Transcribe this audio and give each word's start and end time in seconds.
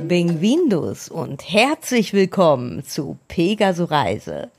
Benvindos 0.00 1.08
und 1.08 1.42
herzlich 1.50 2.12
willkommen 2.12 2.84
zu 2.84 3.16
Pegaso 3.28 3.84
Reise. 3.84 4.50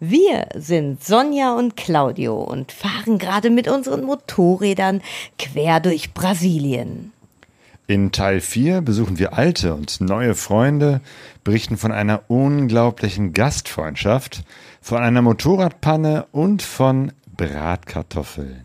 Wir 0.00 0.48
sind 0.54 1.04
Sonja 1.04 1.54
und 1.54 1.76
Claudio 1.76 2.42
und 2.42 2.72
fahren 2.72 3.18
gerade 3.18 3.50
mit 3.50 3.68
unseren 3.68 4.04
Motorrädern 4.04 5.02
quer 5.38 5.80
durch 5.80 6.14
Brasilien. 6.14 7.12
In 7.88 8.10
Teil 8.10 8.40
4 8.40 8.80
besuchen 8.80 9.20
wir 9.20 9.34
alte 9.34 9.72
und 9.72 10.00
neue 10.00 10.34
Freunde, 10.34 11.00
berichten 11.44 11.76
von 11.76 11.92
einer 11.92 12.22
unglaublichen 12.26 13.32
Gastfreundschaft, 13.32 14.42
von 14.80 14.98
einer 14.98 15.22
Motorradpanne 15.22 16.26
und 16.32 16.62
von 16.62 17.12
Bratkartoffeln. 17.36 18.62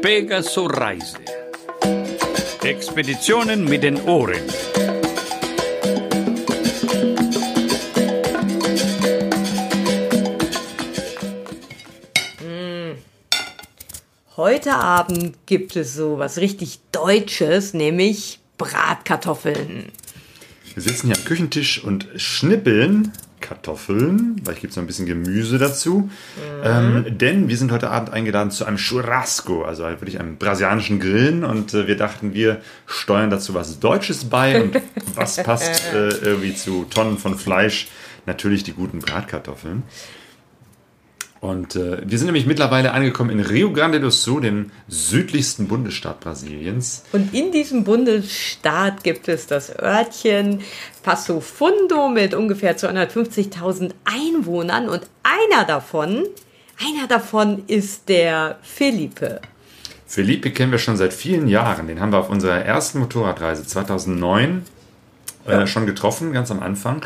Pegaso 0.00 0.64
Reise. 0.64 1.18
Expeditionen 2.62 3.66
mit 3.66 3.82
den 3.82 4.00
Ohren. 4.02 4.40
Heute 14.36 14.74
Abend 14.74 15.46
gibt 15.46 15.76
es 15.76 15.94
so 15.94 16.18
was 16.18 16.38
richtig 16.38 16.80
Deutsches, 16.90 17.72
nämlich 17.72 18.40
Bratkartoffeln. 18.58 19.92
Wir 20.74 20.82
sitzen 20.82 21.06
hier 21.06 21.16
am 21.16 21.24
Küchentisch 21.24 21.84
und 21.84 22.08
schnippeln 22.16 23.12
Kartoffeln. 23.40 24.40
Vielleicht 24.42 24.62
gibt 24.62 24.72
es 24.72 24.76
noch 24.76 24.82
ein 24.82 24.88
bisschen 24.88 25.06
Gemüse 25.06 25.58
dazu. 25.58 26.10
Ähm, 26.64 27.06
denn 27.16 27.48
wir 27.48 27.56
sind 27.56 27.70
heute 27.70 27.90
Abend 27.90 28.10
eingeladen 28.10 28.50
zu 28.50 28.64
einem 28.64 28.76
Churrasco, 28.76 29.62
also 29.62 29.84
halt 29.84 30.00
wirklich 30.00 30.18
einem 30.18 30.36
brasilianischen 30.36 30.98
Grillen. 30.98 31.44
Und 31.44 31.72
äh, 31.72 31.86
wir 31.86 31.96
dachten, 31.96 32.34
wir 32.34 32.60
steuern 32.86 33.30
dazu 33.30 33.54
was 33.54 33.78
Deutsches 33.78 34.24
bei. 34.24 34.62
Und 34.62 34.82
was 35.14 35.40
passt 35.44 35.84
äh, 35.94 36.08
irgendwie 36.08 36.56
zu 36.56 36.86
Tonnen 36.90 37.18
von 37.18 37.38
Fleisch? 37.38 37.86
Natürlich 38.26 38.64
die 38.64 38.72
guten 38.72 38.98
Bratkartoffeln. 38.98 39.84
Und 41.44 41.76
äh, 41.76 41.98
wir 42.02 42.16
sind 42.16 42.28
nämlich 42.28 42.46
mittlerweile 42.46 42.92
angekommen 42.92 43.28
in 43.28 43.40
Rio 43.40 43.70
Grande 43.70 44.00
do 44.00 44.08
Sul, 44.08 44.40
dem 44.40 44.70
südlichsten 44.88 45.68
Bundesstaat 45.68 46.20
Brasiliens. 46.20 47.04
Und 47.12 47.34
in 47.34 47.52
diesem 47.52 47.84
Bundesstaat 47.84 49.04
gibt 49.04 49.28
es 49.28 49.46
das 49.46 49.70
Örtchen 49.78 50.62
Passo 51.02 51.40
Fundo 51.40 52.08
mit 52.08 52.32
ungefähr 52.32 52.78
250.000 52.78 53.90
Einwohnern 54.06 54.88
und 54.88 55.02
einer 55.22 55.66
davon, 55.66 56.24
einer 56.80 57.06
davon 57.08 57.64
ist 57.66 58.08
der 58.08 58.56
Felipe. 58.62 59.42
Felipe 60.06 60.50
kennen 60.50 60.72
wir 60.72 60.78
schon 60.78 60.96
seit 60.96 61.12
vielen 61.12 61.46
Jahren. 61.46 61.88
Den 61.88 62.00
haben 62.00 62.12
wir 62.12 62.20
auf 62.20 62.30
unserer 62.30 62.64
ersten 62.64 63.00
Motorradreise 63.00 63.66
2009 63.66 64.62
äh, 65.44 65.66
schon 65.66 65.84
getroffen, 65.84 66.32
ganz 66.32 66.50
am 66.50 66.60
Anfang. 66.60 67.04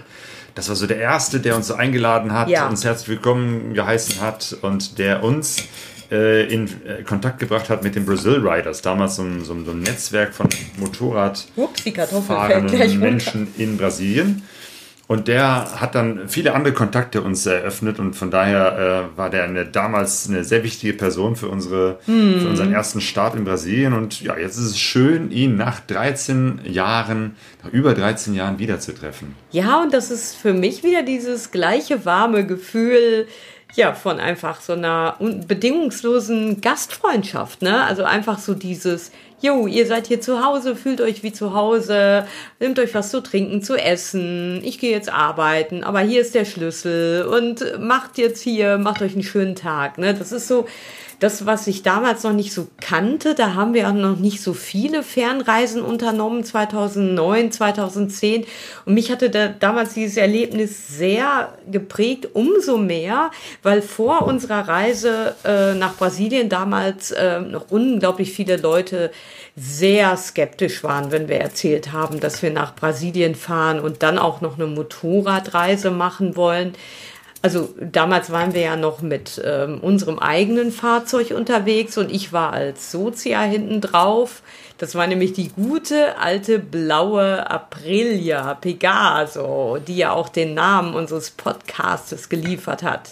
Das 0.55 0.69
war 0.69 0.77
so 0.77 0.87
der 0.87 0.99
Erste, 0.99 1.41
der 1.41 1.55
uns 1.57 1.69
so 1.69 1.75
eingeladen 1.75 2.33
hat, 2.33 2.49
Ja. 2.49 2.69
uns 2.69 2.85
herzlich 2.85 3.09
willkommen 3.09 3.75
geheißen 3.75 4.21
hat 4.21 4.57
und 4.63 4.99
der 4.99 5.23
uns 5.23 5.65
äh, 6.11 6.53
in 6.53 6.67
äh, 6.87 7.03
Kontakt 7.05 7.39
gebracht 7.39 7.69
hat 7.71 7.85
mit 7.85 7.95
den 7.95 8.05
Brazil 8.05 8.41
Riders. 8.47 8.83
Damals 8.83 9.17
so 9.17 9.23
ein, 9.23 9.45
so 9.45 9.53
ein, 9.53 9.65
so 9.65 9.71
ein 9.73 9.81
Netzwerk 9.81 10.35
von 10.35 10.49
Motorrad 10.79 11.47
Ups, 11.57 11.85
die 11.85 11.93
Kartoffel 11.93 12.37
fällt 12.37 12.49
gleich 12.69 12.69
fahrenden 12.69 12.91
runter. 12.91 12.99
Menschen 12.99 13.49
in 13.57 13.77
Brasilien. 13.77 14.43
Und 15.09 15.27
der 15.27 15.81
hat 15.81 15.95
dann 15.95 16.29
viele 16.29 16.55
andere 16.55 16.75
Kontakte 16.75 17.23
uns 17.23 17.47
eröffnet 17.47 17.99
und 17.99 18.15
von 18.15 18.31
daher 18.31 19.09
äh, 19.15 19.19
war 19.19 19.31
der 19.31 19.45
eine, 19.45 19.65
damals 19.65 20.29
eine 20.29 20.45
sehr 20.45 20.63
wichtige 20.63 20.93
Person 20.93 21.35
für, 21.35 21.49
unsere, 21.49 21.99
Hm. 22.05 22.41
für 22.41 22.49
unseren 22.49 22.75
ersten 22.75 23.01
Start 23.01 23.35
in 23.35 23.45
Brasilien. 23.45 23.95
Und 23.95 24.21
ja, 24.21 24.37
jetzt 24.37 24.59
ist 24.59 24.67
es 24.67 24.79
schön, 24.79 25.31
ihn 25.31 25.57
nach 25.57 25.81
13 25.81 26.61
Jahren, 26.65 27.37
nach 27.65 27.73
über 27.73 27.95
13 27.95 28.35
Jahren 28.35 28.59
wiederzutreffen. 28.59 29.35
Ja, 29.51 29.83
und 29.83 29.95
das 29.95 30.11
ist 30.11 30.37
für 30.37 30.53
mich 30.53 30.85
wieder 30.85 31.03
dieses 31.03 31.51
gleiche 31.51 32.05
warme 32.05 32.47
Gefühl, 32.47 33.27
ja, 33.75 33.93
von 33.93 34.19
einfach 34.19 34.61
so 34.61 34.73
einer 34.73 35.17
un- 35.21 35.47
bedingungslosen 35.47 36.61
Gastfreundschaft, 36.61 37.63
ne? 37.63 37.85
Also 37.85 38.05
einfach 38.05 38.39
so 38.39 38.55
dieses, 38.55 39.13
jo, 39.41 39.67
ihr 39.67 39.87
seid 39.87 40.07
hier 40.09 40.21
zu 40.21 40.45
Hause, 40.45 40.75
fühlt 40.75 41.01
euch 41.01 41.23
wie 41.23 41.33
zu 41.33 41.55
Hause, 41.55 42.27
nehmt 42.61 42.79
euch 42.79 42.95
was 42.95 43.11
zu 43.11 43.21
trinken, 43.21 43.63
zu 43.63 43.77
essen, 43.77 44.61
ich 44.65 44.79
gehe 44.79 44.91
jetzt 44.91 45.13
arbeiten, 45.13 45.85
aber 45.85 46.01
hier 46.01 46.21
ist 46.23 46.35
der 46.35 46.45
Schlüssel 46.45 47.25
und 47.25 47.79
macht 47.79 48.19
jetzt 48.19 48.43
hier, 48.43 48.79
macht 48.79 49.03
euch 49.03 49.13
einen 49.13 49.23
schönen 49.23 49.55
Tag, 49.55 49.99
ne? 49.99 50.15
Das 50.15 50.33
ist 50.33 50.49
so, 50.49 50.67
das, 51.21 51.47
was 51.47 51.67
ich 51.67 51.83
damals 51.83 52.23
noch 52.23 52.33
nicht 52.33 52.53
so 52.53 52.69
kannte, 52.81 53.35
da 53.35 53.55
haben 53.55 53.75
wir 53.75 53.89
auch 53.89 53.93
noch 53.93 54.19
nicht 54.19 54.41
so 54.41 54.55
viele 54.55 55.03
Fernreisen 55.03 55.83
unternommen, 55.83 56.45
2009, 56.45 57.51
2010. 57.51 58.45
Und 58.85 58.95
mich 58.95 59.11
hatte 59.11 59.29
da 59.29 59.49
damals 59.49 59.95
dieses 59.95 60.17
Erlebnis 60.17 60.97
sehr 60.97 61.53
geprägt, 61.71 62.29
umso 62.35 62.79
mehr, 62.79 63.33
weil 63.65 63.83
vor 63.83 64.23
unserer 64.23 64.69
Reise 64.69 65.35
äh, 65.45 65.75
nach 65.75 65.97
Brasilien 65.97 66.49
damals 66.49 67.11
äh, 67.11 67.41
noch 67.41 67.71
unglaublich 67.71 68.33
viele 68.33 68.57
Leute 68.57 69.11
sehr 69.57 70.17
skeptisch 70.17 70.85
waren, 70.85 71.11
wenn 71.11 71.29
wir 71.29 71.41
erzählt 71.41 71.93
haben, 71.93 72.21
dass 72.21 72.43
wir 72.43 72.53
nach 72.53 72.77
Brasilien 72.77 73.35
fahren 73.35 73.81
und 73.81 74.05
dann 74.05 74.19
auch 74.19 74.41
noch 74.41 74.57
eine 74.57 74.69
Motorradreise 74.69 75.91
machen 75.91 76.37
wollen. 76.37 76.75
Also 77.41 77.73
damals 77.81 78.31
waren 78.33 78.53
wir 78.53 78.63
ja 78.63 78.77
noch 78.77 79.01
mit 79.01 79.41
ähm, 79.45 79.79
unserem 79.81 80.19
eigenen 80.19 80.73
Fahrzeug 80.73 81.31
unterwegs 81.31 81.97
und 81.97 82.11
ich 82.11 82.33
war 82.33 82.53
als 82.53 82.91
Sozia 82.91 83.43
hinten 83.43 83.81
drauf. 83.81 84.43
Das 84.79 84.95
war 84.97 85.07
nämlich 85.07 85.35
die 85.35 85.49
gute 85.51 86.19
alte 86.19 86.59
blaue 86.59 87.49
Aprilia 87.49 88.55
Pegaso, 88.55 89.79
die 89.87 89.97
ja 89.99 90.13
auch 90.13 90.29
den 90.29 90.55
Namen 90.55 90.95
unseres 90.95 91.31
Podcastes 91.31 92.29
geliefert 92.29 92.83
hat. 92.83 93.11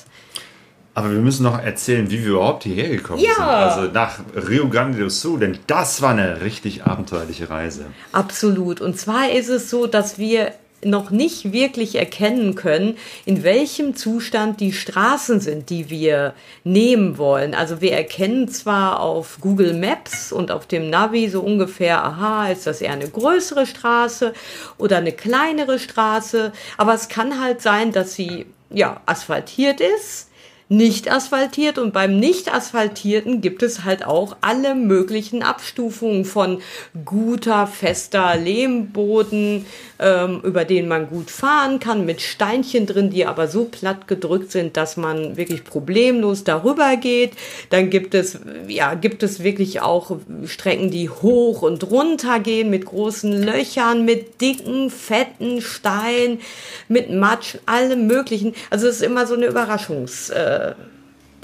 Aber 0.94 1.10
wir 1.12 1.18
müssen 1.20 1.42
noch 1.42 1.60
erzählen, 1.62 2.10
wie 2.10 2.24
wir 2.24 2.30
überhaupt 2.32 2.64
hierher 2.64 2.88
gekommen 2.88 3.20
Ja. 3.20 3.34
sind. 3.34 3.44
Also 3.44 3.92
nach 3.92 4.18
Rio 4.48 4.68
Grande 4.68 4.98
do 4.98 5.08
Sul, 5.08 5.38
denn 5.38 5.58
das 5.66 6.00
war 6.02 6.10
eine 6.10 6.40
richtig 6.40 6.84
abenteuerliche 6.84 7.50
Reise. 7.50 7.84
Absolut. 8.12 8.80
Und 8.80 8.98
zwar 8.98 9.30
ist 9.30 9.48
es 9.50 9.68
so, 9.70 9.86
dass 9.86 10.18
wir 10.18 10.52
noch 10.84 11.10
nicht 11.10 11.52
wirklich 11.52 11.96
erkennen 11.96 12.54
können, 12.54 12.96
in 13.24 13.42
welchem 13.42 13.96
Zustand 13.96 14.60
die 14.60 14.72
Straßen 14.72 15.40
sind, 15.40 15.70
die 15.70 15.90
wir 15.90 16.34
nehmen 16.64 17.18
wollen. 17.18 17.54
Also 17.54 17.80
wir 17.80 17.92
erkennen 17.92 18.48
zwar 18.48 19.00
auf 19.00 19.38
Google 19.40 19.74
Maps 19.74 20.32
und 20.32 20.50
auf 20.50 20.66
dem 20.66 20.90
Navi 20.90 21.28
so 21.28 21.40
ungefähr, 21.40 22.04
aha, 22.04 22.48
ist 22.48 22.66
das 22.66 22.80
eher 22.80 22.92
eine 22.92 23.08
größere 23.08 23.66
Straße 23.66 24.32
oder 24.78 24.98
eine 24.98 25.12
kleinere 25.12 25.78
Straße, 25.78 26.52
aber 26.76 26.94
es 26.94 27.08
kann 27.08 27.40
halt 27.40 27.62
sein, 27.62 27.92
dass 27.92 28.14
sie 28.14 28.46
ja 28.70 29.00
asphaltiert 29.06 29.80
ist 29.80 30.28
nicht 30.68 31.12
asphaltiert 31.12 31.78
und 31.78 31.92
beim 31.92 32.18
nicht 32.18 32.52
asphaltierten 32.52 33.40
gibt 33.40 33.62
es 33.62 33.84
halt 33.84 34.04
auch 34.04 34.36
alle 34.40 34.74
möglichen 34.74 35.44
Abstufungen 35.44 36.24
von 36.24 36.60
guter, 37.04 37.68
fester 37.68 38.36
Lehmboden, 38.36 39.64
ähm, 40.00 40.40
über 40.42 40.64
den 40.64 40.88
man 40.88 41.08
gut 41.08 41.30
fahren 41.30 41.78
kann, 41.78 42.04
mit 42.04 42.20
Steinchen 42.20 42.86
drin, 42.86 43.10
die 43.10 43.26
aber 43.26 43.46
so 43.46 43.64
platt 43.64 44.08
gedrückt 44.08 44.50
sind, 44.50 44.76
dass 44.76 44.96
man 44.96 45.36
wirklich 45.36 45.62
problemlos 45.62 46.42
darüber 46.42 46.96
geht. 46.96 47.32
Dann 47.70 47.88
gibt 47.88 48.14
es, 48.14 48.40
ja, 48.66 48.94
gibt 48.94 49.22
es 49.22 49.44
wirklich 49.44 49.82
auch 49.82 50.16
Strecken, 50.46 50.90
die 50.90 51.08
hoch 51.08 51.62
und 51.62 51.88
runter 51.92 52.40
gehen, 52.40 52.70
mit 52.70 52.86
großen 52.86 53.32
Löchern, 53.32 54.04
mit 54.04 54.40
dicken, 54.40 54.90
fetten 54.90 55.60
Steinen, 55.60 56.40
mit 56.88 57.10
Matsch, 57.10 57.56
allem 57.66 58.08
möglichen. 58.08 58.52
Also 58.70 58.88
es 58.88 58.96
ist 58.96 59.02
immer 59.02 59.28
so 59.28 59.34
eine 59.34 59.46
Überraschungs, 59.46 60.30
äh, 60.56 60.74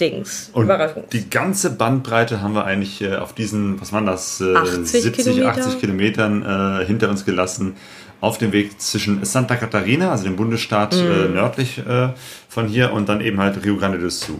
Dings. 0.00 0.50
Und 0.54 0.64
Überraschung. 0.64 1.04
die 1.12 1.28
ganze 1.28 1.70
Bandbreite 1.70 2.40
haben 2.40 2.54
wir 2.54 2.64
eigentlich 2.64 3.02
äh, 3.02 3.16
auf 3.16 3.34
diesen, 3.34 3.80
was 3.80 3.92
waren 3.92 4.06
das, 4.06 4.40
äh, 4.40 4.54
80 4.56 4.86
70, 5.02 5.12
Kilometer? 5.24 5.48
80 5.50 5.80
Kilometern 5.80 6.80
äh, 6.80 6.84
hinter 6.86 7.08
uns 7.10 7.24
gelassen. 7.24 7.74
Auf 8.20 8.38
dem 8.38 8.52
Weg 8.52 8.80
zwischen 8.80 9.24
Santa 9.24 9.56
Catarina, 9.56 10.12
also 10.12 10.22
dem 10.22 10.36
Bundesstaat 10.36 10.94
äh, 10.94 11.28
nördlich 11.28 11.78
äh, 11.78 12.10
von 12.48 12.68
hier, 12.68 12.92
und 12.92 13.08
dann 13.08 13.20
eben 13.20 13.40
halt 13.40 13.64
Rio 13.64 13.76
Grande 13.76 13.98
do 13.98 14.08
Sul. 14.10 14.36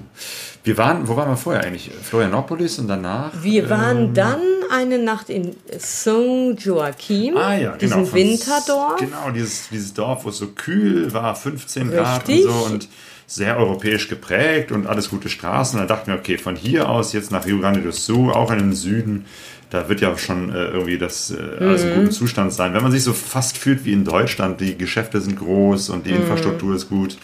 Wir 0.63 0.79
waren, 0.79 1.09
wo 1.09 1.17
waren 1.17 1.29
wir 1.29 1.37
vorher 1.37 1.65
eigentlich? 1.65 1.91
Florianopolis 2.03 2.79
und 2.79 2.87
danach? 2.87 3.33
Wir 3.43 3.69
waren 3.69 4.15
dann 4.15 4.41
eine 4.71 5.01
Nacht 5.01 5.29
in 5.31 5.57
São 5.81 6.57
Joaquim, 6.57 7.37
Ah 7.37 7.55
ja, 7.57 7.73
diesem 7.77 7.97
genau. 7.99 8.09
von- 8.09 8.19
Winterdorf. 8.21 8.97
Genau, 9.01 9.31
dieses, 9.35 9.69
dieses 9.71 9.93
Dorf, 9.93 10.25
wo 10.25 10.29
es 10.29 10.37
so 10.39 10.47
kühl 10.47 11.13
war, 11.13 11.35
15 11.35 11.91
Grad 11.91 12.23
und 12.23 12.29
Richtig. 12.29 12.45
so. 12.45 12.67
Und 12.73 12.89
sehr 13.27 13.57
europäisch 13.57 14.09
geprägt 14.09 14.73
und 14.73 14.87
alles 14.87 15.11
gute 15.11 15.29
Straßen. 15.29 15.79
Dann 15.79 15.89
dachten 15.89 16.11
wir, 16.11 16.19
okay, 16.19 16.39
von 16.39 16.57
hier 16.57 16.89
aus 16.89 17.13
jetzt 17.13 17.31
nach 17.31 17.47
Rio 17.47 17.59
Grande 17.59 17.81
do 17.81 17.91
Sul, 17.91 18.33
auch 18.33 18.51
in 18.51 18.59
den 18.59 18.73
Süden, 18.73 19.27
da 19.71 19.89
wird 19.89 20.03
ja 20.03 20.17
schon 20.19 20.51
äh, 20.51 20.67
irgendwie 20.67 20.99
das 20.99 21.31
äh, 21.31 21.65
alles 21.65 21.85
im 21.85 21.95
guten 21.95 22.11
Zustand 22.11 22.53
sein. 22.53 22.75
Wenn 22.75 22.83
man 22.83 22.93
sich 22.93 23.03
so 23.03 23.15
fast 23.15 23.57
fühlt 23.57 23.87
wie 23.87 23.93
in 23.93 24.05
Deutschland, 24.05 24.61
die 24.61 24.77
Geschäfte 24.77 25.21
sind 25.21 25.39
groß 25.39 25.89
und 25.89 26.05
die 26.05 26.11
Infrastruktur 26.11 26.75
ist 26.75 26.91
gut, 26.91 27.17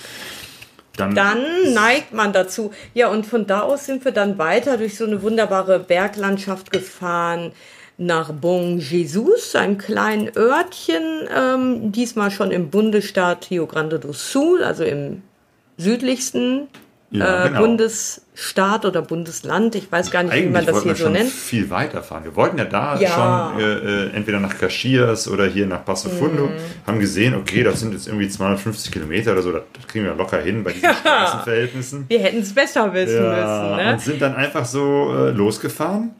dann, 0.98 1.14
Dann 1.14 1.44
neigt 1.74 2.12
man 2.12 2.32
dazu. 2.32 2.72
Ja, 2.92 3.08
und 3.08 3.24
von 3.24 3.46
da 3.46 3.60
aus 3.60 3.86
sind 3.86 4.04
wir 4.04 4.12
dann 4.12 4.36
weiter 4.36 4.76
durch 4.76 4.96
so 4.96 5.04
eine 5.04 5.22
wunderbare 5.22 5.78
Berglandschaft 5.78 6.72
gefahren 6.72 7.52
nach 7.98 8.32
Bon 8.32 8.78
Jesus, 8.78 9.54
einem 9.54 9.78
kleinen 9.78 10.30
Örtchen, 10.36 11.28
ähm, 11.36 11.92
diesmal 11.92 12.30
schon 12.30 12.50
im 12.50 12.70
Bundesstaat 12.70 13.50
Rio 13.50 13.66
Grande 13.66 13.98
do 13.98 14.12
Sul, 14.12 14.62
also 14.62 14.84
im 14.84 15.22
südlichsten 15.78 16.68
Ja, 17.10 17.46
äh, 17.46 17.48
genau. 17.48 17.60
Bundesstaat 17.62 18.84
oder 18.84 19.00
Bundesland. 19.00 19.74
Ich 19.74 19.90
weiß 19.90 20.10
gar 20.10 20.24
nicht, 20.24 20.34
wie 20.34 20.42
man 20.42 20.56
Eigentlich 20.56 20.66
das 20.66 20.82
hier 20.82 20.90
wir 20.92 20.94
so 20.96 21.04
schon 21.04 21.12
nennt. 21.14 21.30
viel 21.30 21.70
weiterfahren. 21.70 22.24
Wir 22.24 22.36
wollten 22.36 22.58
ja 22.58 22.66
da 22.66 22.98
Ja. 23.00 23.52
schon 23.54 23.60
äh, 23.62 23.72
äh, 24.08 24.10
entweder 24.14 24.40
nach 24.40 24.58
Caxias 24.58 25.26
oder 25.26 25.46
hier 25.46 25.64
nach 25.66 25.86
Passo 25.86 26.10
Fundo. 26.10 26.48
Mhm. 26.48 26.52
Haben 26.86 26.98
gesehen, 27.00 27.34
okay, 27.34 27.62
das 27.62 27.80
sind 27.80 27.94
jetzt 27.94 28.08
irgendwie 28.08 28.28
250 28.28 28.92
Kilometer 28.92 29.32
oder 29.32 29.40
so. 29.40 29.52
Das 29.52 29.62
kriegen 29.86 30.04
wir 30.04 30.14
locker 30.14 30.38
hin 30.42 30.62
bei 30.62 30.72
diesen 30.72 30.92
Straßenverhältnissen. 31.00 32.04
Wir 32.08 32.18
hätten 32.20 32.40
es 32.42 32.52
besser 32.54 32.92
wissen 32.92 33.14
Ja, 33.24 33.30
müssen. 33.70 33.86
Ne? 33.86 33.92
Und 33.94 34.00
sind 34.02 34.20
dann 34.20 34.34
einfach 34.36 34.66
so 34.66 35.14
äh, 35.16 35.30
losgefahren 35.30 36.10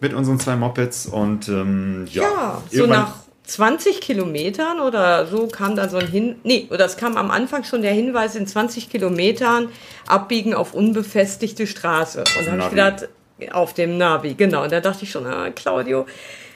mit 0.00 0.12
unseren 0.12 0.40
zwei 0.40 0.56
Mopeds 0.56 1.06
und 1.06 1.48
ähm, 1.48 2.04
ja, 2.10 2.22
Ja, 2.22 2.62
so 2.72 2.86
nach 2.86 3.12
20 3.52 4.00
Kilometern 4.00 4.80
oder 4.80 5.26
so 5.26 5.46
kam 5.46 5.76
dann 5.76 5.90
so 5.90 5.98
ein 5.98 6.06
Hin... 6.06 6.36
Nee, 6.42 6.68
oder 6.70 6.86
es 6.86 6.96
kam 6.96 7.18
am 7.18 7.30
Anfang 7.30 7.64
schon 7.64 7.82
der 7.82 7.92
Hinweis, 7.92 8.34
in 8.34 8.46
20 8.46 8.90
Kilometern 8.90 9.68
abbiegen 10.06 10.54
auf 10.54 10.72
unbefestigte 10.72 11.66
Straße. 11.66 12.24
Und 12.38 12.46
da 12.46 12.52
habe 12.52 12.62
ich 12.62 12.70
gedacht, 12.70 13.08
auf 13.50 13.74
dem 13.74 13.98
Navi, 13.98 14.32
genau. 14.34 14.62
Und 14.62 14.72
da 14.72 14.80
dachte 14.80 15.04
ich 15.04 15.10
schon, 15.10 15.26
ah, 15.26 15.50
Claudio, 15.50 16.06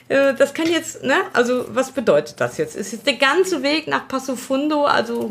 äh, 0.07 0.33
das 0.33 0.55
kann 0.55 0.71
jetzt, 0.71 1.03
ne? 1.03 1.15
Also 1.33 1.65
was 1.69 1.91
bedeutet 1.91 2.41
das 2.41 2.57
jetzt? 2.57 2.75
Ist 2.75 2.93
jetzt 2.93 3.05
der 3.05 3.15
ganze 3.15 3.61
Weg 3.61 3.87
nach 3.87 4.07
Passo 4.07 4.35
Fundo, 4.35 4.85
also 4.85 5.29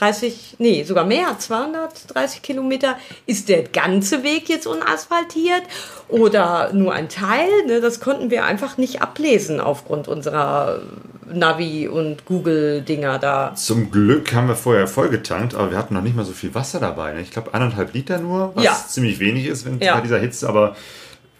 130, 0.00 0.56
nee, 0.58 0.84
sogar 0.84 1.04
mehr, 1.04 1.38
230 1.38 2.42
Kilometer. 2.42 2.96
Ist 3.26 3.48
der 3.48 3.62
ganze 3.64 4.22
Weg 4.22 4.48
jetzt 4.48 4.66
unasphaltiert 4.66 5.62
oder 6.08 6.72
nur 6.72 6.92
ein 6.92 7.08
Teil? 7.08 7.48
Ne? 7.66 7.80
Das 7.80 8.00
konnten 8.00 8.30
wir 8.30 8.44
einfach 8.44 8.76
nicht 8.78 9.02
ablesen 9.02 9.60
aufgrund 9.60 10.08
unserer 10.08 10.80
Navi- 11.32 11.88
und 11.88 12.24
Google-Dinger 12.26 13.18
da. 13.18 13.54
Zum 13.54 13.90
Glück 13.90 14.34
haben 14.34 14.48
wir 14.48 14.54
vorher 14.56 14.86
vollgetankt, 14.86 15.54
aber 15.54 15.70
wir 15.70 15.78
hatten 15.78 15.94
noch 15.94 16.02
nicht 16.02 16.16
mal 16.16 16.24
so 16.24 16.32
viel 16.32 16.54
Wasser 16.54 16.78
dabei. 16.78 17.12
Ne? 17.14 17.20
Ich 17.22 17.30
glaube, 17.30 17.54
eineinhalb 17.54 17.94
Liter 17.94 18.18
nur, 18.18 18.52
was 18.54 18.64
Ja. 18.64 18.72
ziemlich 18.88 19.18
wenig 19.18 19.46
ist 19.46 19.64
wenn, 19.64 19.80
Ja. 19.80 19.94
bei 19.96 20.02
dieser 20.02 20.18
Hitze, 20.18 20.48
aber 20.48 20.76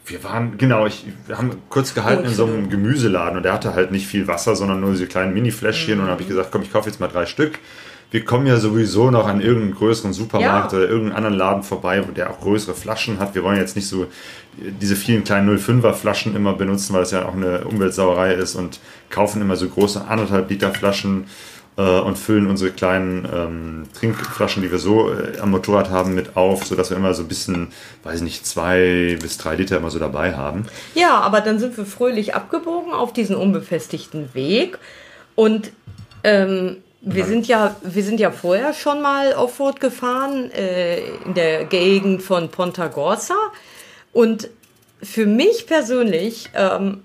wir 0.08 0.22
waren, 0.22 0.56
genau, 0.56 0.86
ich, 0.86 1.04
wir 1.26 1.36
haben 1.36 1.60
kurz 1.68 1.92
gehalten 1.92 2.26
in 2.26 2.34
so 2.34 2.44
einem 2.44 2.70
Gemüseladen 2.70 3.36
und 3.38 3.42
der 3.42 3.52
hatte 3.52 3.74
halt 3.74 3.90
nicht 3.90 4.06
viel 4.06 4.28
Wasser, 4.28 4.54
sondern 4.54 4.80
nur 4.80 4.92
diese 4.92 5.08
kleinen 5.08 5.34
Mini-Fläschchen 5.34 5.94
und 5.94 6.02
dann 6.06 6.10
habe 6.12 6.22
ich 6.22 6.28
gesagt, 6.28 6.50
komm, 6.52 6.62
ich 6.62 6.72
kaufe 6.72 6.88
jetzt 6.88 7.00
mal 7.00 7.08
drei 7.08 7.26
Stück. 7.26 7.58
Wir 8.10 8.24
kommen 8.24 8.46
ja 8.46 8.56
sowieso 8.58 9.10
noch 9.10 9.26
an 9.26 9.40
irgendeinen 9.40 9.74
größeren 9.74 10.12
Supermarkt 10.12 10.72
Ja. 10.72 10.78
oder 10.78 10.88
irgendeinen 10.88 11.16
anderen 11.16 11.36
Laden 11.36 11.62
vorbei, 11.62 12.02
wo 12.06 12.12
der 12.12 12.30
auch 12.30 12.40
größere 12.40 12.74
Flaschen 12.74 13.18
hat. 13.18 13.34
Wir 13.34 13.42
wollen 13.42 13.58
jetzt 13.58 13.74
nicht 13.76 13.88
so 13.88 14.06
diese 14.56 14.96
vielen 14.96 15.24
kleinen 15.24 15.58
05er 15.58 15.92
Flaschen 15.92 16.34
immer 16.36 16.54
benutzen, 16.54 16.94
weil 16.94 17.02
es 17.02 17.10
ja 17.10 17.26
auch 17.26 17.34
eine 17.34 17.64
Umweltsauerei 17.64 18.34
ist 18.34 18.54
und 18.54 18.78
kaufen 19.10 19.42
immer 19.42 19.56
so 19.56 19.68
große 19.68 20.06
anderthalb 20.06 20.48
Liter 20.48 20.72
Flaschen 20.72 21.24
äh, 21.76 21.82
und 21.82 22.16
füllen 22.16 22.46
unsere 22.46 22.70
kleinen 22.70 23.28
ähm, 23.30 23.82
Trinkflaschen, 23.92 24.62
die 24.62 24.70
wir 24.70 24.78
so 24.78 25.12
äh, 25.12 25.38
am 25.40 25.50
Motorrad 25.50 25.90
haben, 25.90 26.14
mit 26.14 26.36
auf, 26.36 26.64
sodass 26.64 26.88
wir 26.90 26.96
immer 26.96 27.12
so 27.12 27.22
ein 27.24 27.28
bisschen, 27.28 27.68
weiß 28.04 28.16
ich 28.16 28.22
nicht, 28.22 28.46
zwei 28.46 29.18
bis 29.20 29.36
drei 29.36 29.56
Liter 29.56 29.76
immer 29.76 29.90
so 29.90 29.98
dabei 29.98 30.34
haben. 30.34 30.64
Ja, 30.94 31.18
aber 31.20 31.40
dann 31.42 31.58
sind 31.58 31.76
wir 31.76 31.84
fröhlich 31.84 32.34
abgebogen 32.34 32.92
auf 32.92 33.12
diesen 33.12 33.36
unbefestigten 33.36 34.32
Weg 34.32 34.78
und 35.34 35.70
ähm, 36.24 36.76
wir 37.08 37.24
sind 37.24 37.46
ja, 37.46 37.76
wir 37.82 38.02
sind 38.02 38.18
ja 38.18 38.32
vorher 38.32 38.74
schon 38.74 39.00
mal 39.00 39.32
Offroad 39.34 39.78
gefahren 39.78 40.50
äh, 40.50 40.98
in 41.24 41.34
der 41.34 41.64
Gegend 41.64 42.20
von 42.20 42.48
Ponta 42.48 42.88
Gorsa 42.88 43.36
und 44.12 44.50
für 45.00 45.24
mich 45.24 45.68
persönlich, 45.68 46.50
ähm, 46.54 47.04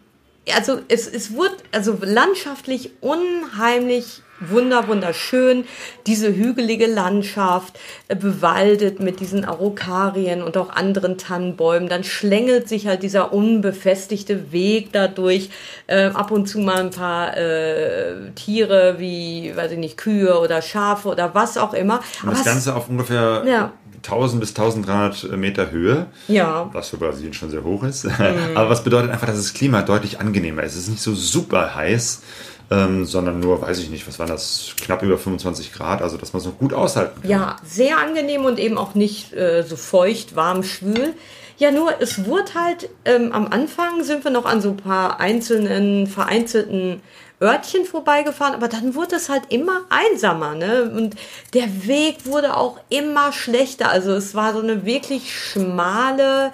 also 0.56 0.80
es, 0.88 1.07
es 1.07 1.33
wurde 1.36 1.56
also 1.71 1.98
landschaftlich 2.01 2.92
unheimlich 3.01 4.21
wunder 4.44 4.88
wunderschön. 4.88 5.65
Diese 6.07 6.36
hügelige 6.36 6.88
Landschaft 6.88 7.77
äh, 8.07 8.15
bewaldet 8.15 9.00
mit 9.00 9.19
diesen 9.19 9.45
Arokarien 9.45 10.42
und 10.42 10.57
auch 10.57 10.71
anderen 10.71 11.19
Tannenbäumen. 11.19 11.88
Dann 11.89 12.03
schlängelt 12.03 12.68
sich 12.68 12.88
halt 12.88 13.03
dieser 13.03 13.33
unbefestigte 13.33 14.51
Weg 14.51 14.89
dadurch 14.94 15.51
äh, 15.86 16.06
ab 16.06 16.31
und 16.31 16.48
zu 16.48 16.57
mal 16.59 16.80
ein 16.80 16.89
paar 16.89 17.38
äh, 17.38 18.31
Tiere 18.33 18.95
wie 18.98 19.56
weiß 19.56 19.74
ich 19.74 19.77
nicht 19.77 19.98
Kühe 19.98 20.39
oder 20.39 20.63
Schafe 20.63 21.09
oder 21.09 21.36
was 21.36 21.59
auch 21.59 21.75
immer. 21.75 22.00
Und 22.00 22.30
Aber 22.30 22.31
das 22.31 22.39
es- 22.39 22.45
Ganze 22.45 22.75
auf 22.75 22.89
ungefähr 22.89 23.44
Ja. 23.45 23.74
1000 24.03 24.39
bis 24.39 24.50
1300 24.50 25.38
Meter 25.38 25.71
Höhe. 25.71 26.07
ja 26.27 26.69
was 26.74 26.89
für 26.89 26.98
Brasilien 26.98 27.33
schon 27.33 27.50
sehr 27.50 27.63
hoch 27.63 27.83
ist. 27.83 28.06
Mhm. 28.21 28.56
Aber 28.56 28.69
was 28.69 28.83
bedeutet 28.83 29.12
einfach, 29.12 29.27
dass 29.27 29.38
das 29.38 29.53
Klima 29.53 29.81
deutlich 29.81 30.19
angenehmer 30.19 30.63
ist. 30.63 30.74
Es 30.74 30.83
ist 30.83 30.89
nicht 30.89 31.01
so 31.01 31.13
super 31.15 31.75
heiß, 31.75 32.21
ähm, 32.69 33.06
sondern 33.06 33.39
nur, 33.39 33.62
weiß 33.62 33.80
ich 33.80 33.89
nicht, 33.89 34.07
was 34.07 34.19
waren 34.19 34.30
das, 34.30 34.74
knapp 34.80 35.03
über 35.03 35.18
25 35.18 35.74
Grad, 35.74 36.01
also 36.01 36.18
dass 36.18 36.33
man 36.33 36.39
es 36.39 36.45
noch 36.45 36.57
gut 36.57 36.74
aushalten 36.74 37.21
kann. 37.21 37.30
Ja, 37.30 37.56
sehr 37.65 37.98
angenehm 37.98 38.45
und 38.45 38.59
eben 38.59 38.77
auch 38.77 38.95
nicht 38.95 39.33
äh, 39.33 39.63
so 39.63 39.75
feucht, 39.75 40.36
warm, 40.36 40.63
schwül. 40.63 41.13
Ja, 41.57 41.71
nur 41.71 41.94
es 42.00 42.25
wurde 42.25 42.53
halt, 42.56 42.89
ähm, 43.06 43.31
am 43.33 43.48
Anfang 43.48 44.03
sind 44.03 44.24
wir 44.24 44.31
noch 44.31 44.45
an 44.45 44.62
so 44.62 44.69
ein 44.69 44.77
paar 44.77 45.19
einzelnen, 45.19 46.07
vereinzelten 46.07 47.01
Örtchen 47.41 47.85
vorbeigefahren, 47.85 48.53
aber 48.53 48.67
dann 48.67 48.93
wurde 48.95 49.15
es 49.15 49.29
halt 49.29 49.43
immer 49.49 49.85
einsamer, 49.89 50.53
ne? 50.55 50.91
Und 50.95 51.15
der 51.53 51.88
Weg 51.88 52.25
wurde 52.25 52.55
auch 52.55 52.79
immer 52.89 53.31
schlechter. 53.31 53.89
Also 53.89 54.11
es 54.11 54.35
war 54.35 54.53
so 54.53 54.59
eine 54.59 54.85
wirklich 54.85 55.35
schmale, 55.35 56.51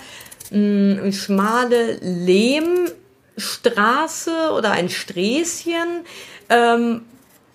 mh, 0.50 1.12
schmale 1.12 1.98
Lehmstraße 2.02 4.54
oder 4.56 4.72
ein 4.72 4.88
Sträßchen. 4.90 6.06
Ähm, 6.50 7.02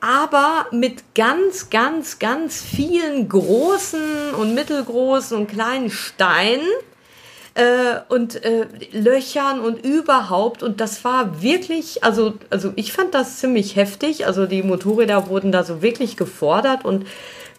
aber 0.03 0.67
mit 0.73 1.15
ganz, 1.15 1.71
ganz, 1.71 2.19
ganz 2.19 2.61
vielen 2.61 3.29
großen 3.29 4.35
und 4.37 4.53
mittelgroßen 4.53 5.39
und 5.39 5.47
kleinen 5.47 5.91
Steinen 5.91 6.67
äh, 7.55 8.01
und 8.09 8.45
äh, 8.45 8.67
Löchern 8.93 9.61
und 9.61 9.85
überhaupt. 9.85 10.63
Und 10.63 10.81
das 10.81 11.05
war 11.05 11.43
wirklich, 11.43 12.05
also, 12.05 12.35
also 12.51 12.73
ich 12.77 12.93
fand 12.93 13.15
das 13.15 13.39
ziemlich 13.39 13.77
heftig. 13.77 14.27
Also 14.27 14.47
die 14.47 14.63
Motorräder 14.63 15.29
wurden 15.29 15.53
da 15.53 15.65
so 15.65 15.83
wirklich 15.83 16.17
gefordert 16.17 16.85
und 16.85 17.07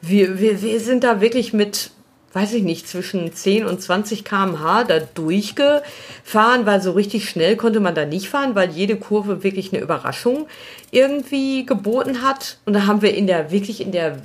wir, 0.01 0.39
wir, 0.39 0.61
wir 0.61 0.79
sind 0.79 1.03
da 1.03 1.21
wirklich 1.21 1.53
mit 1.53 1.91
weiß 2.33 2.53
ich 2.53 2.63
nicht, 2.63 2.87
zwischen 2.87 3.31
10 3.31 3.65
und 3.65 3.79
20 3.79 4.25
km/h 4.25 4.85
da 4.85 4.99
durchgefahren, 4.99 6.65
weil 6.65 6.81
so 6.81 6.91
richtig 6.91 7.29
schnell 7.29 7.55
konnte 7.55 7.79
man 7.79 7.93
da 7.93 8.05
nicht 8.05 8.27
fahren, 8.27 8.55
weil 8.55 8.71
jede 8.71 8.95
Kurve 8.97 9.43
wirklich 9.43 9.71
eine 9.71 9.83
Überraschung 9.83 10.47
irgendwie 10.89 11.65
geboten 11.65 12.23
hat. 12.23 12.57
Und 12.65 12.73
da 12.73 12.87
haben 12.87 13.03
wir 13.03 13.13
in 13.13 13.27
der, 13.27 13.51
wirklich 13.51 13.81
in 13.81 13.91
der, 13.91 14.17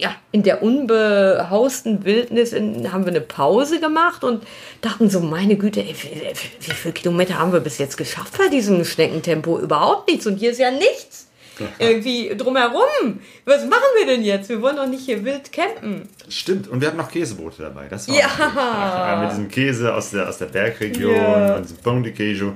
ja, 0.00 0.14
in 0.32 0.42
der 0.42 0.62
unbehausten 0.62 2.04
Wildnis 2.04 2.52
in, 2.52 2.92
haben 2.92 3.04
wir 3.04 3.10
eine 3.12 3.20
Pause 3.20 3.80
gemacht 3.80 4.24
und 4.24 4.42
dachten 4.80 5.10
so, 5.10 5.20
meine 5.20 5.56
Güte, 5.56 5.80
ey, 5.80 5.94
wie, 5.94 6.66
wie 6.66 6.70
viele 6.72 6.94
Kilometer 6.94 7.38
haben 7.38 7.52
wir 7.52 7.60
bis 7.60 7.78
jetzt 7.78 7.96
geschafft 7.96 8.38
bei 8.38 8.48
diesem 8.48 8.84
Schneckentempo? 8.84 9.58
Überhaupt 9.58 10.08
nichts. 10.08 10.26
Und 10.26 10.36
hier 10.36 10.50
ist 10.52 10.58
ja 10.58 10.70
nichts. 10.70 11.26
Irgendwie 11.78 12.34
drumherum. 12.34 13.20
Was 13.44 13.66
machen 13.66 13.82
wir 13.98 14.06
denn 14.06 14.22
jetzt? 14.22 14.48
Wir 14.48 14.62
wollen 14.62 14.76
doch 14.76 14.86
nicht 14.86 15.04
hier 15.04 15.22
wild 15.26 15.52
campen. 15.52 16.08
Stimmt, 16.30 16.68
und 16.68 16.80
wir 16.80 16.88
hatten 16.88 16.96
noch 16.96 17.10
Käsebrote 17.10 17.60
dabei. 17.60 17.86
Das 17.86 18.08
war 18.08 18.16
Ja. 18.16 19.20
mit 19.22 19.30
diesem 19.32 19.48
Käse 19.48 19.94
aus 19.94 20.10
der, 20.10 20.26
aus 20.26 20.38
der 20.38 20.46
Bergregion 20.46 21.14
Ja. 21.14 21.56
und 21.56 21.64
diesem 21.64 21.76
Pão 21.84 22.02
de 22.02 22.12
Queijo. 22.14 22.54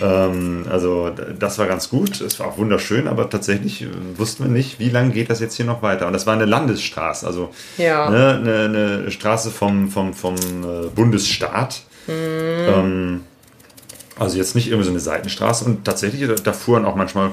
Ähm, 0.00 0.64
also 0.70 1.10
das 1.38 1.58
war 1.58 1.66
ganz 1.66 1.88
gut. 1.90 2.20
Es 2.20 2.38
war 2.38 2.46
auch 2.48 2.58
wunderschön, 2.58 3.08
aber 3.08 3.28
tatsächlich 3.28 3.82
äh, 3.82 3.86
wussten 4.16 4.44
wir 4.44 4.50
nicht, 4.50 4.78
wie 4.78 4.90
lange 4.90 5.10
geht 5.10 5.28
das 5.30 5.40
jetzt 5.40 5.56
hier 5.56 5.66
noch 5.66 5.82
weiter. 5.82 6.06
Und 6.06 6.12
das 6.12 6.26
war 6.26 6.34
eine 6.34 6.44
Landesstraße, 6.44 7.26
also 7.26 7.50
Ja. 7.78 8.08
ne, 8.10 8.34
eine, 8.40 8.64
eine 9.00 9.10
Straße 9.10 9.50
vom, 9.50 9.88
vom, 9.90 10.14
vom 10.14 10.36
äh, 10.36 10.88
Bundesstaat. 10.94 11.82
Ähm, 12.08 13.22
also 14.18 14.36
jetzt 14.36 14.54
nicht 14.54 14.68
irgendwie 14.68 14.84
so 14.84 14.90
eine 14.90 15.00
Seitenstraße. 15.00 15.64
Und 15.64 15.84
tatsächlich, 15.84 16.28
da 16.42 16.52
fuhren 16.52 16.84
auch 16.84 16.96
manchmal 16.96 17.30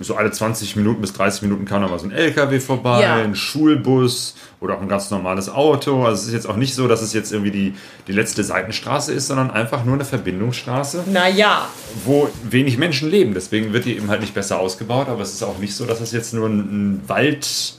so 0.00 0.14
alle 0.16 0.30
20 0.30 0.76
Minuten 0.76 1.00
bis 1.00 1.12
30 1.14 1.42
Minuten 1.42 1.64
kam 1.64 1.80
noch 1.82 1.90
mal 1.90 1.98
so 1.98 2.06
ein 2.06 2.12
LKW 2.12 2.60
vorbei, 2.60 3.02
Ja. 3.02 3.14
ein 3.16 3.34
Schulbus 3.34 4.34
oder 4.60 4.74
auch 4.76 4.80
ein 4.82 4.88
ganz 4.88 5.10
normales 5.10 5.48
Auto. 5.48 6.04
Also 6.04 6.20
es 6.22 6.26
ist 6.28 6.32
jetzt 6.34 6.48
auch 6.48 6.56
nicht 6.56 6.74
so, 6.74 6.86
dass 6.88 7.02
es 7.02 7.12
jetzt 7.12 7.32
irgendwie 7.32 7.50
die, 7.50 7.74
die 8.06 8.12
letzte 8.12 8.44
Seitenstraße 8.44 9.12
ist, 9.12 9.26
sondern 9.28 9.50
einfach 9.50 9.84
nur 9.84 9.94
eine 9.94 10.04
Verbindungsstraße, 10.04 11.04
Naja, 11.12 11.68
wo 12.04 12.28
wenig 12.48 12.78
Menschen 12.78 13.10
leben. 13.10 13.34
Deswegen 13.34 13.72
wird 13.72 13.84
die 13.84 13.96
eben 13.96 14.08
halt 14.08 14.20
nicht 14.20 14.34
besser 14.34 14.58
ausgebaut, 14.58 15.08
aber 15.08 15.22
es 15.22 15.32
ist 15.32 15.42
auch 15.42 15.58
nicht 15.58 15.74
so, 15.74 15.86
dass 15.86 16.00
es 16.00 16.12
jetzt 16.12 16.34
nur 16.34 16.48
ein, 16.48 16.58
ein 16.58 17.02
Wald, 17.08 17.74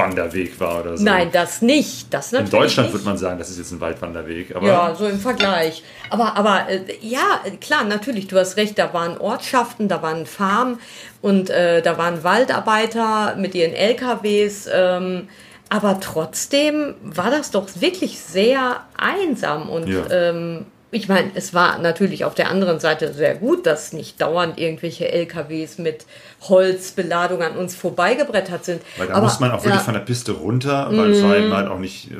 Waldwanderweg 0.00 0.58
war 0.60 0.80
oder 0.80 0.96
so. 0.96 1.04
Nein, 1.04 1.30
das 1.32 1.62
nicht. 1.62 2.12
Das 2.12 2.32
In 2.32 2.48
Deutschland 2.50 2.92
würde 2.92 3.04
man 3.04 3.16
sagen, 3.18 3.38
das 3.38 3.50
ist 3.50 3.58
jetzt 3.58 3.72
ein 3.72 3.80
Waldwanderweg. 3.80 4.54
Aber 4.56 4.66
Ja, 4.66 4.94
so 4.94 5.06
im 5.06 5.18
Vergleich. 5.20 5.82
Aber, 6.10 6.36
aber 6.36 6.68
äh, 6.68 6.80
ja, 7.00 7.40
klar, 7.60 7.84
natürlich, 7.84 8.26
du 8.28 8.38
hast 8.38 8.56
recht, 8.56 8.78
da 8.78 8.92
waren 8.92 9.18
Ortschaften, 9.18 9.88
da 9.88 10.02
waren 10.02 10.26
Farmen 10.26 10.78
und 11.22 11.50
äh, 11.50 11.82
da 11.82 11.98
waren 11.98 12.24
Waldarbeiter 12.24 13.36
mit 13.36 13.54
ihren 13.54 13.72
LKWs. 13.72 14.68
Ähm, 14.72 15.28
aber 15.68 16.00
trotzdem 16.00 16.94
war 17.02 17.30
das 17.30 17.50
doch 17.52 17.68
wirklich 17.80 18.18
sehr 18.20 18.80
einsam 18.96 19.68
und 19.68 19.88
Ja. 19.88 20.02
ähm, 20.10 20.66
ich 20.92 21.08
meine, 21.08 21.30
es 21.34 21.54
war 21.54 21.78
natürlich 21.78 22.24
auf 22.24 22.34
der 22.34 22.50
anderen 22.50 22.80
Seite 22.80 23.12
sehr 23.14 23.34
gut, 23.36 23.64
dass 23.66 23.92
nicht 23.92 24.20
dauernd 24.20 24.58
irgendwelche 24.58 25.10
LKWs 25.12 25.78
mit 25.78 26.04
Holzbeladung 26.48 27.42
an 27.42 27.56
uns 27.56 27.74
vorbeigebrettert 27.74 28.64
sind. 28.64 28.82
Weil 28.96 29.06
da 29.08 29.14
aber, 29.14 29.24
muss 29.24 29.40
man 29.40 29.50
auch 29.50 29.58
wirklich 29.64 29.74
ja, 29.74 29.80
Mhm. 29.80 29.84
von 29.84 29.94
der 29.94 30.00
Piste 30.00 30.32
runter, 30.32 30.88
weil 30.92 31.10
es 31.12 31.22
war 31.22 31.36
eben 31.36 31.52
halt 31.52 31.68
auch 31.68 31.78
nicht, 31.78 32.10
äh, 32.10 32.16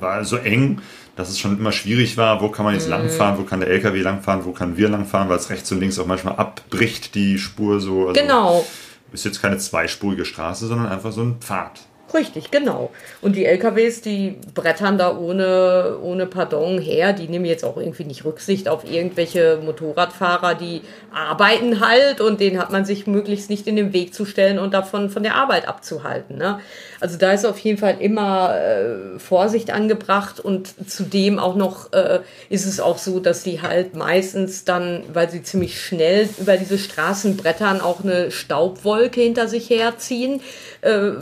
war 0.00 0.24
so 0.24 0.36
eng, 0.36 0.80
dass 1.16 1.28
es 1.28 1.38
schon 1.38 1.58
immer 1.58 1.72
schwierig 1.72 2.16
war, 2.16 2.40
wo 2.40 2.48
kann 2.48 2.64
man 2.64 2.74
Mhm. 2.74 2.80
jetzt 2.80 2.88
langfahren, 2.88 3.38
wo 3.38 3.42
kann 3.42 3.60
der 3.60 3.68
LKW 3.70 4.00
langfahren, 4.02 4.44
wo 4.44 4.52
kann 4.52 4.76
wir 4.76 4.88
langfahren, 4.88 5.28
weil 5.28 5.36
es 5.38 5.50
rechts 5.50 5.70
und 5.72 5.80
links 5.80 5.98
auch 5.98 6.06
manchmal 6.06 6.36
abbricht, 6.36 7.14
die 7.14 7.38
Spur 7.38 7.80
so. 7.80 8.08
Also 8.08 8.12
Genau. 8.20 8.66
Ist 9.12 9.24
jetzt 9.24 9.40
keine 9.40 9.56
zweispurige 9.58 10.24
Straße, 10.24 10.66
sondern 10.66 10.88
einfach 10.88 11.12
so 11.12 11.22
ein 11.22 11.36
Pfad. 11.40 11.80
Richtig, 12.16 12.50
genau. 12.50 12.90
Und 13.20 13.36
die 13.36 13.44
LKWs, 13.44 14.00
die 14.00 14.38
brettern 14.54 14.96
da 14.96 15.14
ohne, 15.14 15.98
ohne 16.02 16.24
Pardon 16.26 16.78
her. 16.80 17.12
Die 17.12 17.28
nehmen 17.28 17.44
jetzt 17.44 17.62
auch 17.62 17.76
irgendwie 17.76 18.04
nicht 18.04 18.24
Rücksicht 18.24 18.68
auf 18.68 18.90
irgendwelche 18.90 19.60
Motorradfahrer, 19.62 20.54
die 20.54 20.80
arbeiten 21.12 21.86
halt 21.86 22.22
und 22.22 22.40
denen 22.40 22.58
hat 22.58 22.72
man 22.72 22.86
sich 22.86 23.06
möglichst 23.06 23.50
nicht 23.50 23.66
in 23.66 23.76
den 23.76 23.92
Weg 23.92 24.14
zu 24.14 24.24
stellen 24.24 24.58
und 24.58 24.72
davon 24.72 25.10
von 25.10 25.24
der 25.24 25.34
Arbeit 25.34 25.68
abzuhalten. 25.68 26.38
Ne? 26.38 26.58
Also 27.00 27.18
da 27.18 27.32
ist 27.32 27.44
auf 27.44 27.58
jeden 27.58 27.76
Fall 27.76 27.96
immer 28.00 28.56
äh, 28.56 29.18
Vorsicht 29.18 29.70
angebracht 29.70 30.40
und 30.40 30.88
zudem 30.88 31.38
auch 31.38 31.54
noch 31.54 31.92
äh, 31.92 32.20
ist 32.48 32.64
es 32.64 32.80
auch 32.80 32.96
so, 32.96 33.20
dass 33.20 33.42
die 33.42 33.60
halt 33.60 33.94
meistens 33.94 34.64
dann, 34.64 35.02
weil 35.12 35.30
sie 35.30 35.42
ziemlich 35.42 35.78
schnell 35.80 36.28
über 36.38 36.56
diese 36.56 36.78
Straßen 36.78 37.36
brettern, 37.36 37.82
auch 37.82 38.02
eine 38.02 38.30
Staubwolke 38.30 39.20
hinter 39.20 39.48
sich 39.48 39.68
herziehen. 39.68 40.40
Äh, 40.80 41.12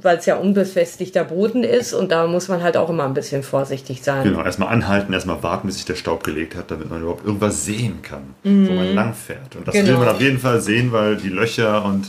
weil 0.00 0.16
es 0.16 0.26
ja 0.26 0.36
unbefestigter 0.36 1.22
Boden 1.24 1.64
ist 1.64 1.92
und 1.92 2.10
da 2.10 2.26
muss 2.26 2.48
man 2.48 2.62
halt 2.62 2.76
auch 2.78 2.88
immer 2.88 3.04
ein 3.04 3.12
bisschen 3.14 3.42
vorsichtig 3.42 4.02
sein. 4.02 4.24
Genau, 4.24 4.42
erstmal 4.42 4.68
anhalten, 4.72 5.12
erstmal 5.12 5.42
warten, 5.42 5.66
bis 5.66 5.76
sich 5.76 5.84
der 5.84 5.96
Staub 5.96 6.24
gelegt 6.24 6.54
hat, 6.56 6.70
damit 6.70 6.88
man 6.90 7.02
überhaupt 7.02 7.24
irgendwas 7.26 7.64
sehen 7.64 8.00
kann, 8.02 8.34
wo 8.42 8.72
man 8.72 8.94
langfährt. 8.94 9.54
Und 9.56 9.68
das 9.68 9.74
will 9.74 9.82
Mhm. 9.82 9.86
Genau. 9.88 9.98
man 10.00 10.08
auf 10.08 10.20
jeden 10.20 10.38
Fall 10.38 10.60
sehen, 10.60 10.92
weil 10.92 11.16
die 11.16 11.28
Löcher 11.28 11.84
und 11.84 12.06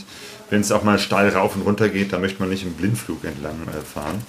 wenn 0.50 0.60
es 0.62 0.72
auch 0.72 0.82
mal 0.82 0.98
steil 0.98 1.28
rauf 1.28 1.54
und 1.56 1.62
runter 1.62 1.88
geht, 1.88 2.12
da 2.12 2.18
möchte 2.18 2.40
man 2.40 2.48
nicht 2.48 2.62
im 2.64 2.72
Blindflug 2.74 3.22
entlang 3.24 3.56
äh, 3.68 3.80
fahren. 3.84 4.22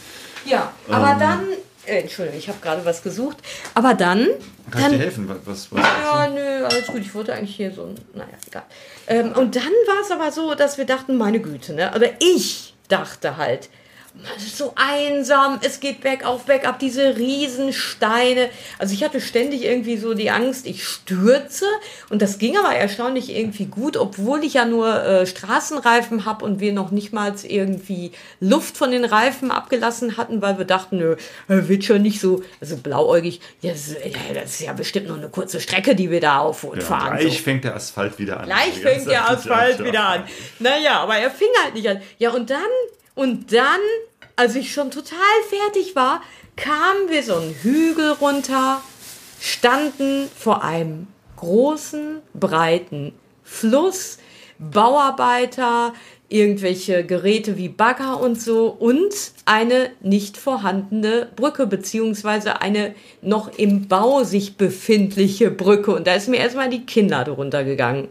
Ja, 0.46 0.72
aber 0.90 1.16
dann, 1.20 1.42
äh, 1.86 2.02
Entschuldigung, 2.02 2.38
ich 2.40 2.48
habe 2.50 2.58
gerade 2.62 2.84
was 2.86 3.04
gesucht, 3.04 3.38
aber 3.74 3.94
dann, 3.94 4.28
Kann 4.72 4.82
dann 4.82 4.92
ich 4.92 4.98
dir 4.98 5.04
helfen? 5.06 5.30
Was, 5.30 5.38
was, 5.46 5.68
was 5.72 5.82
Ja, 5.82 6.28
nö, 6.34 6.66
alles 6.66 6.88
gut. 6.88 7.02
Ich 7.02 7.14
wollte 7.16 7.34
eigentlich 7.34 7.56
hier 7.56 7.72
so, 7.72 7.90
naja, 8.14 8.28
egal. 8.48 8.64
Ähm, 9.08 9.32
und 9.34 9.56
dann 9.56 9.64
war 9.64 10.02
es 10.04 10.12
aber 10.12 10.32
so, 10.32 10.54
dass 10.56 10.78
wir 10.78 10.86
dachten, 10.86 11.18
meine 11.18 11.40
Güte, 11.40 11.74
ne? 11.74 11.92
Oder 11.96 12.10
ich 12.20 12.75
dachte 12.88 13.38
halt, 13.38 13.70
so 14.40 14.74
einsam, 14.76 15.60
es 15.62 15.80
geht 15.80 16.02
bergauf, 16.02 16.46
bergab, 16.46 16.80
diese 16.80 17.16
Riesensteine. 17.18 18.50
Also 18.80 18.94
ich 18.94 19.04
hatte 19.04 19.22
ständig 19.22 19.64
irgendwie 19.64 19.98
so 19.98 20.14
die 20.14 20.32
Angst, 20.32 20.66
ich 20.66 20.84
stürze. 20.88 21.66
Und 22.10 22.22
das 22.22 22.38
ging 22.38 22.58
aber 22.58 22.74
erstaunlich 22.76 23.30
irgendwie 23.36 23.66
gut, 23.66 23.98
obwohl 23.98 24.44
ich 24.44 24.54
ja 24.56 24.66
nur 24.66 25.04
äh, 25.04 25.26
Straßenreifen 25.26 26.26
habe 26.26 26.44
und 26.46 26.60
wir 26.60 26.74
noch 26.74 26.92
nicht 26.92 27.14
mal 27.14 27.34
irgendwie 27.44 28.12
Luft 28.40 28.78
von 28.78 28.92
den 28.92 29.06
Reifen 29.06 29.52
abgelassen 29.52 30.18
hatten, 30.18 30.42
weil 30.42 30.58
wir 30.58 30.66
dachten, 30.66 30.98
nö, 30.98 31.16
äh, 31.48 31.68
wird 31.68 31.84
schon 31.84 32.02
nicht 32.02 32.20
so, 32.20 32.42
also 32.62 32.78
blauäugig, 32.78 33.42
ja, 33.62 33.72
das, 33.72 33.88
ist- 33.90 33.98
ja, 34.06 34.34
das 34.34 34.52
ist 34.52 34.62
ja 34.62 34.74
bestimmt 34.74 35.08
nur 35.08 35.18
eine 35.18 35.30
kurze 35.30 35.60
Strecke, 35.60 35.96
die 35.96 36.10
wir 36.10 36.22
da 36.22 36.40
auf 36.40 36.64
und 36.64 36.78
ja, 36.80 36.86
fahren. 36.86 37.18
gleich 37.18 37.38
so. 37.38 37.44
fängt 37.44 37.64
der 37.64 37.76
Asphalt 37.76 38.18
wieder 38.20 38.40
an. 38.40 38.46
Gleich 38.46 38.74
fängt 38.80 39.08
der. 39.08 39.30
Asphalt 39.30 39.84
wieder 39.84 40.04
an. 40.04 40.24
Naja, 40.60 41.00
aber 41.02 41.16
er 41.18 41.30
fing 41.32 41.48
halt 41.64 41.74
nicht 41.74 41.88
an. 41.90 42.02
Ja, 42.18 42.32
und 42.32 42.50
dann, 42.50 42.60
und 43.16 43.54
dann, 43.54 43.80
als 44.36 44.56
ich 44.56 44.74
schon 44.74 44.92
total 44.92 45.18
fertig 45.50 45.96
war, 45.96 46.22
kamen 46.56 47.10
wir 47.10 47.24
so 47.24 47.36
einen 47.36 47.54
Hügel 47.54 48.12
runter, 48.12 48.82
standen 49.40 50.30
vor 50.38 50.64
einem 50.64 51.08
großen, 51.38 52.20
breiten 52.34 53.14
Fluss, 53.44 54.18
Bauarbeiter, 54.58 55.94
irgendwelche 56.30 57.06
Geräte 57.06 57.58
wie 57.58 57.70
Bagger 57.70 58.20
und 58.20 58.42
so 58.42 58.68
und 58.68 59.14
eine 59.46 59.92
nicht 60.02 60.38
vorhandene 60.38 61.30
Brücke 61.36 61.68
beziehungsweise 61.68 62.62
eine 62.62 62.96
noch 63.22 63.58
im 63.58 63.88
Bau 63.88 64.24
sich 64.24 64.58
befindliche 64.58 65.52
Brücke 65.52 65.94
und 65.94 66.08
da 66.08 66.16
ist 66.16 66.28
mir 66.28 66.38
erstmal 66.38 66.70
die 66.70 66.86
Kinnlade 66.86 67.32
runtergegangen. 67.32 68.08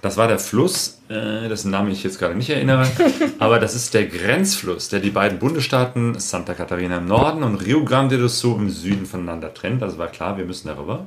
Das 0.00 0.16
war 0.16 0.28
der 0.28 0.38
Fluss, 0.38 1.00
äh, 1.08 1.48
dessen 1.48 1.70
Namen 1.70 1.90
ich 1.90 2.04
jetzt 2.04 2.18
gerade 2.18 2.34
nicht 2.34 2.50
erinnere, 2.50 2.86
aber 3.38 3.58
das 3.58 3.74
ist 3.74 3.94
der 3.94 4.06
Grenzfluss, 4.06 4.88
der 4.88 5.00
die 5.00 5.10
beiden 5.10 5.38
Bundesstaaten 5.38 6.18
Santa 6.18 6.54
Catarina 6.54 6.98
im 6.98 7.06
Norden 7.06 7.42
und 7.42 7.56
Rio 7.56 7.84
Grande 7.84 8.18
do 8.18 8.28
Sul 8.28 8.56
im 8.56 8.70
Süden 8.70 9.06
voneinander 9.06 9.52
trennt. 9.52 9.82
Also 9.82 9.98
war 9.98 10.08
klar, 10.08 10.38
wir 10.38 10.44
müssen 10.44 10.68
darüber. 10.68 11.06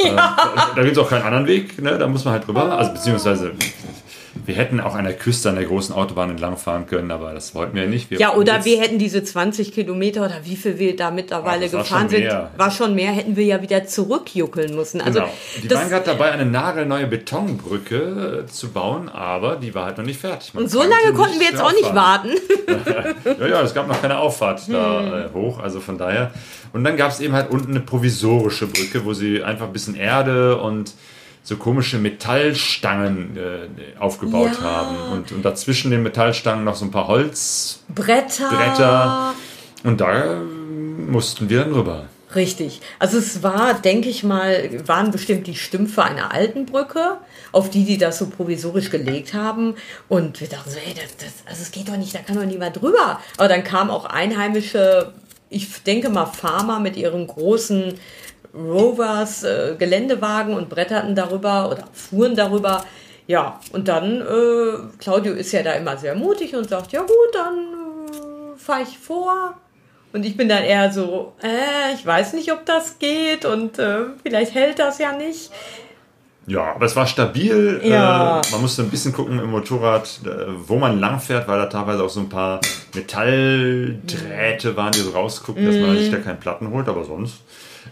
Ja. 0.00 0.08
Äh, 0.08 0.16
da 0.16 0.70
da 0.76 0.82
gibt 0.82 0.96
es 0.96 1.02
auch 1.02 1.08
keinen 1.08 1.24
anderen 1.24 1.46
Weg, 1.46 1.80
ne? 1.82 1.98
da 1.98 2.06
muss 2.06 2.24
man 2.24 2.34
halt 2.34 2.46
drüber. 2.46 2.78
Also 2.78 2.92
beziehungsweise, 2.92 3.52
wir 4.46 4.54
hätten 4.54 4.80
auch 4.80 4.94
an 4.94 5.04
der 5.04 5.14
Küste 5.14 5.48
an 5.48 5.56
der 5.56 5.64
großen 5.64 5.94
Autobahn 5.94 6.30
entlangfahren 6.30 6.86
können, 6.86 7.10
aber 7.10 7.32
das 7.34 7.54
wollten 7.54 7.76
wir 7.76 7.86
nicht. 7.86 8.10
Wir 8.10 8.18
Ja, 8.18 8.34
oder 8.34 8.64
wir 8.64 8.80
hätten 8.80 8.98
diese 8.98 9.22
20 9.22 9.72
Kilometer 9.72 10.24
oder 10.24 10.40
wie 10.44 10.56
viel 10.56 10.78
wir 10.78 10.96
da 10.96 11.10
mittlerweile 11.10 11.66
Ach, 11.66 11.70
gefahren 11.70 12.08
sind, 12.08 12.28
war 12.56 12.70
schon 12.70 12.94
mehr, 12.94 13.12
hätten 13.12 13.36
wir 13.36 13.44
ja 13.44 13.62
wieder 13.62 13.86
zurückjuckeln 13.86 14.74
müssen. 14.74 15.00
Also 15.00 15.20
Genau. 15.20 15.30
Die 15.62 15.70
waren 15.70 15.88
gerade 15.88 16.04
dabei, 16.06 16.30
eine 16.32 16.46
nagelneue 16.46 17.06
Betonbrücke 17.06 18.44
äh, 18.44 18.50
zu 18.50 18.68
bauen, 18.70 19.08
aber 19.08 19.56
die 19.56 19.74
war 19.74 19.86
halt 19.86 19.98
noch 19.98 20.04
nicht 20.04 20.20
fertig. 20.20 20.54
Man 20.54 20.64
und 20.64 20.70
so 20.70 20.80
lange 20.80 21.12
konnten 21.14 21.38
wir 21.40 21.46
jetzt 21.46 21.60
auch 21.60 21.72
nicht 21.72 21.94
warten. 21.94 22.30
Ja, 23.38 23.46
ja, 23.46 23.62
es 23.62 23.74
gab 23.74 23.88
noch 23.88 24.00
keine 24.00 24.18
Auffahrt 24.18 24.62
da 24.68 25.00
Hm. 25.00 25.12
äh, 25.12 25.32
hoch, 25.34 25.58
also 25.58 25.80
von 25.80 25.98
daher. 25.98 26.30
Und 26.72 26.84
dann 26.84 26.96
gab 26.96 27.10
es 27.10 27.20
eben 27.20 27.32
halt 27.34 27.50
unten 27.50 27.70
eine 27.70 27.80
provisorische 27.80 28.66
Brücke, 28.66 29.04
wo 29.04 29.14
sie 29.14 29.42
einfach 29.42 29.66
ein 29.66 29.72
bisschen 29.72 29.94
Erde 29.94 30.56
und 30.58 30.92
so 31.48 31.56
komische 31.56 31.96
Metallstangen 31.98 33.36
äh, 33.38 33.98
aufgebaut 33.98 34.58
Ja. 34.60 34.62
haben. 34.62 34.96
Und, 35.12 35.32
und 35.32 35.42
dazwischen 35.42 35.90
den 35.90 36.02
Metallstangen 36.02 36.62
noch 36.62 36.74
so 36.74 36.84
ein 36.84 36.90
paar 36.90 37.08
Holzbretter. 37.08 38.50
Bretter. 38.50 39.34
Und 39.82 40.00
da 40.02 40.42
mussten 41.08 41.48
wir 41.48 41.64
dann 41.64 41.72
rüber. 41.72 42.04
Richtig. 42.34 42.82
Also 42.98 43.16
es 43.16 43.42
war, 43.42 43.72
denke 43.72 44.10
ich 44.10 44.24
mal, 44.24 44.86
waren 44.86 45.10
bestimmt 45.10 45.46
die 45.46 45.54
Stümpfe 45.54 46.02
einer 46.02 46.34
alten 46.34 46.66
Brücke, 46.66 47.16
auf 47.52 47.70
die 47.70 47.86
die 47.86 47.96
das 47.96 48.18
so 48.18 48.26
provisorisch 48.26 48.90
gelegt 48.90 49.32
haben. 49.32 49.74
Und 50.08 50.42
wir 50.42 50.48
dachten 50.48 50.68
so, 50.68 50.76
hey, 50.76 50.92
das, 50.94 51.16
das, 51.16 51.32
also 51.46 51.62
es 51.62 51.70
geht 51.70 51.88
doch 51.88 51.96
nicht, 51.96 52.14
da 52.14 52.18
kann 52.18 52.36
doch 52.36 52.44
niemand 52.44 52.78
drüber. 52.78 53.20
Aber 53.38 53.48
dann 53.48 53.64
kamen 53.64 53.88
auch 53.88 54.04
einheimische, 54.04 55.14
ich 55.48 55.82
denke 55.84 56.10
mal 56.10 56.26
Farmer 56.26 56.78
mit 56.78 56.98
ihren 56.98 57.26
großen 57.26 57.94
Rovers, 58.54 59.44
äh, 59.44 59.74
Geländewagen 59.78 60.54
und 60.54 60.68
bretterten 60.68 61.14
darüber 61.14 61.70
oder 61.70 61.84
fuhren 61.92 62.34
darüber. 62.34 62.84
Ja, 63.26 63.60
und 63.72 63.88
dann, 63.88 64.20
äh, 64.22 64.78
Claudio 64.98 65.34
ist 65.34 65.52
ja 65.52 65.62
da 65.62 65.72
immer 65.72 65.96
sehr 65.96 66.14
mutig 66.14 66.54
und 66.56 66.68
sagt, 66.68 66.92
ja 66.92 67.00
gut, 67.02 67.10
dann 67.34 67.54
äh, 67.54 68.58
fahre 68.58 68.82
ich 68.82 68.98
vor. 68.98 69.54
Und 70.14 70.24
ich 70.24 70.36
bin 70.38 70.48
dann 70.48 70.62
eher 70.64 70.90
so, 70.90 71.34
äh, 71.42 71.92
ich 71.94 72.04
weiß 72.06 72.32
nicht, 72.32 72.50
ob 72.50 72.64
das 72.64 72.98
geht 72.98 73.44
und 73.44 73.78
äh, 73.78 74.04
vielleicht 74.22 74.54
hält 74.54 74.78
das 74.78 74.98
ja 74.98 75.12
nicht. 75.12 75.50
Ja, 76.46 76.72
aber 76.74 76.86
es 76.86 76.96
war 76.96 77.06
stabil. 77.06 77.78
Ja. 77.84 78.40
Äh, 78.40 78.50
man 78.52 78.62
musste 78.62 78.80
ein 78.80 78.88
bisschen 78.88 79.12
gucken 79.12 79.38
im 79.38 79.50
Motorrad, 79.50 80.20
äh, 80.24 80.28
wo 80.66 80.76
man 80.76 80.98
lang 80.98 81.20
fährt, 81.20 81.46
weil 81.46 81.58
da 81.58 81.66
teilweise 81.66 82.02
auch 82.02 82.08
so 82.08 82.20
ein 82.20 82.30
paar 82.30 82.60
Metalldrähte 82.94 84.76
waren, 84.76 84.92
die 84.92 85.00
so 85.00 85.10
rausgucken, 85.10 85.66
dass 85.66 85.74
Mhm. 85.76 85.82
man 85.86 85.98
sich 85.98 86.10
da 86.10 86.16
keinen 86.18 86.40
Platten 86.40 86.70
holt, 86.70 86.88
aber 86.88 87.04
sonst. 87.04 87.36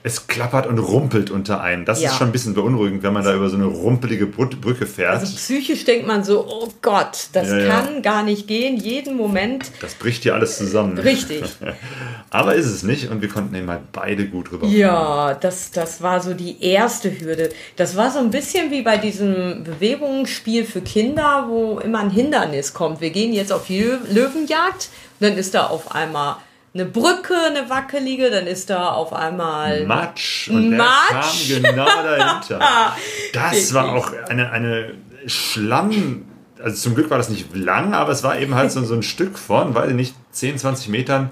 Es 0.03 0.27
klappert 0.27 0.67
und 0.67 0.79
rumpelt 0.79 1.31
unter 1.31 1.61
einen. 1.61 1.85
Das 1.85 2.01
Ja. 2.01 2.11
ist 2.11 2.17
schon 2.17 2.29
ein 2.29 2.33
bisschen 2.33 2.55
beunruhigend, 2.55 3.03
wenn 3.03 3.13
man 3.13 3.25
da 3.25 3.35
über 3.35 3.49
so 3.51 3.57
eine 3.57 3.67
rumpelige 3.67 4.27
Brü- 4.27 4.57
Brücke 4.61 4.87
fährt. 4.87 5.21
Also 5.21 5.35
psychisch 5.35 5.85
denkt 5.85 6.07
man 6.07 6.25
so, 6.25 6.47
oh 6.49 6.69
Gott, 6.83 7.29
das 7.33 7.49
Ja, 7.49 7.59
ja. 7.59 7.69
kann 7.81 8.03
gar 8.03 8.23
nicht 8.23 8.47
gehen, 8.47 8.77
jeden 8.77 9.17
Moment. 9.17 9.71
das 9.81 9.95
bricht 9.95 10.23
hier 10.23 10.35
alles 10.35 10.57
zusammen. 10.59 10.99
Richtig. 10.99 11.43
aber 12.31 12.55
ist 12.55 12.67
es 12.67 12.83
nicht 12.83 13.11
und 13.11 13.23
wir 13.23 13.29
konnten 13.29 13.55
eben 13.55 13.69
halt 13.71 13.93
beide 13.93 14.27
gut 14.27 14.53
rüber. 14.53 14.67
Ja, 14.67 15.35
das, 15.35 15.71
das 15.71 16.03
war 16.03 16.21
so 16.21 16.35
die 16.35 16.63
erste 16.63 17.11
Hürde. 17.21 17.51
Das 17.77 17.97
war 17.97 18.11
so 18.11 18.19
ein 18.19 18.31
bisschen 18.31 18.71
wie 18.71 18.83
bei 18.83 18.97
diesem 18.99 19.65
Bewegungsspiel 19.65 20.65
für 20.65 20.81
Kinder, 20.81 21.47
wo 21.49 21.79
immer 21.79 22.01
ein 22.01 22.11
Hindernis 22.11 22.75
kommt. 22.75 23.01
Wir 23.01 23.11
gehen 23.11 23.33
jetzt 23.33 23.53
auf 23.53 23.67
die 23.67 23.83
Lö- 23.83 23.99
Löwenjagd, 24.13 24.89
dann 25.21 25.37
ist 25.37 25.55
da 25.55 25.67
auf 25.67 25.93
einmal 25.95 26.37
eine 26.79 26.85
Brücke, 26.89 27.35
eine 27.47 27.69
wackelige, 27.71 28.31
dann 28.31 28.47
ist 28.47 28.71
da 28.71 28.91
auf 28.91 29.13
einmal 29.13 29.85
Matsch 29.87 30.49
und 30.49 30.71
der 30.71 30.79
Matsch. 30.79 31.51
kam 31.53 31.63
genau 31.63 31.85
dahinter. 31.87 32.61
Das 33.33 33.73
war 33.75 33.93
auch 33.95 34.13
eine, 34.29 34.51
eine 34.51 34.95
Schlamm. 35.27 36.25
also 36.63 36.77
zum 36.77 36.95
Glück 36.95 37.11
war 37.11 37.19
das 37.19 37.29
nicht 37.29 37.55
lang, 37.55 37.95
aber 37.95 38.13
es 38.13 38.23
war 38.23 38.39
eben 38.39 38.55
halt 38.55 38.73
so, 38.73 38.83
so 38.85 38.95
ein 38.95 39.03
Stück 39.03 39.39
von, 39.39 39.75
weiß 39.75 39.91
ich 39.91 39.95
nicht, 39.97 40.15
10, 40.33 40.59
20 40.59 40.89
Metern 40.89 41.31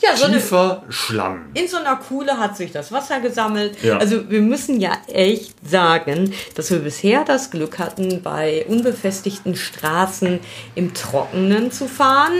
Ja, 0.00 0.16
so 0.16 0.24
eine, 0.26 0.36
tiefer 0.36 0.82
Schlamm. 0.88 1.46
in 1.54 1.68
so 1.68 1.76
einer 1.76 1.96
Kuhle 1.96 2.38
hat 2.38 2.56
sich 2.56 2.72
das 2.72 2.90
Wasser 2.92 3.20
gesammelt. 3.20 3.82
Ja. 3.82 3.98
Also 3.98 4.30
wir 4.30 4.40
müssen 4.40 4.80
ja 4.80 4.92
echt 5.08 5.54
sagen, 5.68 6.32
dass 6.54 6.70
wir 6.70 6.78
bisher 6.78 7.24
das 7.24 7.50
Glück 7.50 7.78
hatten, 7.78 8.22
bei 8.22 8.64
unbefestigten 8.68 9.54
Straßen 9.56 10.40
im 10.74 10.94
Trockenen 10.94 11.70
zu 11.72 11.86
fahren. 11.88 12.32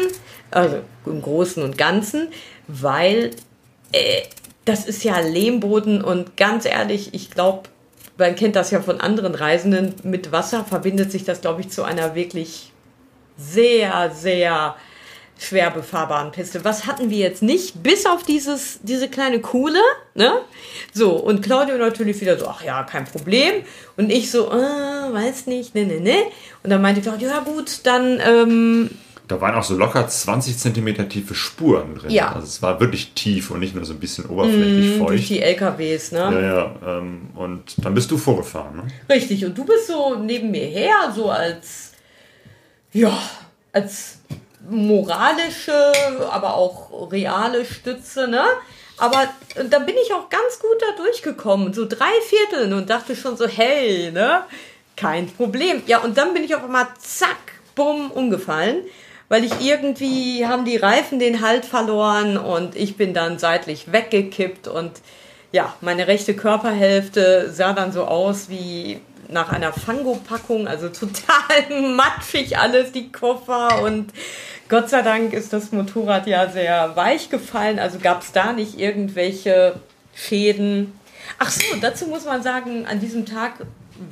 Also 0.50 0.80
im 1.08 1.22
Großen 1.22 1.62
und 1.62 1.78
Ganzen, 1.78 2.28
weil 2.66 3.30
äh, 3.92 4.22
das 4.64 4.84
ist 4.84 5.02
ja 5.04 5.18
Lehmboden 5.20 6.02
und 6.02 6.36
ganz 6.36 6.64
ehrlich, 6.64 7.14
ich 7.14 7.30
glaube, 7.30 7.68
man 8.18 8.34
kennt 8.34 8.56
das 8.56 8.70
ja 8.70 8.82
von 8.82 9.00
anderen 9.00 9.34
Reisenden, 9.34 9.94
mit 10.02 10.32
Wasser 10.32 10.64
verbindet 10.64 11.10
sich 11.10 11.24
das, 11.24 11.40
glaube 11.40 11.60
ich, 11.60 11.70
zu 11.70 11.84
einer 11.84 12.14
wirklich 12.14 12.72
sehr, 13.36 14.10
sehr 14.10 14.74
schwer 15.38 15.70
befahrbaren 15.70 16.32
Piste. 16.32 16.64
Was 16.64 16.86
hatten 16.86 17.10
wir 17.10 17.18
jetzt 17.18 17.42
nicht? 17.42 17.82
Bis 17.82 18.06
auf 18.06 18.24
dieses, 18.24 18.80
diese 18.82 19.08
kleine 19.08 19.40
Kuhle, 19.40 19.80
ne? 20.14 20.40
So, 20.92 21.12
und 21.12 21.42
Claudio 21.42 21.78
natürlich 21.78 22.20
wieder 22.20 22.36
so, 22.36 22.48
ach 22.48 22.62
ja, 22.62 22.82
kein 22.82 23.04
Problem. 23.04 23.62
Und 23.96 24.10
ich 24.10 24.30
so, 24.32 24.50
äh, 24.50 25.12
weiß 25.12 25.46
nicht, 25.46 25.76
ne, 25.76 25.86
ne, 25.86 26.00
ne. 26.00 26.16
Und 26.64 26.70
dann 26.70 26.82
meinte 26.82 27.00
Claudio, 27.00 27.28
ja 27.28 27.40
gut, 27.40 27.80
dann, 27.84 28.20
ähm, 28.20 28.90
Da 29.28 29.40
waren 29.42 29.54
auch 29.54 29.62
so 29.62 29.76
locker 29.76 30.08
20 30.08 30.56
Zentimeter 30.56 31.06
tiefe 31.06 31.34
Spuren 31.34 31.94
drin. 31.96 32.10
Ja. 32.10 32.32
Also 32.32 32.46
es 32.46 32.62
war 32.62 32.80
wirklich 32.80 33.12
tief 33.12 33.50
und 33.50 33.60
nicht 33.60 33.74
nur 33.74 33.84
so 33.84 33.92
ein 33.92 34.00
bisschen 34.00 34.24
oberflächlich 34.26 34.98
durch 34.98 35.20
feucht. 35.20 35.28
die 35.28 35.40
LKWs, 35.42 36.12
ne? 36.12 36.18
Ja, 36.18 36.40
ja. 36.40 36.98
Ähm, 36.98 37.28
und 37.34 37.74
dann 37.84 37.94
bist 37.94 38.10
du 38.10 38.16
vorgefahren, 38.16 38.76
ne? 38.76 39.14
Richtig, 39.14 39.44
und 39.44 39.56
du 39.56 39.64
bist 39.64 39.86
so 39.86 40.16
neben 40.16 40.50
mir 40.50 40.64
her, 40.64 41.12
so 41.14 41.30
als, 41.30 41.92
ja, 42.92 43.16
als 43.72 44.20
moralische, 44.68 45.92
aber 46.30 46.54
auch 46.54 47.12
reale 47.12 47.66
Stütze, 47.66 48.28
ne? 48.28 48.42
Aber 48.96 49.28
dann 49.56 49.86
bin 49.86 49.94
ich 50.02 50.12
auch 50.12 50.28
ganz 50.28 50.58
gut 50.58 50.80
da 50.80 51.02
durchgekommen, 51.02 51.72
so 51.72 51.86
drei 51.86 52.10
Vierteln 52.26 52.72
und 52.72 52.90
dachte 52.90 53.14
schon 53.14 53.36
so, 53.36 53.46
hey, 53.46 54.10
ne? 54.10 54.42
Kein 54.96 55.28
Problem. 55.28 55.82
Ja, 55.86 55.98
und 55.98 56.18
dann 56.18 56.34
bin 56.34 56.44
ich 56.44 56.54
auf 56.56 56.64
einmal 56.64 56.88
zack, 56.98 57.36
bumm, 57.74 58.10
umgefallen, 58.10 58.78
weil 59.28 59.44
ich 59.44 59.60
irgendwie 59.60 60.46
haben 60.46 60.64
die 60.64 60.76
Reifen 60.76 61.18
den 61.18 61.42
Halt 61.42 61.64
verloren 61.64 62.36
und 62.36 62.76
ich 62.76 62.96
bin 62.96 63.14
dann 63.14 63.38
seitlich 63.38 63.92
weggekippt 63.92 64.68
und 64.68 64.92
ja, 65.52 65.74
meine 65.80 66.06
rechte 66.06 66.34
Körperhälfte 66.34 67.50
sah 67.50 67.72
dann 67.72 67.92
so 67.92 68.04
aus 68.04 68.48
wie 68.48 69.00
nach 69.28 69.52
einer 69.52 69.72
Fango-Packung, 69.72 70.66
also 70.66 70.88
total 70.88 71.82
matschig 71.94 72.58
alles, 72.58 72.92
die 72.92 73.12
Koffer 73.12 73.82
und 73.82 74.12
Gott 74.68 74.90
sei 74.90 75.00
Dank 75.00 75.32
ist 75.32 75.52
das 75.52 75.72
Motorrad 75.72 76.26
ja 76.26 76.48
sehr 76.50 76.94
weich 76.96 77.30
gefallen, 77.30 77.78
also 77.78 77.98
gab 77.98 78.22
es 78.22 78.32
da 78.32 78.52
nicht 78.52 78.78
irgendwelche 78.78 79.76
Schäden. 80.14 80.92
Ach 81.38 81.50
so, 81.50 81.62
dazu 81.80 82.06
muss 82.06 82.26
man 82.26 82.42
sagen, 82.42 82.86
an 82.86 83.00
diesem 83.00 83.24
Tag 83.24 83.54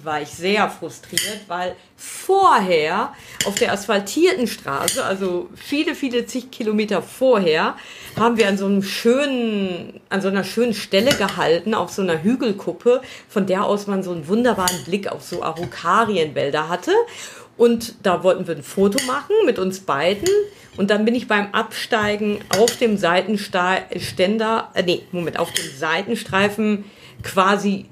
war 0.03 0.23
ich 0.23 0.29
sehr 0.29 0.69
frustriert, 0.69 1.41
weil 1.49 1.77
vorher 1.97 3.13
auf 3.45 3.55
der 3.55 3.73
asphaltierten 3.73 4.47
Straße, 4.47 5.05
also 5.05 5.49
viele, 5.55 5.95
viele 5.95 6.27
zig 6.27 6.51
Kilometer 6.51 7.03
vorher, 7.03 7.77
haben 8.19 8.37
wir 8.37 8.49
an 8.49 8.59
so 8.59 8.67
einem 8.67 8.83
schönen, 8.83 10.01
an 10.09 10.21
so 10.21 10.29
einer 10.29 10.45
schönen 10.45 10.75
Stelle 10.75 11.15
gehalten, 11.15 11.75
auf 11.75 11.91
so 11.91 12.03
einer 12.03 12.23
Hügelkuppe, 12.23 13.01
von 13.29 13.47
der 13.47 13.65
aus 13.65 13.87
man 13.87 14.03
so 14.03 14.13
einen 14.13 14.29
wunderbaren 14.29 14.85
Blick 14.85 15.11
auf 15.11 15.23
so 15.23 15.43
Arukarienwälder 15.43 16.69
hatte. 16.69 16.93
Und 17.57 17.95
da 18.03 18.23
wollten 18.23 18.47
wir 18.47 18.55
ein 18.55 18.63
Foto 18.63 19.03
machen 19.07 19.35
mit 19.47 19.59
uns 19.59 19.81
beiden. 19.81 20.29
Und 20.77 20.91
dann 20.91 21.07
bin 21.07 21.15
ich 21.15 21.27
beim 21.27 21.53
Absteigen 21.53 22.41
auf 22.51 22.77
dem 22.77 22.99
Seitenständer, 22.99 24.71
äh, 24.75 24.83
nee, 24.83 25.03
Moment, 25.11 25.39
auf 25.39 25.51
dem 25.53 25.71
Seitenstreifen 25.75 26.85
quasi 27.23 27.87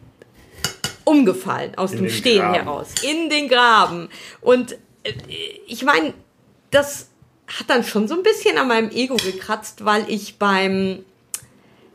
umgefallen 1.04 1.75
aus 1.76 1.92
In 1.92 1.99
dem 1.99 2.11
Stehen 2.11 2.38
Graben. 2.38 2.54
heraus. 2.54 2.88
In 3.02 3.30
den 3.30 3.49
Graben. 3.49 4.08
Und 4.40 4.72
äh, 5.02 5.12
ich 5.66 5.85
meine 5.85 6.14
das 6.70 7.09
hat 7.46 7.68
dann 7.68 7.85
schon 7.85 8.09
so 8.09 8.14
ein 8.14 8.22
bisschen 8.22 8.59
an 8.59 8.68
meinem 8.68 8.90
Ego 8.90 9.16
gekratzt 9.16 9.85
weil 9.85 10.05
ich 10.09 10.38
beim 10.38 11.05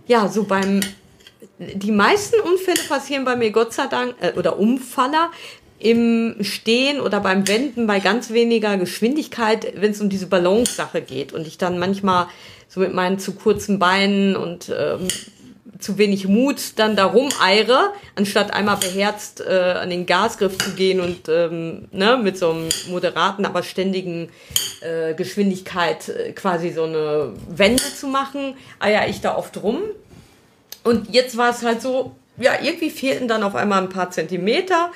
ja 0.07 0.27
so 0.27 0.43
beim 0.43 0.79
die 1.57 1.91
meisten 1.91 2.39
Unfälle 2.41 2.79
passieren 2.88 3.25
bei 3.25 3.36
mir 3.36 3.51
Gott 3.51 3.73
sei 3.73 3.88
Dank 3.88 4.15
äh, 4.21 4.34
oder 4.38 4.60
Umfaller 4.60 5.31
im 5.79 6.36
Stehen 6.41 6.99
oder 6.99 7.21
beim 7.21 7.47
Wenden 7.47 7.88
bei 7.88 7.99
ganz 7.99 8.31
weniger 8.31 8.77
Geschwindigkeit, 8.77 9.73
wenn 9.75 9.91
es 9.91 10.01
um 10.01 10.10
diese 10.10 10.27
Balance-Sache 10.27 11.01
geht. 11.01 11.31
Und 11.31 11.47
ich 11.47 11.57
dann 11.57 11.79
manchmal 11.79 12.27
so 12.67 12.81
mit 12.81 12.93
meinen 12.93 13.17
zu 13.17 13.34
kurzen 13.34 13.79
Beinen 13.79 14.36
und 14.36 14.71
ähm, 14.77 15.07
zu 15.79 15.97
wenig 15.97 16.27
Mut 16.27 16.77
dann 16.77 16.97
da 16.97 17.05
rumeire, 17.05 17.93
anstatt 18.15 18.53
einmal 18.53 18.77
beherzt 18.77 19.41
äh, 19.41 19.75
an 19.81 19.89
den 19.89 20.05
Gasgriff 20.05 20.57
zu 20.57 20.71
gehen 20.71 20.99
und 20.99 21.29
ähm, 21.29 21.87
ne, 21.91 22.17
mit 22.21 22.37
so 22.37 22.51
einem 22.51 22.69
moderaten, 22.89 23.45
aber 23.45 23.63
ständigen 23.63 24.29
äh, 24.81 25.13
Geschwindigkeit 25.13 26.09
äh, 26.09 26.33
quasi 26.33 26.71
so 26.71 26.83
eine 26.83 27.33
Wende 27.49 27.83
zu 27.83 28.07
machen, 28.07 28.55
eier 28.79 29.07
ich 29.07 29.21
da 29.21 29.37
oft 29.37 29.63
rum. 29.63 29.79
Und 30.83 31.13
jetzt 31.13 31.37
war 31.37 31.49
es 31.49 31.63
halt 31.63 31.81
so, 31.81 32.15
ja, 32.37 32.53
irgendwie 32.61 32.89
fehlten 32.89 33.29
dann 33.29 33.43
auf 33.43 33.55
einmal 33.55 33.81
ein 33.81 33.89
paar 33.89 34.11
Zentimeter 34.11 34.91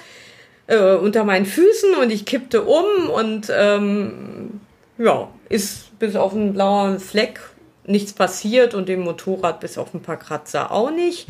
äh, 0.67 0.95
unter 0.95 1.23
meinen 1.23 1.45
Füßen 1.45 1.95
und 1.95 2.11
ich 2.11 2.25
kippte 2.25 2.63
um 2.63 3.09
und 3.09 3.47
ähm, 3.55 4.59
ja, 4.97 5.29
ist 5.47 5.97
bis 5.99 6.15
auf 6.15 6.33
einen 6.33 6.53
blauen 6.53 6.99
Fleck 6.99 7.39
nichts 7.85 8.13
passiert 8.13 8.73
und 8.73 8.89
dem 8.89 9.01
Motorrad 9.01 9.59
bis 9.59 9.77
auf 9.77 9.93
ein 9.93 10.01
paar 10.01 10.17
Kratzer 10.17 10.71
auch 10.71 10.91
nicht. 10.91 11.27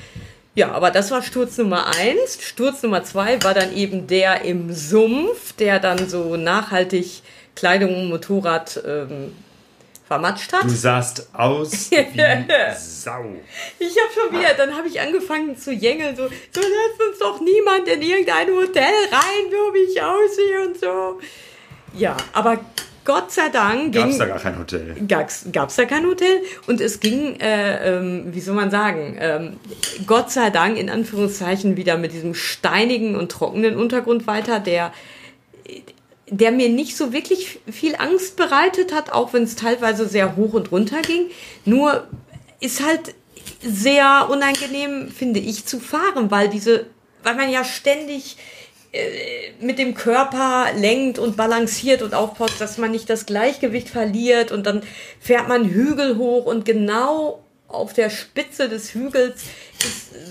Ja, 0.55 0.71
aber 0.71 0.91
das 0.91 1.09
war 1.09 1.23
Sturz 1.23 1.57
Nummer 1.57 1.87
eins. 1.87 2.37
Sturz 2.41 2.83
Nummer 2.83 3.03
zwei 3.03 3.43
war 3.43 3.53
dann 3.53 3.75
eben 3.75 4.05
der 4.05 4.43
im 4.43 4.71
Sumpf, 4.71 5.53
der 5.53 5.79
dann 5.79 6.07
so 6.07 6.37
nachhaltig 6.37 7.23
Kleidung 7.55 7.95
und 7.95 8.09
Motorrad 8.09 8.81
ähm, 8.85 9.33
vermatscht 10.05 10.53
hat. 10.53 10.65
Du 10.65 10.69
sahst 10.69 11.27
aus 11.33 11.71
wie 11.91 12.75
Sau. 12.77 13.25
Ich 13.79 13.95
habe 13.97 14.13
schon 14.13 14.39
wieder, 14.39 14.53
dann 14.53 14.75
habe 14.75 14.87
ich 14.87 15.01
angefangen 15.01 15.57
zu 15.57 15.71
jängeln, 15.71 16.15
so, 16.15 16.27
so 16.27 16.61
lässt 16.61 17.09
uns 17.09 17.19
doch 17.19 17.41
niemand 17.41 17.87
in 17.87 18.01
irgendein 18.01 18.47
Hotel 18.49 18.93
rein, 19.11 19.49
so 19.49 19.73
wie 19.73 19.91
ich 19.91 20.01
aussehe 20.01 20.67
und 20.67 20.79
so. 20.79 21.19
Ja, 21.95 22.15
aber 22.33 22.59
Gott 23.05 23.31
sei 23.31 23.49
Dank 23.49 23.93
Gab 23.93 24.05
es 24.05 24.11
ging, 24.11 24.19
da 24.19 24.25
gar 24.25 24.39
kein 24.39 24.57
Hotel? 24.57 24.95
gab's, 25.07 25.45
gab's 25.51 25.75
da 25.75 25.85
kein 25.85 26.05
Hotel 26.05 26.41
und 26.67 26.79
es 26.79 26.99
ging, 26.99 27.39
äh, 27.39 27.97
ähm, 27.97 28.33
wie 28.33 28.39
soll 28.39 28.55
man 28.55 28.71
sagen, 28.71 29.17
ähm, 29.19 29.57
Gott 30.05 30.31
sei 30.31 30.49
Dank 30.49 30.77
in 30.77 30.89
Anführungszeichen 30.89 31.75
wieder 31.75 31.97
mit 31.97 32.13
diesem 32.13 32.33
steinigen 32.33 33.15
und 33.15 33.31
trockenen 33.31 33.77
Untergrund 33.77 34.27
weiter, 34.27 34.59
der 34.59 34.93
der 36.27 36.51
mir 36.51 36.69
nicht 36.69 36.97
so 36.97 37.13
wirklich 37.13 37.59
viel 37.69 37.95
Angst 37.95 38.37
bereitet 38.37 38.93
hat, 38.93 39.11
auch 39.11 39.33
wenn 39.33 39.43
es 39.43 39.55
teilweise 39.55 40.07
sehr 40.07 40.35
hoch 40.35 40.53
und 40.53 40.71
runter 40.71 41.01
ging. 41.01 41.29
Nur 41.65 42.07
ist 42.59 42.83
halt 42.83 43.13
sehr 43.61 44.27
unangenehm, 44.31 45.09
finde 45.11 45.39
ich, 45.39 45.65
zu 45.65 45.79
fahren, 45.79 46.31
weil 46.31 46.49
diese, 46.49 46.87
weil 47.23 47.35
man 47.35 47.51
ja 47.51 47.63
ständig 47.63 48.37
mit 49.59 49.79
dem 49.79 49.95
Körper 49.95 50.67
lenkt 50.75 51.17
und 51.17 51.35
balanciert 51.35 52.01
und 52.01 52.13
aufpasst, 52.13 52.61
dass 52.61 52.77
man 52.77 52.91
nicht 52.91 53.09
das 53.09 53.25
Gleichgewicht 53.25 53.89
verliert 53.89 54.51
und 54.51 54.67
dann 54.67 54.83
fährt 55.19 55.47
man 55.47 55.65
Hügel 55.65 56.17
hoch 56.17 56.45
und 56.45 56.63
genau 56.65 57.43
auf 57.67 57.93
der 57.93 58.09
Spitze 58.09 58.69
des 58.69 58.93
Hügels 58.93 59.43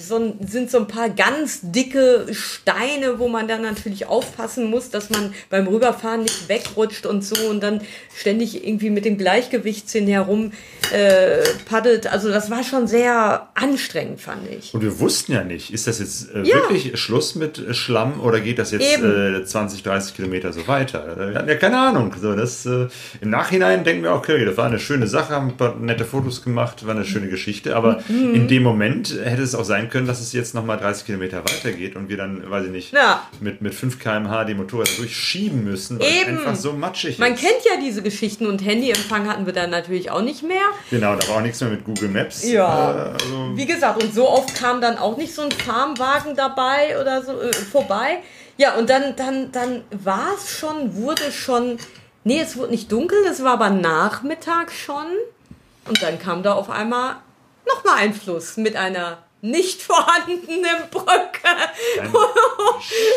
so 0.01 0.17
ein, 0.17 0.35
sind 0.47 0.71
so 0.71 0.79
ein 0.79 0.89
paar 0.89 1.09
ganz 1.11 1.61
dicke 1.63 2.27
Steine, 2.33 3.19
wo 3.19 3.29
man 3.29 3.47
dann 3.49 3.63
natürlich 3.63 4.07
aufpassen 4.07 4.69
muss, 4.71 4.91
dass 4.91 5.11
man 5.11 5.33
beim 5.51 5.67
Rüberfahren 5.67 6.23
nicht 6.23 6.49
wegrutscht 6.49 7.07
und 7.07 7.25
so 7.25 7.49
und 7.49 7.63
dann 7.63 7.81
ständig 8.19 8.67
irgendwie 8.67 8.91
mit 8.91 9.05
dem 9.05 9.17
Gleichgewichtssinn 9.19 10.07
herum 10.09 10.53
äh, 10.93 11.39
paddelt. 11.69 12.07
Also 12.07 12.29
das 12.31 12.51
war 12.51 12.63
schon 12.65 12.87
sehr 12.87 13.49
anstrengend, 13.55 14.21
fand 14.21 14.49
ich. 14.51 14.75
Und 14.75 14.83
wir 14.83 14.99
wussten 14.99 15.33
ja 15.33 15.45
nicht, 15.45 15.73
ist 15.73 15.87
das 15.87 15.99
jetzt 16.01 16.35
äh, 16.35 16.43
Ja. 16.43 16.57
wirklich 16.57 16.99
Schluss 17.01 17.35
mit 17.35 17.63
Schlamm 17.77 18.21
oder 18.21 18.41
geht 18.41 18.59
das 18.59 18.73
jetzt 18.73 19.03
äh, 19.03 19.45
20, 19.45 19.83
30 19.83 20.15
Kilometer 20.17 20.53
so 20.53 20.67
weiter? 20.67 21.17
Äh, 21.17 21.31
Wir 21.31 21.39
hatten 21.39 21.49
ja 21.49 21.55
keine 21.57 21.79
Ahnung. 21.79 22.15
So, 22.21 22.35
das, 22.35 22.67
äh, 22.67 22.89
Im 23.21 23.31
Nachhinein 23.31 23.85
denken 23.85 24.03
wir, 24.03 24.13
okay, 24.13 24.45
das 24.45 24.57
war 24.57 24.67
eine 24.67 24.79
schöne 24.79 25.07
Sache, 25.07 25.35
haben 25.35 25.49
ein 25.49 25.57
paar 25.57 25.77
nette 25.77 26.05
Fotos 26.05 26.43
gemacht, 26.43 26.87
war 26.87 26.95
eine 26.95 27.05
schöne 27.05 27.29
Geschichte, 27.29 27.77
aber 27.77 28.03
Mhm. 28.09 28.35
in 28.35 28.49
dem 28.49 28.63
Moment 28.63 29.15
hätte 29.23 29.42
es 29.43 29.55
auch 29.55 29.65
sein 29.65 29.89
können, 29.89 30.07
dass 30.07 30.21
es 30.21 30.33
jetzt 30.33 30.55
nochmal 30.55 30.79
30 30.79 31.07
Kilometer 31.07 31.45
weitergeht 31.45 31.97
und 31.97 32.09
wir 32.09 32.17
dann, 32.17 32.49
weiß 32.51 32.67
ich 32.67 32.71
nicht, 32.71 32.93
Ja. 32.93 33.27
mit, 33.41 33.61
mit 33.63 33.75
5 33.75 33.99
km/h 33.99 34.45
die 34.45 34.55
Motorräder 34.55 34.91
durchschieben 34.97 35.65
müssen, 35.65 35.99
weil 36.01 36.07
Eben. 36.09 36.35
es 36.37 36.41
einfach 36.41 36.57
so 36.57 36.73
matschig 36.73 37.19
Man 37.19 37.35
ist. 37.35 37.41
kennt 37.41 37.65
ja 37.65 37.81
diese 37.81 38.03
Geschichten 38.03 38.47
und 38.47 38.65
Handyempfang 38.65 39.29
hatten 39.29 39.47
wir 39.47 39.53
dann 39.53 39.71
natürlich 39.71 40.11
auch 40.11 40.23
nicht 40.23 40.43
mehr. 40.43 40.63
Genau, 40.91 41.17
da 41.17 41.29
war 41.29 41.37
auch 41.37 41.41
nichts 41.43 41.61
mehr 41.61 41.71
mit 41.71 41.85
Google 41.85 42.09
Maps. 42.09 42.45
Ja. 42.45 42.93
Äh, 42.93 43.13
also, 43.13 43.51
Wie 43.57 43.67
gesagt, 43.67 44.03
und 44.03 44.15
so 44.15 44.29
oft 44.29 44.55
kam 44.55 44.81
dann 44.81 44.99
auch 44.99 45.17
nicht 45.17 45.35
so 45.35 45.43
ein 45.43 45.51
Farmwagen 45.53 46.35
dabei 46.37 47.01
oder 47.01 47.23
so 47.23 47.41
äh, 47.41 47.53
vorbei. 47.53 48.19
Ja, 48.59 48.75
und 48.75 48.89
dann, 48.91 49.17
dann, 49.17 49.51
dann 49.53 49.83
war 49.91 50.29
es 50.37 50.59
schon, 50.59 50.95
wurde 50.97 51.33
schon, 51.33 51.79
nee, 52.25 52.41
es 52.41 52.57
wurde 52.57 52.71
nicht 52.73 52.93
dunkel, 52.93 53.19
es 53.31 53.43
war 53.43 53.53
aber 53.55 53.71
Nachmittag 53.71 54.71
schon. 54.73 55.07
Und 55.89 56.01
dann 56.03 56.19
kam 56.19 56.43
da 56.43 56.53
auf 56.53 56.71
einmal 56.71 57.17
nochmal 57.67 57.97
ein 58.01 58.13
Fluss 58.15 58.57
mit 58.57 58.77
einer 58.77 59.19
nicht 59.43 59.83
vorhandenen 59.83 60.89
Brücke. 60.91 61.11
ein 62.01 62.11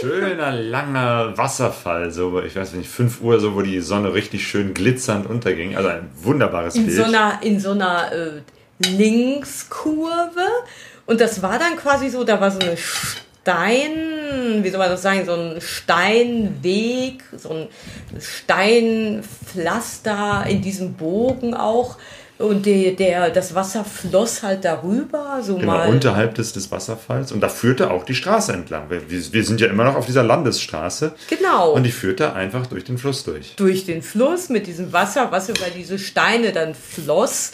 schöner, 0.02 0.52
langer 0.52 1.38
Wasserfall, 1.38 2.12
so, 2.12 2.42
ich 2.42 2.54
weiß 2.56 2.74
nicht, 2.74 2.90
5 2.90 3.22
Uhr, 3.22 3.40
so, 3.40 3.56
wo 3.56 3.62
die 3.62 3.80
Sonne 3.80 4.14
richtig 4.14 4.46
schön 4.48 4.74
glitzernd 4.74 5.30
unterging. 5.30 5.78
Also 5.78 5.90
ein 5.90 6.10
wunderbares 6.22 6.76
in 6.76 6.88
Bild. 6.88 6.98
so 6.98 7.04
einer, 7.04 7.40
in 7.44 7.60
so 7.60 7.70
einer 7.72 8.12
äh, 8.12 8.42
Linkskurve. 8.80 10.48
Und 11.06 11.22
das 11.22 11.44
war 11.44 11.60
dann 11.60 11.78
quasi 11.78 12.10
so, 12.10 12.24
da 12.24 12.42
war 12.42 12.50
so 12.50 12.58
eine 12.58 12.76
Stein, 12.76 14.64
wie 14.64 14.70
soll 14.72 14.80
man 14.80 14.90
das 14.90 15.04
sagen, 15.04 15.24
so 15.26 15.34
ein 15.34 15.62
Steinweg, 15.62 17.24
so 17.38 17.50
ein 17.52 17.68
Steinpflaster 18.20 20.46
in 20.50 20.64
diesem 20.64 20.96
Bogen 20.96 21.54
auch. 21.54 22.00
Und 22.38 22.66
der, 22.66 22.92
der, 22.92 23.30
das 23.30 23.56
Wasser 23.56 23.86
floss 23.86 24.44
halt 24.44 24.66
darüber, 24.66 25.40
so 25.42 25.56
Genau, 25.56 25.72
mal. 25.72 25.90
unterhalb 25.90 26.36
des, 26.36 26.52
des 26.52 26.70
Wasserfalls. 26.70 27.32
Und 27.32 27.40
da 27.40 27.48
führte 27.48 27.92
auch 27.92 28.04
die 28.04 28.16
Straße 28.16 28.52
entlang. 28.52 28.90
Wir, 28.90 29.02
wir 29.10 29.44
sind 29.46 29.62
ja 29.62 29.68
immer 29.68 29.86
noch 29.86 29.96
auf 29.96 30.06
dieser 30.06 30.24
Landesstraße. 30.24 31.14
Genau. 31.30 31.72
Und 31.72 31.84
die 31.84 31.92
führte 31.92 32.34
einfach 32.34 32.68
durch 32.68 32.84
den 32.84 32.98
Fluss 32.98 33.24
durch. 33.24 33.56
durch 33.56 33.86
den 33.86 34.02
Fluss 34.02 34.50
mit 34.50 34.68
diesem 34.68 34.92
Wasser, 34.92 35.32
was 35.32 35.48
über 35.48 35.68
diese 35.74 35.98
Steine 35.98 36.52
dann 36.52 36.76
floss. 36.76 37.54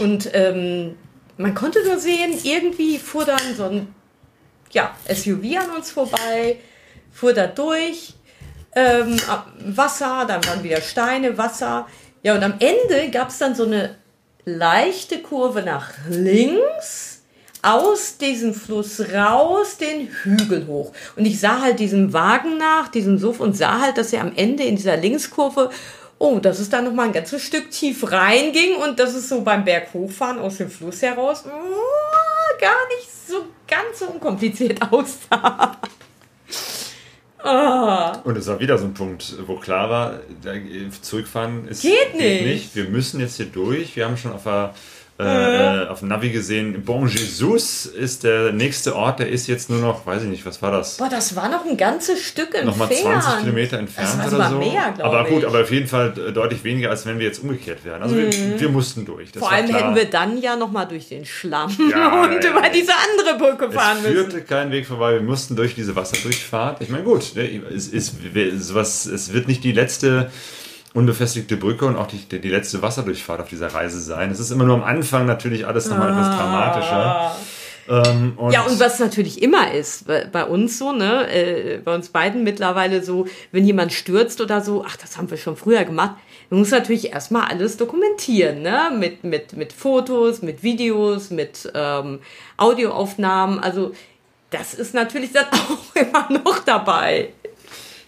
Und 0.00 0.30
ähm, 0.32 0.94
man 1.36 1.54
konnte 1.54 1.84
nur 1.84 1.98
sehen, 1.98 2.32
irgendwie 2.42 2.98
fuhr 2.98 3.26
dann 3.26 3.54
so 3.56 3.64
ein 3.64 3.94
ja, 4.70 4.90
SUV 5.06 5.44
an 5.60 5.76
uns 5.76 5.90
vorbei, 5.90 6.56
fuhr 7.12 7.34
da 7.34 7.46
durch. 7.46 8.14
Ähm, 8.74 9.16
Wasser, 9.66 10.24
dann 10.26 10.44
waren 10.46 10.64
wieder 10.64 10.80
Steine, 10.80 11.36
Wasser. 11.36 11.86
Ja, 12.22 12.34
und 12.34 12.42
am 12.42 12.54
Ende 12.58 13.10
gab 13.12 13.28
es 13.28 13.38
dann 13.38 13.54
so 13.54 13.64
eine 13.64 13.96
leichte 14.44 15.20
Kurve 15.20 15.62
nach 15.62 15.90
links 16.08 17.22
aus 17.62 18.18
diesem 18.18 18.52
Fluss 18.52 19.00
raus 19.14 19.78
den 19.78 20.08
Hügel 20.08 20.66
hoch. 20.66 20.92
Und 21.16 21.24
ich 21.24 21.40
sah 21.40 21.62
halt 21.62 21.78
diesem 21.78 22.12
Wagen 22.12 22.58
nach, 22.58 22.88
diesem 22.88 23.18
Suff 23.18 23.40
und 23.40 23.56
sah 23.56 23.80
halt, 23.80 23.96
dass 23.96 24.12
er 24.12 24.20
am 24.20 24.36
Ende 24.36 24.64
in 24.64 24.76
dieser 24.76 24.98
Linkskurve, 24.98 25.70
oh, 26.18 26.38
dass 26.40 26.58
es 26.58 26.68
da 26.68 26.82
noch 26.82 26.92
mal 26.92 27.06
ein 27.06 27.12
ganzes 27.12 27.42
Stück 27.42 27.70
tief 27.70 28.10
reinging 28.12 28.76
und 28.76 28.98
dass 28.98 29.14
es 29.14 29.30
so 29.30 29.40
beim 29.40 29.64
Berg 29.64 29.94
hochfahren 29.94 30.38
aus 30.38 30.58
dem 30.58 30.70
Fluss 30.70 31.00
heraus 31.00 31.44
oh, 31.46 32.60
gar 32.60 32.88
nicht 32.98 33.08
so 33.26 33.46
ganz 33.66 34.00
so 34.00 34.06
unkompliziert 34.08 34.80
aussah. 34.92 35.78
Ah. 37.44 38.20
Und 38.24 38.38
es 38.38 38.46
war 38.46 38.58
wieder 38.58 38.78
so 38.78 38.86
ein 38.86 38.94
Punkt, 38.94 39.36
wo 39.46 39.56
klar 39.56 39.90
war, 39.90 40.20
da, 40.42 40.52
zurückfahren 41.02 41.68
ist, 41.68 41.82
Geht 41.82 42.14
nicht. 42.14 42.74
Wir 42.74 42.84
müssen 42.84 43.20
jetzt 43.20 43.36
hier 43.36 43.46
durch. 43.46 43.94
Wir 43.96 44.06
haben 44.06 44.16
schon 44.16 44.32
auf 44.32 44.44
der 44.44 44.74
äh, 45.16 45.86
auf 45.86 46.00
dem 46.00 46.08
Navi 46.08 46.30
gesehen, 46.30 46.82
Bon 46.84 47.06
Jesus 47.06 47.86
ist 47.86 48.24
der 48.24 48.52
nächste 48.52 48.96
Ort, 48.96 49.20
der 49.20 49.28
ist 49.28 49.46
jetzt 49.46 49.70
nur 49.70 49.78
noch, 49.78 50.04
weiß 50.04 50.22
ich 50.22 50.28
nicht, 50.28 50.44
was 50.44 50.60
war 50.60 50.72
das? 50.72 50.96
Boah, 50.96 51.08
das 51.08 51.36
war 51.36 51.48
noch 51.48 51.64
ein 51.64 51.76
ganzes 51.76 52.20
Stück 52.20 52.52
entfernt. 52.52 52.66
Nochmal 52.66 52.90
20 52.90 53.40
Kilometer 53.40 53.78
entfernt 53.78 54.08
das 54.18 54.32
war 54.32 54.38
oder 54.38 54.50
so. 54.50 54.58
mehr, 54.58 54.92
aber 54.98 55.24
gut, 55.26 55.42
ich. 55.42 55.46
aber 55.46 55.60
auf 55.60 55.70
jeden 55.70 55.86
Fall 55.86 56.14
äh, 56.18 56.32
deutlich 56.32 56.64
weniger, 56.64 56.90
als 56.90 57.06
wenn 57.06 57.20
wir 57.20 57.26
jetzt 57.26 57.40
umgekehrt 57.44 57.84
wären. 57.84 58.02
Also 58.02 58.16
wir, 58.16 58.28
wir 58.58 58.68
mussten 58.68 59.04
durch. 59.04 59.30
Das 59.30 59.40
Vor 59.40 59.52
allem 59.52 59.68
klar. 59.68 59.82
hätten 59.82 59.94
wir 59.94 60.06
dann 60.06 60.40
ja 60.42 60.56
noch 60.56 60.72
mal 60.72 60.84
durch 60.84 61.08
den 61.08 61.24
Schlamm 61.24 61.70
Ja, 61.90 62.22
und 62.24 62.42
ja, 62.42 62.50
über 62.50 62.64
ja. 62.64 62.70
diese 62.70 62.92
andere 62.92 63.38
Brücke 63.38 63.70
fahren 63.70 63.98
es 63.98 64.02
müssen. 64.08 64.30
führte 64.30 64.42
kein 64.42 64.72
Weg 64.72 64.86
vorbei. 64.86 65.14
Wir 65.14 65.22
mussten 65.22 65.54
durch 65.54 65.76
diese 65.76 65.94
Wasserdurchfahrt. 65.94 66.80
Ich 66.80 66.88
meine, 66.88 67.04
gut, 67.04 67.36
ne, 67.36 67.62
es, 67.72 67.86
ist, 67.86 68.16
sowas, 68.58 69.06
es 69.06 69.32
wird 69.32 69.46
nicht 69.46 69.62
die 69.62 69.72
letzte 69.72 70.32
unbefestigte 70.94 71.56
Brücke 71.56 71.86
und 71.86 71.96
auch 71.96 72.06
die, 72.06 72.38
die 72.38 72.48
letzte 72.48 72.80
Wasserdurchfahrt 72.80 73.40
auf 73.40 73.48
dieser 73.48 73.74
Reise 73.74 74.00
sein. 74.00 74.30
Es 74.30 74.40
ist 74.40 74.50
immer 74.50 74.64
nur 74.64 74.76
am 74.76 74.84
Anfang 74.84 75.26
natürlich 75.26 75.66
alles 75.66 75.88
nochmal 75.88 76.10
etwas 76.10 76.28
dramatischer. 76.36 77.36
Ähm, 77.88 78.32
und 78.36 78.48
Ah. 78.48 78.52
Ja, 78.52 78.62
und 78.62 78.80
was 78.80 78.98
natürlich 78.98 79.42
immer 79.42 79.72
ist, 79.72 80.06
bei, 80.06 80.24
bei 80.24 80.44
uns 80.44 80.78
so, 80.78 80.92
ne, 80.92 81.28
äh, 81.30 81.78
bei 81.78 81.94
uns 81.94 82.08
beiden 82.08 82.44
mittlerweile 82.44 83.02
so, 83.02 83.26
wenn 83.52 83.66
jemand 83.66 83.92
stürzt 83.92 84.40
oder 84.40 84.60
so, 84.60 84.84
ach, 84.86 84.96
das 84.96 85.18
haben 85.18 85.30
wir 85.30 85.36
schon 85.36 85.56
früher 85.56 85.84
gemacht, 85.84 86.14
man 86.48 86.60
muss 86.60 86.70
natürlich 86.70 87.12
erstmal 87.12 87.48
alles 87.48 87.76
dokumentieren, 87.76 88.62
ne, 88.62 88.90
mit, 88.96 89.24
mit, 89.24 89.54
mit 89.54 89.72
Fotos, 89.72 90.42
mit 90.42 90.62
Videos, 90.62 91.30
mit 91.30 91.70
ähm, 91.74 92.20
Audioaufnahmen, 92.56 93.58
also 93.58 93.92
das 94.50 94.72
ist 94.72 94.94
natürlich 94.94 95.32
dann 95.32 95.46
auch 95.52 95.96
immer 95.96 96.40
noch 96.42 96.60
dabei. 96.60 97.30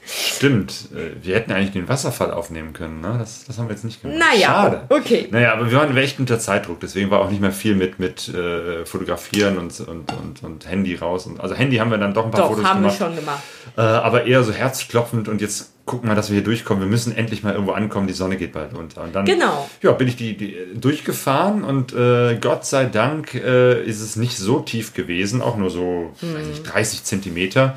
Stimmt, 0.09 0.89
äh, 0.95 1.17
wir 1.25 1.35
hätten 1.35 1.51
eigentlich 1.53 1.73
den 1.73 1.89
Wasserfall 1.89 2.31
aufnehmen 2.31 2.73
können. 2.73 3.01
Ne? 3.01 3.17
Das, 3.19 3.45
das 3.45 3.59
haben 3.59 3.67
wir 3.69 3.75
jetzt 3.75 3.85
nicht 3.85 4.03
gemacht. 4.03 4.19
Naja, 4.21 4.47
Schade. 4.47 4.81
okay. 4.89 5.27
Naja, 5.33 5.53
aber 5.53 5.69
wir 5.71 5.77
waren 5.79 5.97
echt 5.97 6.21
unter 6.21 6.39
Zeitdruck, 6.39 6.79
deswegen 6.81 7.11
war 7.11 7.21
auch 7.21 7.31
nicht 7.31 7.41
mehr 7.41 7.51
viel 7.53 7.75
mit, 7.75 7.99
mit 7.99 8.29
äh, 8.29 8.85
Fotografieren 8.87 9.59
und, 9.59 9.81
und, 9.81 10.13
und, 10.13 10.43
und 10.45 10.69
Handy 10.69 10.95
raus. 10.95 11.27
Und, 11.27 11.41
also 11.41 11.55
Handy 11.57 11.77
haben 11.79 11.91
wir 11.91 11.99
dann 11.99 12.15
doch 12.15 12.25
ein 12.25 12.31
paar 12.31 12.43
Doch, 12.43 12.49
Fotos 12.51 12.65
haben 12.65 12.83
wir 12.85 12.91
gemacht. 12.91 12.99
schon 12.99 13.17
gemacht. 13.17 13.43
Äh, 13.77 13.81
aber 13.81 14.27
eher 14.27 14.45
so 14.45 14.53
herzklopfend 14.53 15.29
und 15.29 15.41
jetzt 15.41 15.73
gucken 15.87 16.09
wir, 16.09 16.15
dass 16.15 16.31
wir 16.31 16.35
hier 16.35 16.45
durchkommen. 16.45 16.83
Wir 16.83 16.89
müssen 16.91 17.17
endlich 17.17 17.43
mal 17.43 17.53
irgendwo 17.53 17.73
ankommen, 17.73 18.07
die 18.07 18.13
Sonne 18.13 18.37
geht 18.37 18.53
bald 18.53 18.75
unter. 18.75 19.03
Und 19.03 19.15
dann 19.15 19.25
Genau. 19.25 19.69
ja, 19.83 19.93
bin 19.93 20.07
ich 20.09 20.17
die, 20.17 20.37
die 20.37 20.57
durchgefahren 20.75 21.65
und 21.65 21.93
äh, 21.95 22.37
Gott 22.41 22.65
sei 22.65 22.87
Dank 22.87 23.35
äh, 23.35 23.83
ist 23.85 24.01
es 24.01 24.17
nicht 24.17 24.37
so 24.39 24.61
tief 24.61 24.95
gewesen, 24.95 25.43
auch 25.43 25.57
nur 25.57 25.71
so 25.71 26.13
Mhm. 26.21 26.35
weiß 26.35 26.47
nicht, 26.47 26.63
30 26.63 27.05
Zentimeter. 27.05 27.77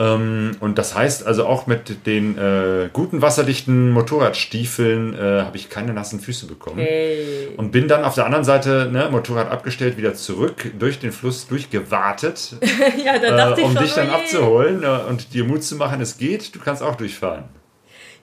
Ähm, 0.00 0.56
und 0.60 0.78
das 0.78 0.94
heißt 0.94 1.26
also 1.26 1.44
auch 1.46 1.66
mit 1.66 2.06
den 2.06 2.38
äh, 2.38 2.88
guten 2.90 3.20
wasserdichten 3.20 3.90
Motorradstiefeln 3.90 5.14
äh, 5.14 5.42
habe 5.42 5.58
ich 5.58 5.68
keine 5.68 5.92
nassen 5.92 6.20
Füße 6.20 6.46
bekommen. 6.46 6.78
Hey. 6.78 7.48
Und 7.58 7.70
bin 7.70 7.86
dann 7.86 8.04
auf 8.04 8.14
der 8.14 8.24
anderen 8.24 8.44
Seite, 8.44 8.88
ne, 8.90 9.08
Motorrad 9.10 9.50
abgestellt, 9.50 9.98
wieder 9.98 10.14
zurück, 10.14 10.72
durch 10.78 11.00
den 11.00 11.12
Fluss 11.12 11.46
durchgewartet, 11.48 12.54
Ja, 13.04 13.16
äh, 13.16 13.62
um 13.62 13.72
schon, 13.74 13.82
dich 13.82 13.92
dann 13.92 14.08
oh 14.08 14.14
abzuholen 14.14 14.82
äh, 14.82 15.08
und 15.08 15.34
dir 15.34 15.44
Mut 15.44 15.62
zu 15.62 15.76
machen, 15.76 16.00
es 16.00 16.16
geht, 16.16 16.54
du 16.54 16.60
kannst 16.60 16.82
auch 16.82 16.94
durchfahren. 16.94 17.44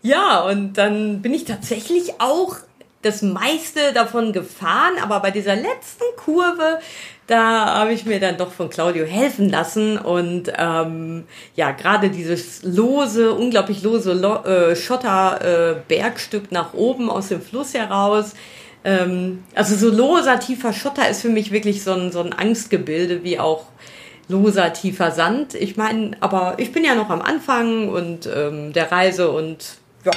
Ja, 0.02 0.42
und 0.42 0.74
dann 0.74 1.22
bin 1.22 1.34
ich 1.34 1.46
tatsächlich 1.46 2.14
auch 2.20 2.56
das 3.04 3.22
meiste 3.22 3.94
davon 3.94 4.34
gefahren, 4.34 4.94
aber 5.02 5.20
bei 5.20 5.30
dieser 5.30 5.56
letzten 5.56 6.04
Kurve, 6.18 6.80
da 7.28 7.76
habe 7.76 7.94
ich 7.94 8.06
mir 8.06 8.22
dann 8.22 8.38
doch 8.38 8.52
von 8.52 8.70
Claudio 8.70 9.06
helfen 9.06 9.50
lassen 9.50 9.98
und 9.98 10.52
ähm, 10.58 11.26
ja, 11.56 11.72
gerade 11.72 12.10
dieses 12.10 12.64
lose, 12.64 13.34
unglaublich 13.34 13.84
lose 13.84 14.14
Lo 14.14 14.44
äh, 14.46 14.76
Schotter 14.78 15.76
äh, 15.90 16.12
nach 16.52 16.74
oben 16.74 17.10
aus 17.10 17.28
dem 17.28 17.42
Fluss 17.42 17.74
heraus. 17.74 18.34
Ähm, 18.86 19.44
also 19.54 19.76
so 19.76 19.94
loser, 19.94 20.40
tiefer 20.40 20.72
Schotter 20.72 21.10
ist 21.10 21.22
für 21.22 21.30
mich 21.30 21.52
wirklich 21.52 21.84
so 21.84 21.92
ein, 21.92 22.14
so 22.14 22.22
ein 22.22 22.32
Angstgebilde, 22.32 23.24
wie 23.26 23.40
auch 23.40 23.66
loser, 24.30 24.72
tiefer 24.72 25.12
Sand. 25.12 25.54
Ich 25.54 25.76
meine, 25.76 26.12
aber 26.22 26.56
ich 26.58 26.72
bin 26.72 26.86
ja 26.86 26.96
noch 26.96 27.10
am 27.10 27.22
Anfang 27.22 27.90
und 27.90 28.30
ähm, 28.34 28.72
der 28.72 28.90
Reise 28.90 29.32
und 29.32 29.78
ja. 30.06 30.12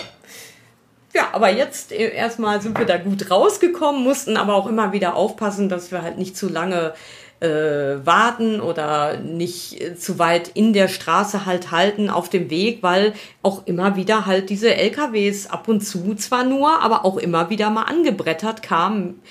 Ja, 1.13 1.31
aber 1.33 1.51
jetzt 1.51 1.93
äh, 1.93 2.15
erstmal 2.15 2.61
sind 2.63 2.79
wir 2.79 2.87
da 2.87 2.97
gut 2.97 3.31
rausgekommen, 3.31 4.03
mussten 4.03 4.37
aber 4.37 4.55
auch 4.55 4.67
immer 4.67 4.93
wieder 4.93 5.17
aufpassen, 5.17 5.69
dass 5.69 5.91
wir 5.91 6.03
halt 6.03 6.19
nicht 6.19 6.37
zu 6.37 6.49
lange 6.49 6.95
äh, 7.41 8.05
warten 8.05 8.61
oder 8.61 9.17
nicht 9.17 9.81
äh, 9.81 9.97
zu 9.97 10.19
weit 10.19 10.49
in 10.49 10.73
der 10.73 10.89
Straße 10.89 11.47
halt 11.47 11.71
halten 11.71 12.11
auf 12.11 12.29
dem 12.29 12.51
Weg, 12.51 12.83
weil 12.83 13.15
auch 13.43 13.67
immer 13.67 13.97
wieder 13.97 14.27
halt 14.27 14.51
diese 14.51 14.75
LKWs 14.75 15.49
ab 15.49 15.67
und 15.67 15.81
zu 15.81 16.15
zwar 16.15 16.45
nur, 16.45 16.81
aber 16.83 17.05
auch 17.05 17.17
immer 17.17 17.51
wieder 17.51 17.71
mal 17.71 17.85
angebrettert 17.85 18.63
kamen, 18.63 19.23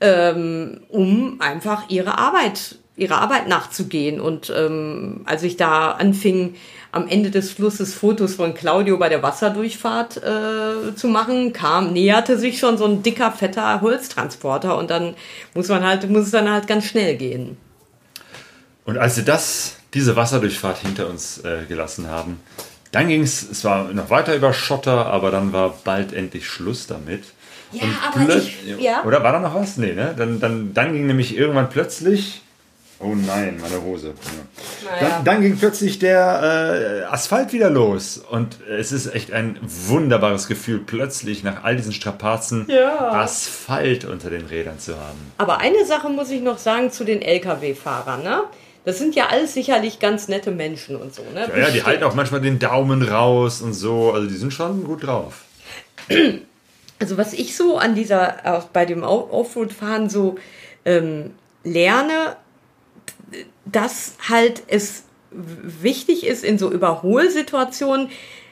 ähm, 0.00 0.82
um 0.88 1.40
einfach 1.40 1.88
ihre 1.88 2.18
Arbeit, 2.18 2.76
ihrer 2.96 3.20
Arbeit 3.20 3.48
nachzugehen. 3.48 4.20
Und 4.20 4.52
ähm, 4.56 5.22
als 5.24 5.42
ich 5.42 5.56
da 5.56 5.92
anfing, 5.92 6.54
am 6.92 7.08
Ende 7.08 7.30
des 7.32 7.50
Flusses 7.50 7.92
Fotos 7.94 8.34
von 8.36 8.54
Claudio 8.54 8.96
bei 8.98 9.08
der 9.08 9.20
Wasserdurchfahrt 9.22 10.18
äh, 10.18 10.94
zu 10.94 11.08
machen, 11.08 11.52
kam, 11.52 11.92
näherte 11.92 12.38
sich 12.38 12.58
schon 12.60 12.78
so 12.78 12.84
ein 12.84 13.02
dicker, 13.02 13.32
fetter 13.32 13.80
Holztransporter 13.80 14.78
und 14.78 14.90
dann 14.90 15.14
muss 15.54 15.66
man 15.68 15.84
halt, 15.84 16.08
muss 16.08 16.26
es 16.26 16.30
dann 16.30 16.48
halt 16.48 16.68
ganz 16.68 16.84
schnell 16.84 17.16
gehen. 17.16 17.56
Und 18.84 18.98
als 18.98 19.16
wir 19.16 19.24
das, 19.24 19.76
diese 19.92 20.14
Wasserdurchfahrt 20.14 20.78
hinter 20.78 21.08
uns 21.08 21.38
äh, 21.38 21.64
gelassen 21.68 22.08
haben, 22.08 22.38
dann 22.92 23.08
ging 23.08 23.22
es, 23.22 23.42
es 23.50 23.64
war 23.64 23.92
noch 23.92 24.10
weiter 24.10 24.36
über 24.36 24.52
Schotter, 24.52 25.06
aber 25.06 25.32
dann 25.32 25.52
war 25.52 25.74
bald 25.82 26.12
endlich 26.12 26.46
Schluss 26.46 26.86
damit. 26.86 27.24
Ja, 27.72 27.82
Und 27.82 28.22
aber 28.22 28.36
ich- 28.36 28.56
ja. 28.78 29.02
Oder 29.04 29.24
war 29.24 29.32
da 29.32 29.40
noch 29.40 29.54
was? 29.56 29.78
Nee, 29.78 29.94
ne? 29.94 30.14
Dann, 30.16 30.38
dann, 30.38 30.74
dann 30.74 30.92
ging 30.92 31.08
nämlich 31.08 31.36
irgendwann 31.36 31.70
plötzlich 31.70 32.42
Oh 33.00 33.14
nein, 33.14 33.58
meine 33.60 33.82
Hose. 33.82 34.08
Ja. 34.08 34.90
Naja. 34.90 35.08
Dann, 35.16 35.24
dann 35.24 35.42
ging 35.42 35.58
plötzlich 35.58 35.98
der 35.98 37.02
äh, 37.08 37.12
Asphalt 37.12 37.52
wieder 37.52 37.68
los. 37.68 38.18
Und 38.18 38.58
es 38.68 38.92
ist 38.92 39.14
echt 39.14 39.32
ein 39.32 39.58
wunderbares 39.62 40.46
Gefühl, 40.46 40.78
plötzlich 40.78 41.42
nach 41.42 41.64
all 41.64 41.76
diesen 41.76 41.92
Strapazen 41.92 42.66
Ja. 42.68 43.10
Asphalt 43.12 44.04
unter 44.04 44.30
den 44.30 44.46
Rädern 44.46 44.78
zu 44.78 44.92
haben. 44.94 45.32
Aber 45.38 45.58
eine 45.58 45.84
Sache 45.84 46.08
muss 46.08 46.30
ich 46.30 46.40
noch 46.40 46.58
sagen 46.58 46.90
zu 46.92 47.04
den 47.04 47.20
Lkw-Fahrern, 47.20 48.22
ne? 48.22 48.44
Das 48.84 48.98
sind 48.98 49.14
ja 49.14 49.28
alles 49.28 49.54
sicherlich 49.54 49.98
ganz 49.98 50.28
nette 50.28 50.50
Menschen 50.50 50.96
und 50.96 51.14
so, 51.14 51.22
ne? 51.34 51.48
Ja, 51.48 51.58
ja, 51.58 51.70
die 51.70 51.82
halten 51.82 52.04
auch 52.04 52.14
manchmal 52.14 52.42
den 52.42 52.58
Daumen 52.58 53.02
raus 53.02 53.62
und 53.62 53.72
so. 53.72 54.12
Also 54.12 54.28
die 54.28 54.36
sind 54.36 54.52
schon 54.52 54.84
gut 54.84 55.06
drauf. 55.06 55.42
Also 57.00 57.18
was 57.18 57.32
ich 57.32 57.56
so 57.56 57.76
an 57.76 57.96
dieser, 57.96 58.36
auch 58.56 58.66
bei 58.66 58.86
dem 58.86 59.02
Offroad-Fahren 59.02 60.08
so 60.08 60.36
ähm, 60.84 61.32
lerne, 61.64 62.36
dass 63.64 64.14
halt 64.28 64.62
es 64.66 65.04
wichtig 65.30 66.26
ist 66.26 66.44
in 66.44 66.58
so 66.58 66.70
Überholsituationen 66.70 68.08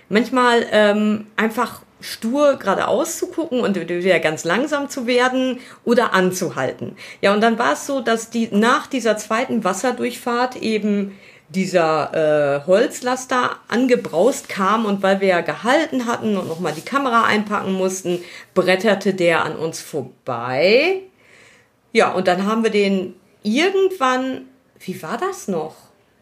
manchmal 0.08 0.66
ähm, 0.72 1.26
einfach 1.36 1.82
stur 2.00 2.56
geradeaus 2.56 3.18
zu 3.18 3.28
gucken 3.28 3.60
und 3.60 3.76
wieder 3.76 4.18
ganz 4.18 4.44
langsam 4.44 4.88
zu 4.88 5.06
werden 5.06 5.60
oder 5.84 6.12
anzuhalten. 6.12 6.96
Ja, 7.20 7.32
und 7.32 7.40
dann 7.40 7.58
war 7.58 7.74
es 7.74 7.86
so, 7.86 8.00
dass 8.00 8.30
die 8.30 8.48
nach 8.50 8.88
dieser 8.88 9.16
zweiten 9.16 9.64
Wasserdurchfahrt 9.64 10.56
eben 10.56 11.16
dieser 11.48 12.62
äh, 12.62 12.66
Holzlaster 12.66 13.56
angebraust 13.68 14.48
kam 14.48 14.86
und 14.86 15.02
weil 15.02 15.20
wir 15.20 15.28
ja 15.28 15.40
gehalten 15.42 16.06
hatten 16.06 16.36
und 16.36 16.48
nochmal 16.48 16.72
die 16.72 16.80
Kamera 16.80 17.24
einpacken 17.24 17.72
mussten, 17.72 18.20
bretterte 18.54 19.14
der 19.14 19.44
an 19.44 19.56
uns 19.56 19.80
vorbei. 19.80 21.02
Ja, 21.92 22.12
und 22.12 22.26
dann 22.26 22.46
haben 22.46 22.64
wir 22.64 22.70
den 22.70 23.14
irgendwann, 23.42 24.46
wie 24.84 25.02
war 25.02 25.18
das 25.18 25.48
noch? 25.48 25.74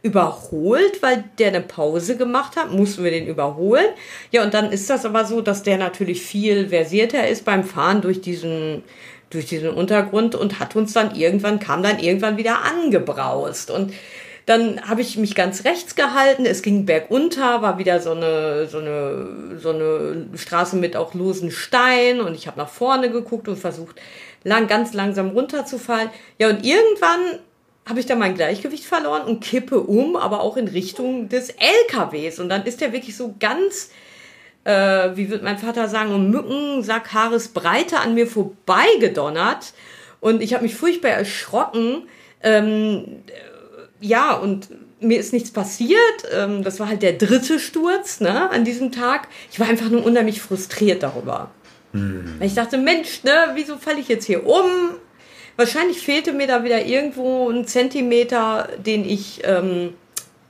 Überholt, 0.02 1.02
weil 1.02 1.24
der 1.38 1.48
eine 1.48 1.60
Pause 1.60 2.16
gemacht 2.16 2.56
hat, 2.56 2.72
mussten 2.72 3.04
wir 3.04 3.10
den 3.10 3.26
überholen. 3.26 3.86
Ja, 4.30 4.42
und 4.42 4.54
dann 4.54 4.72
ist 4.72 4.88
das 4.88 5.04
aber 5.04 5.26
so, 5.26 5.42
dass 5.42 5.62
der 5.62 5.76
natürlich 5.76 6.22
viel 6.22 6.70
versierter 6.70 7.28
ist 7.28 7.44
beim 7.44 7.64
Fahren 7.64 8.00
durch 8.00 8.22
diesen, 8.22 8.82
durch 9.28 9.44
diesen 9.44 9.68
Untergrund 9.68 10.34
und 10.34 10.58
hat 10.58 10.74
uns 10.74 10.94
dann 10.94 11.14
irgendwann, 11.14 11.58
kam 11.58 11.82
dann 11.82 11.98
irgendwann 11.98 12.38
wieder 12.38 12.64
angebraust. 12.64 13.70
Und 13.70 13.92
dann 14.46 14.80
habe 14.88 15.02
ich 15.02 15.18
mich 15.18 15.34
ganz 15.34 15.64
rechts 15.64 15.94
gehalten, 15.94 16.46
es 16.46 16.62
ging 16.62 16.86
bergunter, 16.86 17.60
war 17.60 17.78
wieder 17.78 18.00
so 18.00 18.12
eine, 18.12 18.66
so 18.66 18.78
eine, 18.78 19.58
so 19.58 19.70
eine 19.70 20.28
Straße 20.34 20.76
mit 20.76 20.96
auch 20.96 21.12
losen 21.12 21.50
Steinen 21.50 22.20
und 22.20 22.34
ich 22.34 22.46
habe 22.46 22.58
nach 22.58 22.68
vorne 22.68 23.10
geguckt 23.10 23.48
und 23.48 23.58
versucht, 23.58 24.00
lang, 24.42 24.66
ganz 24.66 24.94
langsam 24.94 25.30
runterzufallen. 25.30 26.10
Ja, 26.38 26.48
und 26.48 26.64
irgendwann 26.64 27.38
habe 27.90 28.00
ich 28.00 28.06
da 28.06 28.14
mein 28.14 28.34
Gleichgewicht 28.34 28.84
verloren 28.84 29.22
und 29.22 29.40
kippe 29.40 29.80
um, 29.80 30.16
aber 30.16 30.40
auch 30.40 30.56
in 30.56 30.68
Richtung 30.68 31.28
des 31.28 31.50
LKWs. 31.50 32.38
Und 32.38 32.48
dann 32.48 32.64
ist 32.64 32.80
der 32.80 32.92
wirklich 32.92 33.16
so 33.16 33.34
ganz, 33.38 33.90
äh, 34.64 35.10
wie 35.14 35.28
wird 35.28 35.42
mein 35.42 35.58
Vater 35.58 35.88
sagen, 35.88 36.14
um 36.14 36.30
Mückensack 36.30 37.12
Haaresbreite 37.12 37.98
an 37.98 38.14
mir 38.14 38.26
vorbeigedonnert. 38.26 39.74
Und 40.20 40.40
ich 40.40 40.54
habe 40.54 40.62
mich 40.62 40.76
furchtbar 40.76 41.10
erschrocken. 41.10 42.04
Ähm, 42.42 43.22
ja, 44.00 44.32
und 44.34 44.68
mir 45.00 45.18
ist 45.18 45.32
nichts 45.32 45.50
passiert. 45.50 45.98
Ähm, 46.32 46.62
das 46.62 46.78
war 46.78 46.88
halt 46.88 47.02
der 47.02 47.14
dritte 47.14 47.58
Sturz 47.58 48.20
ne, 48.20 48.50
an 48.50 48.64
diesem 48.64 48.92
Tag. 48.92 49.28
Ich 49.50 49.58
war 49.58 49.68
einfach 49.68 49.90
nur 49.90 50.06
unheimlich 50.06 50.40
frustriert 50.40 51.02
darüber. 51.02 51.50
Weil 52.38 52.46
ich 52.46 52.54
dachte, 52.54 52.78
Mensch, 52.78 53.24
ne, 53.24 53.50
wieso 53.54 53.76
falle 53.76 53.98
ich 53.98 54.08
jetzt 54.08 54.26
hier 54.26 54.46
um? 54.46 54.64
Wahrscheinlich 55.56 56.00
fehlte 56.00 56.32
mir 56.32 56.46
da 56.46 56.64
wieder 56.64 56.84
irgendwo 56.84 57.48
ein 57.50 57.66
Zentimeter, 57.66 58.68
den 58.84 59.08
ich, 59.08 59.42
ähm, 59.44 59.94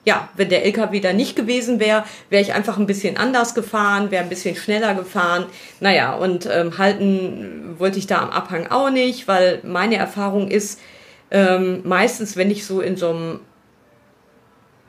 ja, 0.05 0.29
wenn 0.37 0.49
der 0.49 0.65
LKW 0.65 1.01
da 1.01 1.13
nicht 1.13 1.37
gewesen 1.37 1.81
wäre, 1.81 2.05
wäre 2.31 2.43
ich 2.43 2.55
einfach 2.55 2.79
ein 2.79 2.87
bisschen 2.87 3.17
anders 3.17 3.55
gefahren, 3.55 4.11
wäre 4.11 4.23
ein 4.23 4.29
bisschen 4.29 4.57
schneller 4.57 4.95
gefahren. 4.95 5.47
Naja, 5.81 6.15
und 6.15 6.49
ähm, 6.51 6.79
halten 6.79 7.75
wollte 7.79 7.99
ich 7.99 8.07
da 8.07 8.21
am 8.21 8.31
Abhang 8.31 8.69
auch 8.69 8.91
nicht, 8.91 9.29
weil 9.29 9.61
meine 9.63 9.97
Erfahrung 9.97 10.49
ist, 10.49 10.81
ähm, 11.31 11.81
meistens, 11.85 12.37
wenn 12.37 12.51
ich 12.51 12.67
so 12.67 12.81
in 12.81 12.97
so 12.97 13.11
einem 13.11 13.41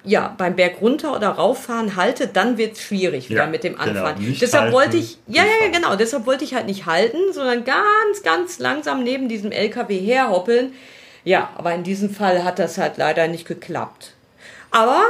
ja, 0.03 0.33
beim 0.37 0.55
Berg 0.55 0.81
runter 0.81 1.15
oder 1.15 1.29
rauffahren 1.29 1.95
halte, 1.95 2.27
dann 2.27 2.57
wird's 2.57 2.81
schwierig 2.81 3.29
wieder 3.29 3.41
Ja, 3.41 3.47
mit 3.47 3.63
dem 3.63 3.73
genau. 3.77 3.89
Anfahren. 3.89 4.23
Nicht 4.23 4.41
deshalb 4.41 4.63
halten, 4.63 4.75
wollte 4.75 4.97
ich, 4.97 5.17
ja, 5.27 5.43
ja, 5.43 5.65
ja, 5.65 5.71
genau, 5.71 5.95
deshalb 5.95 6.25
wollte 6.25 6.43
ich 6.43 6.53
halt 6.55 6.65
nicht 6.65 6.85
halten, 6.85 7.17
sondern 7.33 7.63
ganz, 7.63 8.23
ganz 8.23 8.59
langsam 8.59 9.03
neben 9.03 9.29
diesem 9.29 9.51
LKW 9.51 9.99
herhoppeln. 9.99 10.73
Ja, 11.23 11.49
aber 11.55 11.73
in 11.73 11.83
diesem 11.83 12.09
Fall 12.09 12.43
hat 12.43 12.57
das 12.57 12.77
halt 12.77 12.97
leider 12.97 13.27
nicht 13.27 13.47
geklappt. 13.47 14.13
Aber 14.71 15.03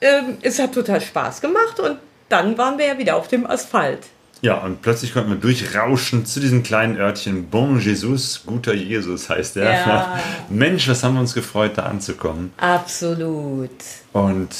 ähm, 0.00 0.38
es 0.42 0.58
hat 0.58 0.72
total 0.74 1.00
Spaß 1.00 1.40
gemacht 1.40 1.80
und 1.80 1.98
dann 2.28 2.56
waren 2.56 2.78
wir 2.78 2.86
ja 2.86 2.98
wieder 2.98 3.16
auf 3.16 3.26
dem 3.28 3.46
Asphalt. 3.46 4.00
Ja, 4.42 4.58
und 4.58 4.80
plötzlich 4.80 5.12
konnten 5.12 5.30
wir 5.30 5.36
durchrauschen 5.36 6.24
zu 6.24 6.40
diesem 6.40 6.62
kleinen 6.62 6.96
Örtchen. 6.96 7.50
Bon 7.50 7.78
Jesus, 7.78 8.42
guter 8.46 8.72
Jesus 8.72 9.28
heißt 9.28 9.56
er. 9.58 9.72
Ja. 9.72 10.18
Mensch, 10.48 10.88
was 10.88 11.02
haben 11.04 11.14
wir 11.14 11.20
uns 11.20 11.34
gefreut, 11.34 11.72
da 11.76 11.82
anzukommen. 11.82 12.52
Absolut. 12.56 13.70
Und 14.12 14.50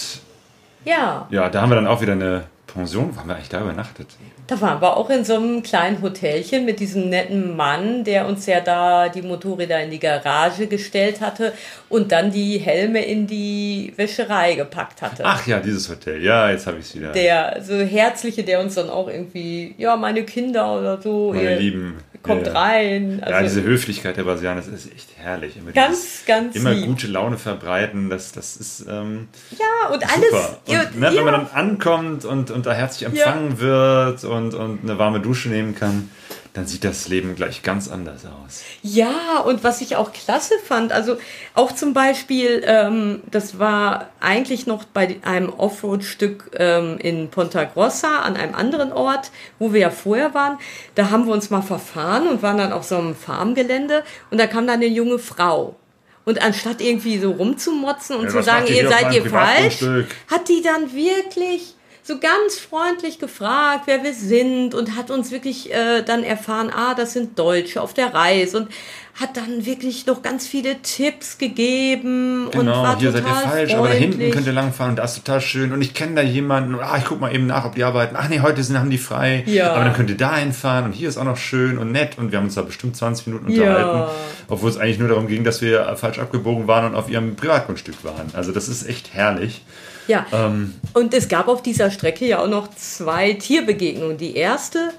Ja, 0.85 1.27
ja, 1.31 1.49
da 1.49 1.63
haben 1.63 1.71
wir 1.71 1.77
dann 1.77 1.87
auch 1.87 2.03
wieder 2.03 2.13
eine 2.13 2.45
Pension. 2.67 3.15
Wo 3.15 3.21
haben 3.21 3.29
wir 3.29 3.37
eigentlich 3.37 3.49
da 3.49 3.61
übernachtet? 3.63 4.09
Da 4.51 4.61
waren 4.61 4.83
wir 4.83 4.97
auch 4.97 5.09
in 5.11 5.25
so 5.25 5.37
einem 5.37 5.63
kleinen 5.63 6.03
Hotelchen 6.03 6.65
mit 6.65 6.81
diesem 6.81 7.09
netten 7.09 7.55
Mann, 7.55 8.03
der 8.03 8.27
uns 8.27 8.47
ja 8.47 8.61
da 8.61 9.09
die 9.09 9.23
Motorräder 9.23 9.81
in 9.83 9.93
die 9.93 10.01
Garage 10.01 10.67
gestellt 10.67 11.21
hatte 11.21 11.53
und 11.89 12.11
dann 12.11 12.33
die 12.33 12.59
Helme 12.59 13.05
in 13.05 13.29
die 13.29 13.93
Wäscherei 13.97 14.55
gepackt 14.55 15.03
hatte. 15.03 15.23
Ach 15.25 15.47
ja, 15.47 15.61
dieses 15.61 15.89
Hotel. 15.89 16.21
Ja, 16.23 16.51
jetzt 16.51 16.67
habe 16.67 16.79
ich 16.79 16.87
es 16.87 16.97
wieder. 16.97 17.13
Der 17.13 17.63
so 17.63 17.75
herzliche, 17.75 18.43
der 18.43 18.61
uns 18.61 18.75
dann 18.75 18.91
auch 18.91 19.09
irgendwie, 19.09 19.75
ja, 19.79 19.97
meine 19.97 20.25
Kinder 20.25 20.79
oder 20.79 21.01
so, 21.01 21.33
Meine 21.33 21.53
ihr 21.53 21.57
Lieben. 21.57 21.99
Kommt 22.23 22.47
Ja. 22.47 22.53
rein. 22.53 23.19
Ja, 23.21 23.27
Also, 23.37 23.43
diese 23.61 23.63
Höflichkeit 23.69 24.17
der 24.17 24.25
Brasilianer, 24.25 24.61
ist 24.61 24.93
echt 24.93 25.09
herrlich. 25.17 25.57
Immer 25.57 25.73
Ganz, 25.73 26.23
ganz 26.27 26.55
Immer 26.57 26.73
lieb. 26.73 26.87
gute 26.87 27.07
Laune 27.07 27.39
verbreiten, 27.39 28.11
das, 28.11 28.33
das 28.33 28.57
ist 28.57 28.85
ähm, 28.89 29.29
ja, 29.51 29.89
und 29.93 30.03
alles. 30.03 30.31
super. 30.31 30.59
Und, 30.67 30.73
ja, 30.75 30.83
ne, 30.85 30.91
wenn 31.17 31.25
man 31.25 31.27
ja. 31.27 31.31
dann 31.33 31.47
ankommt 31.53 32.25
und, 32.25 32.51
und 32.51 32.67
da 32.67 32.73
herzlich 32.73 33.07
empfangen 33.09 33.61
wird 33.61 34.25
und, 34.25 34.55
und 34.55 34.81
eine 34.83 34.99
warme 34.99 35.21
Dusche 35.21 35.49
nehmen 35.49 35.75
kann, 35.75 36.11
dann 36.53 36.67
sieht 36.67 36.83
das 36.83 37.07
Leben 37.07 37.37
gleich 37.37 37.63
ganz 37.63 37.89
anders 37.89 38.25
aus. 38.25 38.63
Ja, 38.83 39.39
und 39.45 39.63
was 39.63 39.81
ich 39.81 39.95
auch 39.97 40.13
klasse 40.13 40.55
fand, 40.65 40.91
also 40.91 41.17
auch 41.55 41.73
zum 41.73 41.95
Beispiel, 41.95 42.63
ähm, 42.65 43.23
das 43.31 43.59
war 43.61 44.09
eigentlich 44.19 44.67
noch 44.67 44.85
bei 44.85 45.17
einem 45.23 45.51
Offroad-Stück 45.51 46.51
ähm, 46.59 46.99
in 46.99 47.31
Ponta 47.31 47.65
Grossa 47.65 48.21
an 48.21 48.37
einem 48.37 48.55
anderen 48.55 48.93
Ort, 48.93 49.31
wo 49.61 49.73
wir 49.73 49.81
ja 49.81 49.91
vorher 49.91 50.35
waren. 50.35 50.59
Da 50.97 51.11
haben 51.11 51.27
wir 51.27 51.33
uns 51.33 51.51
mal 51.51 51.63
verfahren 51.63 52.27
und 52.27 52.43
waren 52.43 52.59
dann 52.59 52.73
auf 52.73 52.85
so 52.85 52.97
einem 52.97 53.15
Farmgelände 53.15 54.03
und 54.31 54.39
da 54.39 54.49
kam 54.49 54.67
dann 54.67 54.77
eine 54.77 54.87
junge 54.87 55.21
Frau. 55.21 55.77
Und 56.25 56.43
anstatt 56.43 56.81
irgendwie 56.81 57.19
so 57.19 57.31
rumzumotzen 57.31 58.17
und 58.17 58.25
Ja, 58.25 58.31
zu 58.31 58.43
sagen, 58.43 58.67
ihr 58.67 58.89
seid 58.89 59.13
ihr 59.15 59.25
falsch, 59.25 59.83
hat 60.29 60.49
die 60.49 60.63
dann 60.63 60.93
wirklich 60.93 61.75
so 62.03 62.19
ganz 62.19 62.59
freundlich 62.59 63.19
gefragt, 63.19 63.83
wer 63.87 64.03
wir 64.03 64.15
sind 64.15 64.75
und 64.75 64.97
hat 64.97 65.11
uns 65.11 65.31
wirklich 65.31 65.73
äh, 65.73 66.03
dann 66.03 66.25
erfahren, 66.25 66.71
ah, 66.75 66.95
das 66.95 67.13
sind 67.13 67.39
Deutsche 67.39 67.81
auf 67.81 67.95
der 67.95 68.15
Reise 68.15 68.59
und 68.59 68.69
hat 69.19 69.37
dann 69.37 69.67
wirklich 69.67 70.07
noch 70.07 70.23
ganz 70.23 70.47
viele 70.47 70.81
Tipps 70.83 71.37
gegeben 71.37 72.47
und 72.47 72.53
Genau, 72.53 72.83
war 72.83 72.99
hier 72.99 73.13
seid 73.13 73.23
ihr 73.27 73.35
falsch, 73.35 73.45
freundlich. 73.73 73.77
aber 73.77 73.89
da 73.89 73.95
hinten 73.95 74.31
könnt 74.31 74.47
ihr 74.47 74.53
langfahren 74.53 74.91
und 74.93 74.97
da 74.97 75.05
ist 75.05 75.17
total 75.17 75.41
schön 75.41 75.73
und 75.73 75.83
ich 75.83 75.93
kenne 75.95 76.15
da 76.15 76.23
jemanden 76.23 76.75
und 76.75 76.81
ah, 76.83 76.97
ich 76.97 77.05
guck 77.05 77.21
mal 77.21 77.35
eben 77.35 77.47
nach, 77.47 77.65
ob 77.67 77.75
die 77.75 77.85
arbeiten. 77.85 78.17
Ach 78.19 78.29
nee, 78.29 78.41
heute 78.41 78.63
sind, 78.63 78.79
haben 78.79 78.89
die 78.91 78.99
frei, 78.99 79.43
Ja. 79.47 79.73
aber 79.75 79.85
dann 79.85 79.95
könnt 79.95 80.09
ihr 80.11 80.17
da 80.17 80.37
hinfahren 80.37 80.87
und 80.87 80.93
hier 80.93 81.09
ist 81.09 81.19
auch 81.19 81.25
noch 81.25 81.37
schön 81.37 81.77
und 81.77 81.93
nett 81.93 82.17
und 82.19 82.31
wir 82.33 82.39
haben 82.39 82.47
uns 82.47 82.55
da 82.55 82.63
bestimmt 82.63 82.97
20 82.97 83.27
Minuten 83.27 83.51
Ja. 83.51 83.63
unterhalten, 83.77 84.11
obwohl 84.49 84.71
es 84.71 84.79
eigentlich 84.79 84.99
nur 84.99 85.09
darum 85.09 85.27
ging, 85.27 85.45
dass 85.45 85.61
wir 85.61 85.95
falsch 85.97 86.19
abgebogen 86.19 86.67
waren 86.67 86.87
und 86.87 86.95
auf 86.95 87.11
ihrem 87.11 87.37
Privatgrundstück 87.37 88.03
waren. 88.05 88.31
Also 88.35 88.53
das 88.53 88.69
ist 88.69 88.89
echt 88.89 89.13
herrlich. 89.13 89.63
Ja, 90.07 90.25
Ähm, 90.33 90.75
und 90.95 91.13
es 91.15 91.29
gab 91.29 91.47
auf 91.49 91.63
dieser 91.63 91.91
Strecke 91.91 92.27
ja 92.27 92.39
auch 92.43 92.49
noch 92.49 92.69
zwei 92.75 93.35
Tierbegegnungen. 93.35 94.17
Die 94.17 94.35
erste 94.35 94.91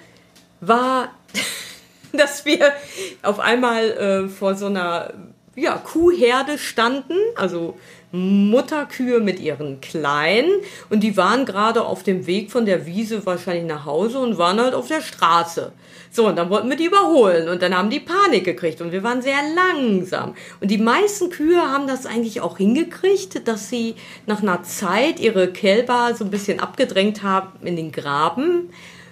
war, 0.61 1.09
dass 2.17 2.45
wir 2.45 2.73
auf 3.21 3.39
einmal 3.39 3.91
äh, 3.91 4.27
vor 4.29 4.55
so 4.55 4.67
einer 4.67 5.13
ja, 5.55 5.77
Kuhherde 5.77 6.57
standen, 6.57 7.15
also 7.35 7.77
Mutterkühe 8.13 9.19
mit 9.19 9.39
ihren 9.39 9.79
Kleinen 9.79 10.49
und 10.89 11.01
die 11.01 11.15
waren 11.15 11.45
gerade 11.45 11.85
auf 11.85 12.03
dem 12.03 12.27
Weg 12.27 12.51
von 12.51 12.65
der 12.65 12.85
Wiese 12.85 13.25
wahrscheinlich 13.25 13.65
nach 13.65 13.85
Hause 13.85 14.19
und 14.19 14.37
waren 14.37 14.59
halt 14.59 14.73
auf 14.73 14.87
der 14.87 15.01
Straße. 15.01 15.71
So, 16.11 16.27
und 16.27 16.35
dann 16.35 16.49
wollten 16.49 16.69
wir 16.69 16.75
die 16.75 16.87
überholen 16.87 17.47
und 17.47 17.61
dann 17.61 17.77
haben 17.77 17.89
die 17.89 18.01
Panik 18.01 18.43
gekriegt 18.43 18.81
und 18.81 18.91
wir 18.91 19.01
waren 19.03 19.21
sehr 19.21 19.39
langsam. 19.55 20.35
Und 20.59 20.69
die 20.69 20.77
meisten 20.77 21.29
Kühe 21.29 21.61
haben 21.61 21.87
das 21.87 22.05
eigentlich 22.05 22.41
auch 22.41 22.57
hingekriegt, 22.57 23.47
dass 23.47 23.69
sie 23.69 23.95
nach 24.25 24.41
einer 24.41 24.61
Zeit 24.63 25.21
ihre 25.21 25.47
Kälber 25.47 26.13
so 26.13 26.25
ein 26.25 26.31
bisschen 26.31 26.59
abgedrängt 26.59 27.23
haben 27.23 27.65
in 27.65 27.77
den 27.77 27.93
Graben 27.93 28.71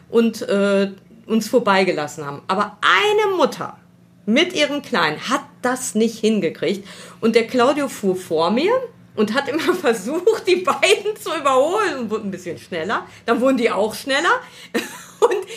und 0.09 0.41
äh, 0.41 0.91
uns 1.29 1.47
vorbeigelassen 1.47 2.25
haben. 2.25 2.41
Aber 2.47 2.77
eine 2.81 3.35
Mutter 3.35 3.77
mit 4.25 4.53
ihrem 4.53 4.81
Kleinen 4.81 5.29
hat 5.29 5.41
das 5.61 5.95
nicht 5.95 6.19
hingekriegt. 6.19 6.87
Und 7.21 7.35
der 7.35 7.47
Claudio 7.47 7.87
fuhr 7.87 8.15
vor 8.15 8.51
mir 8.51 8.73
und 9.15 9.33
hat 9.33 9.47
immer 9.47 9.73
versucht, 9.75 10.47
die 10.47 10.57
beiden 10.57 11.15
zu 11.21 11.35
überholen 11.35 11.99
und 11.99 12.09
wurde 12.09 12.27
ein 12.27 12.31
bisschen 12.31 12.57
schneller. 12.57 13.05
Dann 13.25 13.41
wurden 13.41 13.57
die 13.57 13.71
auch 13.71 13.93
schneller. 13.93 14.41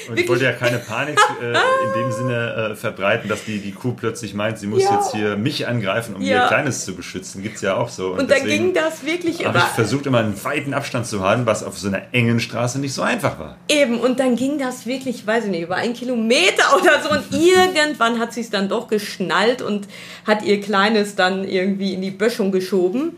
Und, 0.09 0.19
ich 0.19 0.29
wollte 0.29 0.45
ja 0.45 0.53
keine 0.53 0.79
Panik 0.79 1.19
äh, 1.43 1.47
in 1.47 2.03
dem 2.03 2.13
Sinne 2.13 2.71
äh, 2.73 2.75
verbreiten, 2.75 3.29
dass 3.29 3.45
die, 3.45 3.59
die 3.59 3.73
Kuh 3.73 3.93
plötzlich 3.93 4.35
meint, 4.35 4.59
sie 4.59 4.67
muss 4.67 4.83
ja. 4.83 4.97
jetzt 4.97 5.13
hier 5.13 5.37
mich 5.37 5.67
angreifen, 5.67 6.17
um 6.17 6.23
ja. 6.23 6.43
ihr 6.43 6.49
Kleines 6.49 6.85
zu 6.85 6.95
beschützen. 6.95 7.43
Gibt 7.43 7.57
es 7.57 7.63
ja 7.63 7.77
auch 7.77 7.89
so. 7.89 8.13
Und, 8.13 8.21
und 8.21 8.31
dann 8.31 8.45
ging 8.45 8.75
das 8.75 9.05
wirklich 9.05 9.47
Aber 9.47 9.59
ich 9.59 9.65
versucht 9.65 10.07
immer 10.07 10.19
einen 10.19 10.43
weiten 10.45 10.75
Abstand 10.75 11.07
zu 11.07 11.23
haben, 11.23 11.47
was 11.47 11.63
auf 11.63 11.79
so 11.79 11.89
einer 11.89 12.03
engen 12.13 12.41
Straße 12.41 12.81
nicht 12.81 12.95
so 12.95 13.03
einfach 13.03 13.39
war. 13.39 13.57
Eben, 13.69 14.01
und 14.01 14.19
dann 14.19 14.37
ging 14.37 14.59
das 14.59 14.87
wirklich, 14.87 15.27
weiß 15.27 15.45
ich 15.45 15.51
nicht, 15.51 15.63
über 15.63 15.77
einen 15.77 15.95
Kilometer 15.95 16.77
oder 16.81 17.01
so. 17.03 17.11
Und 17.11 17.25
irgendwann 17.33 18.19
hat 18.19 18.33
sie 18.33 18.41
es 18.41 18.51
dann 18.51 18.69
doch 18.69 18.89
geschnallt 18.89 19.63
und 19.63 19.89
hat 20.27 20.43
ihr 20.43 20.61
Kleines 20.61 21.15
dann 21.15 21.45
irgendwie 21.45 21.95
in 21.95 22.03
die 22.03 22.11
Böschung 22.11 22.51
geschoben. 22.53 23.17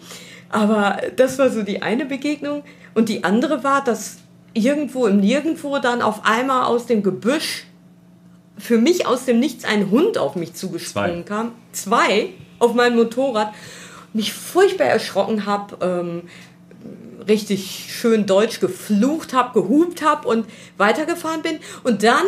Aber 0.50 0.98
das 1.16 1.38
war 1.38 1.50
so 1.50 1.62
die 1.62 1.83
eine 1.83 2.04
Begegnung. 2.04 2.62
Und 2.94 3.09
die 3.09 3.24
andere 3.24 3.64
war, 3.64 3.83
dass 3.83 4.18
irgendwo 4.54 5.06
im 5.06 5.18
Nirgendwo 5.18 5.78
dann 5.78 6.00
auf 6.00 6.24
einmal 6.24 6.64
aus 6.64 6.86
dem 6.86 7.02
Gebüsch 7.02 7.66
für 8.56 8.78
mich 8.78 9.06
aus 9.06 9.24
dem 9.24 9.40
Nichts 9.40 9.64
ein 9.64 9.90
Hund 9.90 10.16
auf 10.16 10.36
mich 10.36 10.54
zugesprungen 10.54 11.26
Zwei. 11.26 11.34
kam. 11.34 11.52
Zwei 11.72 12.30
auf 12.58 12.74
mein 12.74 12.96
Motorrad. 12.96 13.52
Mich 14.12 14.32
furchtbar 14.32 14.86
erschrocken 14.86 15.44
habe, 15.44 15.76
ähm, 15.84 16.22
richtig 17.26 17.86
schön 17.88 18.26
deutsch 18.26 18.60
geflucht 18.60 19.32
habe, 19.32 19.60
gehupt 19.60 20.02
habe 20.02 20.28
und 20.28 20.46
weitergefahren 20.76 21.42
bin. 21.42 21.58
Und 21.82 22.04
dann 22.04 22.26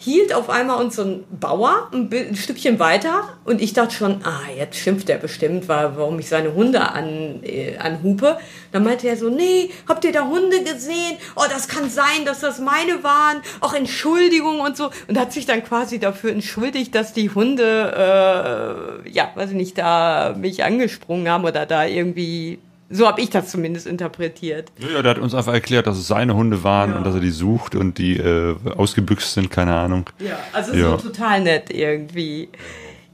hielt 0.00 0.32
auf 0.32 0.48
einmal 0.48 0.82
uns 0.82 0.96
so 0.96 1.02
ein 1.02 1.24
Bauer 1.30 1.90
ein, 1.92 2.34
Stückchen 2.34 2.78
weiter 2.78 3.28
und 3.44 3.60
ich 3.60 3.74
dachte 3.74 3.94
schon, 3.94 4.22
ah, 4.24 4.48
jetzt 4.56 4.78
schimpft 4.78 5.10
er 5.10 5.18
bestimmt, 5.18 5.68
weil, 5.68 5.94
warum 5.94 6.18
ich 6.18 6.28
seine 6.28 6.54
Hunde 6.54 6.80
an, 6.80 7.40
äh, 7.42 7.76
anhupe. 7.76 8.38
Dann 8.72 8.82
meinte 8.82 9.06
er 9.08 9.18
so, 9.18 9.28
nee, 9.28 9.70
habt 9.86 10.04
ihr 10.06 10.12
da 10.12 10.26
Hunde 10.26 10.64
gesehen? 10.64 11.18
Oh, 11.36 11.44
das 11.50 11.68
kann 11.68 11.90
sein, 11.90 12.24
dass 12.24 12.40
das 12.40 12.60
meine 12.60 13.04
waren. 13.04 13.42
Auch 13.60 13.74
Entschuldigung 13.74 14.60
und 14.60 14.74
so. 14.74 14.90
Und 15.06 15.18
hat 15.18 15.34
sich 15.34 15.44
dann 15.44 15.62
quasi 15.62 15.98
dafür 15.98 16.30
entschuldigt, 16.30 16.94
dass 16.94 17.12
die 17.12 17.28
Hunde, 17.28 19.04
äh, 19.04 19.10
ja, 19.10 19.30
weiß 19.34 19.50
ich 19.50 19.56
nicht, 19.56 19.76
da 19.76 20.34
mich 20.38 20.64
angesprungen 20.64 21.28
haben 21.28 21.44
oder 21.44 21.66
da 21.66 21.84
irgendwie 21.84 22.58
so 22.90 23.06
habe 23.06 23.20
ich 23.20 23.30
das 23.30 23.50
zumindest 23.50 23.86
interpretiert. 23.86 24.72
Ja, 24.78 25.00
der 25.00 25.12
hat 25.12 25.18
uns 25.18 25.32
einfach 25.32 25.54
erklärt, 25.54 25.86
dass 25.86 25.96
es 25.96 26.08
seine 26.08 26.34
Hunde 26.34 26.64
waren 26.64 26.90
ja. 26.90 26.96
und 26.98 27.04
dass 27.04 27.14
er 27.14 27.20
die 27.20 27.30
sucht 27.30 27.76
und 27.76 27.98
die 27.98 28.16
äh, 28.16 28.56
ausgebüxt 28.76 29.32
sind, 29.32 29.48
keine 29.50 29.74
Ahnung. 29.74 30.10
Ja, 30.18 30.38
also 30.52 30.74
ja. 30.74 30.90
so 30.90 31.08
total 31.08 31.40
nett 31.40 31.70
irgendwie. 31.70 32.48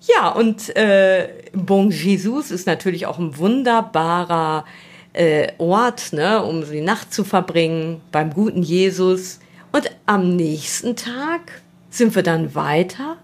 Ja, 0.01 0.31
und 0.31 0.75
äh, 0.77 1.29
Bon 1.53 1.91
Jesus 1.91 2.51
ist 2.51 2.67
natürlich 2.67 3.07
auch 3.07 3.19
ein 3.19 3.37
wunderbarer 3.37 4.65
äh, 5.13 5.49
Ort, 5.59 6.13
ne, 6.13 6.43
um 6.43 6.65
die 6.71 6.81
Nacht 6.81 7.13
zu 7.13 7.23
verbringen 7.23 8.01
beim 8.13 8.33
guten 8.33 8.63
Jesus. 8.63 9.41
Und 9.73 9.91
am 10.07 10.37
nächsten 10.37 10.97
Tag 10.97 11.61
sind 11.91 12.15
wir 12.15 12.23
dann 12.23 12.55
weiter 12.55 13.17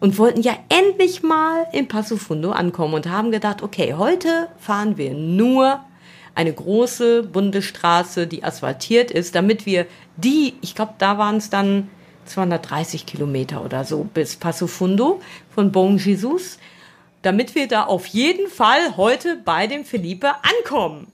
und 0.00 0.16
wollten 0.18 0.40
ja 0.40 0.56
endlich 0.68 1.22
mal 1.22 1.66
in 1.72 1.88
Passo 1.88 2.16
Fundo 2.16 2.52
ankommen 2.52 2.94
und 2.94 3.10
haben 3.10 3.30
gedacht, 3.30 3.62
okay, 3.62 3.94
heute 3.94 4.48
fahren 4.58 4.96
wir 4.96 5.12
nur 5.12 5.80
eine 6.38 6.52
große 6.52 7.24
Bundesstraße, 7.24 8.28
die 8.28 8.44
asphaltiert 8.44 9.10
ist, 9.10 9.34
damit 9.34 9.66
wir 9.66 9.88
die, 10.16 10.54
ich 10.60 10.76
glaube, 10.76 10.94
da 10.98 11.18
waren 11.18 11.38
es 11.38 11.50
dann 11.50 11.88
230 12.26 13.06
Kilometer 13.06 13.64
oder 13.64 13.84
so 13.84 14.04
bis 14.04 14.36
Passo 14.36 14.68
Fundo 14.68 15.20
von 15.52 15.72
Bon 15.72 15.98
Jesus, 15.98 16.60
damit 17.22 17.56
wir 17.56 17.66
da 17.66 17.86
auf 17.86 18.06
jeden 18.06 18.48
Fall 18.48 18.96
heute 18.96 19.36
bei 19.44 19.66
dem 19.66 19.84
Felipe 19.84 20.30
ankommen. 20.60 21.08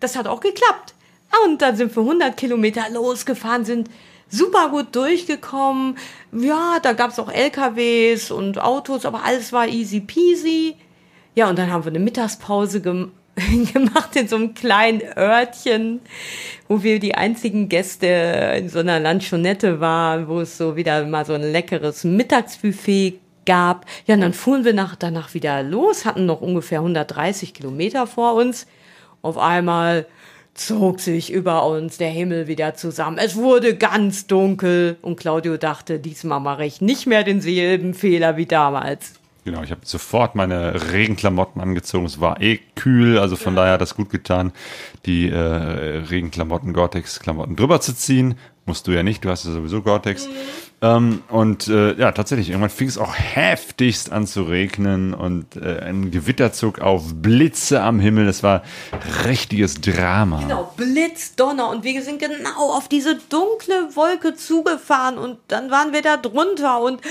Das 0.00 0.16
hat 0.16 0.26
auch 0.26 0.40
geklappt. 0.40 0.94
Ah, 1.30 1.44
und 1.46 1.62
dann 1.62 1.76
sind 1.76 1.94
wir 1.94 2.02
100 2.02 2.36
Kilometer 2.36 2.82
losgefahren, 2.90 3.64
sind 3.64 3.88
super 4.28 4.70
gut 4.70 4.96
durchgekommen. 4.96 5.98
Ja, 6.32 6.80
da 6.82 6.94
gab 6.94 7.12
es 7.12 7.20
auch 7.20 7.30
LKWs 7.30 8.32
und 8.32 8.58
Autos, 8.58 9.06
aber 9.06 9.22
alles 9.22 9.52
war 9.52 9.68
easy 9.68 10.00
peasy. 10.00 10.74
Ja, 11.36 11.48
und 11.48 11.60
dann 11.60 11.70
haben 11.70 11.84
wir 11.84 11.92
eine 11.92 12.00
Mittagspause 12.00 12.80
gemacht 13.72 14.14
in 14.16 14.28
so 14.28 14.36
einem 14.36 14.54
kleinen 14.54 15.02
Örtchen, 15.16 16.00
wo 16.68 16.82
wir 16.82 17.00
die 17.00 17.14
einzigen 17.14 17.68
Gäste 17.68 18.06
in 18.58 18.68
so 18.68 18.78
einer 18.78 19.00
Lanchonette 19.00 19.80
waren, 19.80 20.28
wo 20.28 20.40
es 20.40 20.56
so 20.56 20.76
wieder 20.76 21.04
mal 21.06 21.24
so 21.24 21.34
ein 21.34 21.42
leckeres 21.42 22.04
Mittagsbuffet 22.04 23.18
gab. 23.44 23.86
Ja, 24.06 24.14
und 24.14 24.20
dann 24.20 24.32
fuhren 24.32 24.64
wir 24.64 24.72
nach, 24.72 24.96
danach 24.96 25.34
wieder 25.34 25.62
los, 25.62 26.04
hatten 26.04 26.26
noch 26.26 26.40
ungefähr 26.40 26.78
130 26.78 27.54
Kilometer 27.54 28.06
vor 28.06 28.34
uns. 28.34 28.66
Auf 29.22 29.38
einmal 29.38 30.06
zog 30.54 31.00
sich 31.00 31.32
über 31.32 31.66
uns 31.66 31.98
der 31.98 32.10
Himmel 32.10 32.46
wieder 32.46 32.74
zusammen. 32.74 33.18
Es 33.18 33.34
wurde 33.34 33.76
ganz 33.76 34.26
dunkel 34.28 34.96
und 35.02 35.16
Claudio 35.16 35.56
dachte, 35.56 35.98
diesmal 35.98 36.40
mache 36.40 36.64
ich 36.64 36.80
nicht 36.80 37.06
mehr 37.06 37.24
denselben 37.24 37.94
Fehler 37.94 38.36
wie 38.36 38.46
damals. 38.46 39.14
Genau, 39.44 39.62
ich 39.62 39.70
habe 39.70 39.82
sofort 39.84 40.34
meine 40.34 40.92
Regenklamotten 40.92 41.60
angezogen. 41.60 42.06
Es 42.06 42.18
war 42.18 42.40
eh 42.40 42.60
kühl, 42.76 43.18
also 43.18 43.36
von 43.36 43.54
ja. 43.54 43.60
daher 43.60 43.72
hat 43.74 43.82
das 43.82 43.94
gut 43.94 44.08
getan, 44.08 44.52
die 45.04 45.28
äh, 45.28 45.36
Regenklamotten, 45.36 46.72
Gore-Tex-Klamotten 46.72 47.54
drüber 47.54 47.80
zu 47.82 47.94
ziehen. 47.94 48.36
Musst 48.64 48.86
du 48.86 48.92
ja 48.92 49.02
nicht, 49.02 49.22
du 49.22 49.28
hast 49.28 49.44
ja 49.44 49.52
sowieso 49.52 49.82
Gore-Tex. 49.82 50.26
Mhm. 50.26 50.32
Ähm, 50.80 51.22
und 51.28 51.68
äh, 51.68 51.94
ja, 51.94 52.12
tatsächlich, 52.12 52.48
irgendwann 52.48 52.70
fing 52.70 52.88
es 52.88 52.96
auch 52.96 53.14
heftigst 53.14 54.10
an 54.10 54.26
zu 54.26 54.44
regnen 54.44 55.12
und 55.12 55.56
äh, 55.56 55.80
ein 55.80 56.10
Gewitterzug 56.10 56.80
auf, 56.80 57.14
Blitze 57.14 57.82
am 57.82 58.00
Himmel. 58.00 58.24
Das 58.24 58.42
war 58.42 58.62
richtiges 59.26 59.80
Drama. 59.82 60.40
Genau, 60.40 60.72
Blitz, 60.78 61.36
Donner 61.36 61.68
und 61.68 61.84
wir 61.84 62.02
sind 62.02 62.18
genau 62.18 62.72
auf 62.72 62.88
diese 62.88 63.16
dunkle 63.28 63.94
Wolke 63.94 64.34
zugefahren 64.34 65.18
und 65.18 65.36
dann 65.48 65.70
waren 65.70 65.92
wir 65.92 66.00
da 66.00 66.16
drunter 66.16 66.80
und 66.80 67.02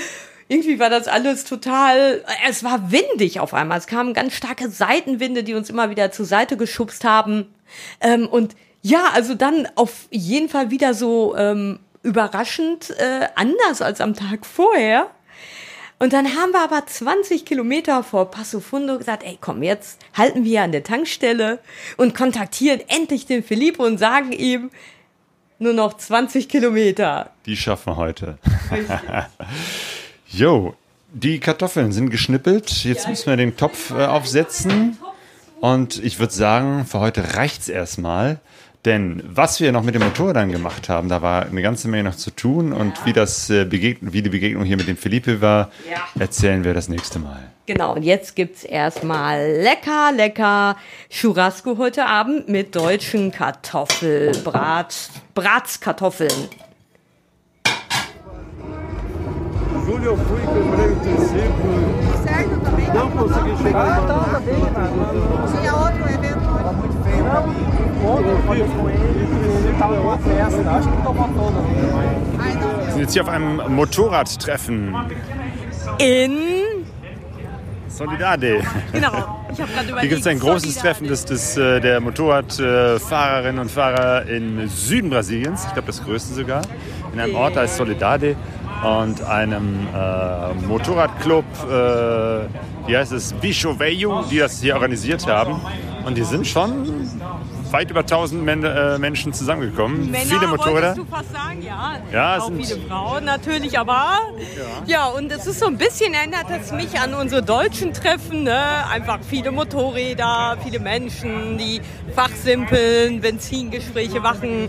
irgendwie 0.54 0.78
war 0.78 0.88
das 0.88 1.08
alles 1.08 1.44
total, 1.44 2.24
es 2.48 2.62
war 2.62 2.92
windig 2.92 3.40
auf 3.40 3.54
einmal. 3.54 3.78
Es 3.78 3.88
kamen 3.88 4.14
ganz 4.14 4.34
starke 4.34 4.70
Seitenwinde, 4.70 5.42
die 5.42 5.54
uns 5.54 5.68
immer 5.68 5.90
wieder 5.90 6.12
zur 6.12 6.26
Seite 6.26 6.56
geschubst 6.56 7.04
haben. 7.04 7.46
Ähm, 8.00 8.28
und 8.28 8.54
ja, 8.80 9.10
also 9.12 9.34
dann 9.34 9.66
auf 9.74 10.06
jeden 10.10 10.48
Fall 10.48 10.70
wieder 10.70 10.94
so 10.94 11.34
ähm, 11.36 11.80
überraschend 12.02 12.90
äh, 12.98 13.26
anders 13.34 13.82
als 13.82 14.00
am 14.00 14.14
Tag 14.14 14.46
vorher. 14.46 15.10
Und 15.98 16.12
dann 16.12 16.36
haben 16.36 16.52
wir 16.52 16.60
aber 16.60 16.86
20 16.86 17.44
Kilometer 17.44 18.04
vor 18.04 18.30
Passo 18.30 18.60
Fundo 18.60 18.98
gesagt, 18.98 19.24
ey, 19.24 19.38
komm, 19.40 19.62
jetzt 19.62 20.00
halten 20.12 20.44
wir 20.44 20.62
an 20.62 20.70
der 20.70 20.84
Tankstelle 20.84 21.58
und 21.96 22.14
kontaktieren 22.14 22.80
endlich 22.88 23.26
den 23.26 23.42
Filippo 23.42 23.84
und 23.84 23.98
sagen 23.98 24.32
ihm, 24.32 24.70
nur 25.58 25.72
noch 25.72 25.96
20 25.96 26.48
Kilometer. 26.48 27.30
Die 27.46 27.56
schaffen 27.56 27.92
wir 27.92 27.96
heute. 27.96 28.38
Jo, 30.36 30.74
die 31.12 31.38
Kartoffeln 31.38 31.92
sind 31.92 32.10
geschnippelt. 32.10 32.82
Jetzt 32.82 33.08
müssen 33.08 33.26
wir 33.26 33.36
den 33.36 33.56
Topf 33.56 33.92
äh, 33.92 34.06
aufsetzen. 34.06 34.98
Und 35.60 36.02
ich 36.02 36.18
würde 36.18 36.32
sagen, 36.32 36.86
für 36.86 36.98
heute 36.98 37.36
reicht 37.36 37.62
es 37.62 37.68
erstmal. 37.68 38.40
Denn 38.84 39.22
was 39.24 39.60
wir 39.60 39.70
noch 39.70 39.84
mit 39.84 39.94
dem 39.94 40.02
Motor 40.02 40.34
dann 40.34 40.50
gemacht 40.50 40.88
haben, 40.88 41.08
da 41.08 41.22
war 41.22 41.46
eine 41.46 41.62
ganze 41.62 41.86
Menge 41.86 42.02
noch 42.02 42.16
zu 42.16 42.32
tun. 42.32 42.72
Und 42.72 43.06
wie, 43.06 43.12
das, 43.12 43.48
äh, 43.48 43.64
begegn 43.64 44.12
wie 44.12 44.22
die 44.22 44.28
Begegnung 44.28 44.64
hier 44.64 44.76
mit 44.76 44.88
dem 44.88 44.96
Felipe 44.96 45.40
war, 45.40 45.70
erzählen 46.18 46.64
wir 46.64 46.74
das 46.74 46.88
nächste 46.88 47.20
Mal. 47.20 47.38
Genau, 47.66 47.94
und 47.94 48.02
jetzt 48.02 48.34
gibt 48.34 48.56
es 48.56 48.64
erstmal 48.64 49.52
lecker, 49.62 50.10
lecker 50.12 50.76
Churrasco 51.10 51.78
heute 51.78 52.06
Abend 52.06 52.48
mit 52.48 52.74
deutschen 52.74 53.30
Kartoffelbrat, 53.30 55.10
Bratskartoffeln. 55.34 56.48
Julho 59.84 60.04
eu 60.04 60.16
fui, 60.16 60.40
comprei 60.40 60.88
o 60.88 60.96
triciclo. 60.96 62.22
Certo 62.22 62.60
também? 62.60 62.86
Não 62.88 63.10
consegui 63.10 63.62
chegar. 63.62 63.84
Ah, 63.84 64.00
então 64.02 64.24
tá 64.24 64.40
bem, 64.40 64.60
né? 64.60 65.58
Tinha 65.58 65.74
outro 65.74 66.02
evento 66.08 66.48
hoje. 66.50 66.64
Tá 66.64 66.72
muito 66.72 67.04
feio 67.04 67.24
pra 67.24 67.40
mim. 67.42 67.84
Ontem 68.06 68.30
eu 68.30 68.38
falei 68.42 68.64
com 68.64 68.90
ele, 68.90 69.68
ele 69.68 69.78
tava 69.78 69.94
numa 69.96 70.18
festa. 70.18 70.70
Acho 70.70 70.88
que 70.90 71.02
tomou 71.02 71.28
toda. 71.28 71.64
Wir 72.84 72.92
sind 72.92 73.00
jetzt 73.00 73.12
hier 73.14 73.22
auf 73.22 73.28
einem 73.28 73.74
Motorradtreffen. 73.74 74.94
In 75.98 76.84
Solidade. 77.88 78.62
Genau. 78.92 79.40
Ich 79.52 79.58
überlegt, 79.58 80.00
Hier 80.00 80.08
gibt 80.08 80.20
es 80.20 80.26
ein 80.26 80.38
großes 80.38 80.74
Solidade. 80.74 80.80
Treffen 80.80 81.08
des, 81.08 81.24
des, 81.24 81.56
äh, 81.56 81.80
der 81.80 82.00
Motorradfahrerinnen 82.00 83.60
und 83.60 83.70
Fahrer 83.70 84.26
im 84.26 84.68
Süden 84.68 85.10
Brasiliens. 85.10 85.64
Ich 85.66 85.72
glaube, 85.72 85.86
das 85.86 86.02
größte 86.02 86.34
sogar. 86.34 86.62
In 87.14 87.20
einem 87.20 87.36
Ort, 87.36 87.56
ist 87.56 87.76
Solidade 87.76 88.34
und 88.82 89.22
einem 89.22 89.86
äh, 89.94 90.66
Motorradclub, 90.66 91.44
äh, 91.62 92.88
wie 92.88 92.96
heißt 92.96 93.12
es, 93.12 93.32
Bicho 93.34 93.78
Veio, 93.78 94.24
die 94.28 94.38
das 94.38 94.60
hier 94.60 94.74
organisiert 94.74 95.24
haben. 95.28 95.60
Und 96.04 96.18
die 96.18 96.24
sind 96.24 96.44
schon 96.44 97.08
weit 97.74 97.90
über 97.90 98.00
1000 98.00 98.44
Men 98.44 98.62
äh, 98.62 98.98
Menschen 98.98 99.32
zusammengekommen. 99.32 100.10
Männer 100.10 100.24
Viele 100.24 100.46
Motorräder. 100.46 100.94
du 100.94 101.04
fast 101.04 101.32
sagen, 101.32 101.60
ja. 101.60 101.98
Ja, 102.12 102.38
auch 102.38 102.46
sind- 102.46 102.64
viele 102.64 102.80
Frauen 102.86 103.24
natürlich, 103.24 103.76
aber 103.78 104.20
ja. 104.86 105.06
und 105.08 105.32
es 105.32 105.44
ist 105.46 105.58
so 105.58 105.66
ein 105.66 105.76
bisschen 105.76 106.14
erinnert 106.14 106.46
es 106.50 106.70
mich 106.70 106.98
an 107.00 107.14
unsere 107.14 107.42
deutschen 107.42 107.92
Treffen, 107.92 108.44
ne? 108.44 108.86
Einfach 108.90 109.18
viele 109.28 109.50
Motorräder, 109.50 110.56
viele 110.62 110.78
Menschen, 110.78 111.58
die 111.58 111.80
fachsimpeln, 112.14 113.20
Benzingespräche 113.20 114.20
machen, 114.20 114.68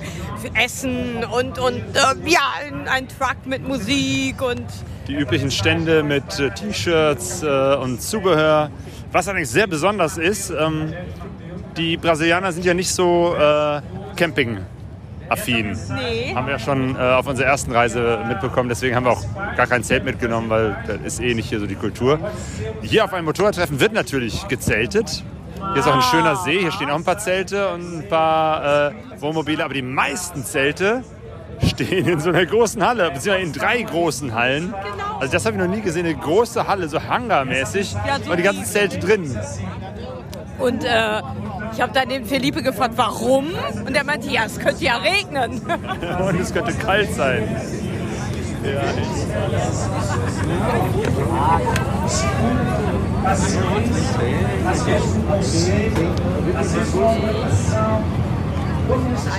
essen 0.55 1.23
und 1.25 1.59
und 1.59 1.77
äh, 1.77 2.29
ja, 2.29 2.39
ein, 2.91 3.07
Truck 3.07 3.45
mit 3.45 3.67
Musik 3.67 4.41
und 4.41 4.65
Die 5.07 5.13
üblichen 5.13 5.51
Stände 5.51 6.01
mit 6.01 6.39
äh, 6.39 6.49
T-Shirts 6.49 7.43
äh, 7.43 7.75
und 7.75 8.01
Zubehör. 8.01 8.71
Was 9.11 9.27
allerdings 9.27 9.51
sehr 9.51 9.67
besonders 9.67 10.17
ist, 10.17 10.49
ähm, 10.49 10.91
die 11.78 11.97
Brasilianer 11.97 12.51
sind 12.51 12.65
ja 12.65 12.73
nicht 12.73 12.89
so 12.89 13.36
äh, 13.36 13.82
Camping-affin. 14.15 15.78
nee. 15.95 16.34
Haben 16.34 16.47
wir 16.47 16.53
ja 16.53 16.59
schon 16.59 16.95
äh, 16.95 16.99
auf 16.99 17.28
unserer 17.28 17.47
ersten 17.47 17.71
Reise 17.71 18.19
mitbekommen. 18.28 18.69
Deswegen 18.69 18.95
haben 18.95 19.05
wir 19.05 19.11
auch 19.11 19.23
gar 19.55 19.67
kein 19.67 19.84
Zelt 19.84 20.05
mitgenommen, 20.05 20.49
weil 20.49 20.78
das 20.88 20.99
ist 21.01 21.19
eh 21.21 21.34
nicht 21.34 21.49
hier 21.49 21.59
so 21.59 21.67
die 21.67 21.76
Kultur. 21.76 22.19
Hier 22.82 23.03
auf 23.03 23.13
einem 23.13 23.26
Motorradtreffen 23.26 23.80
wird 23.80 23.93
natürlich 23.93 24.47
gezeltet. 24.47 25.23
Hier 25.73 25.82
ist 25.82 25.88
auch 25.88 25.95
ein 25.95 26.01
schöner 26.01 26.36
See. 26.36 26.59
Hier 26.59 26.71
stehen 26.71 26.89
auch 26.89 26.95
ein 26.95 27.03
paar 27.03 27.17
Zelte 27.17 27.69
und 27.69 27.99
ein 27.99 28.07
paar 28.07 28.89
äh, 28.89 28.93
Wohnmobile. 29.19 29.63
Aber 29.63 29.73
die 29.73 29.82
meisten 29.82 30.43
Zelte 30.45 31.03
stehen 31.65 32.07
in 32.07 32.19
so 32.19 32.30
einer 32.30 32.45
großen 32.45 32.86
Halle, 32.86 33.09
beziehungsweise 33.11 33.47
in 33.47 33.53
drei 33.53 33.82
großen 33.82 34.34
Hallen. 34.34 34.73
Also 35.19 35.34
das 35.34 35.45
habe 35.45 35.55
ich 35.55 35.63
noch 35.63 35.73
nie 35.73 35.82
gesehen. 35.82 36.05
Eine 36.05 36.15
große 36.15 36.67
Halle, 36.67 36.88
so 36.88 37.01
hangarmäßig. 37.01 37.93
Ja, 38.05 38.19
so 38.23 38.32
und 38.32 38.38
die 38.38 38.43
ganzen 38.43 38.65
Zelte 38.65 38.99
drin. 38.99 39.38
Und 40.59 40.84
äh, 40.84 41.21
ich 41.76 41.82
habe 41.82 41.91
dann 41.91 42.07
den 42.07 42.26
Felipe 42.26 42.63
gefragt, 42.63 42.93
warum? 42.95 43.47
Und 43.86 43.95
er 43.95 44.05
meinte, 44.05 44.30
ja, 44.30 44.45
es 44.45 44.57
könnte 44.57 44.84
ja 44.84 44.95
regnen. 44.97 45.61
Und 46.26 46.39
es 46.39 46.53
könnte 46.53 46.73
kalt 46.73 47.13
sein. 47.13 47.43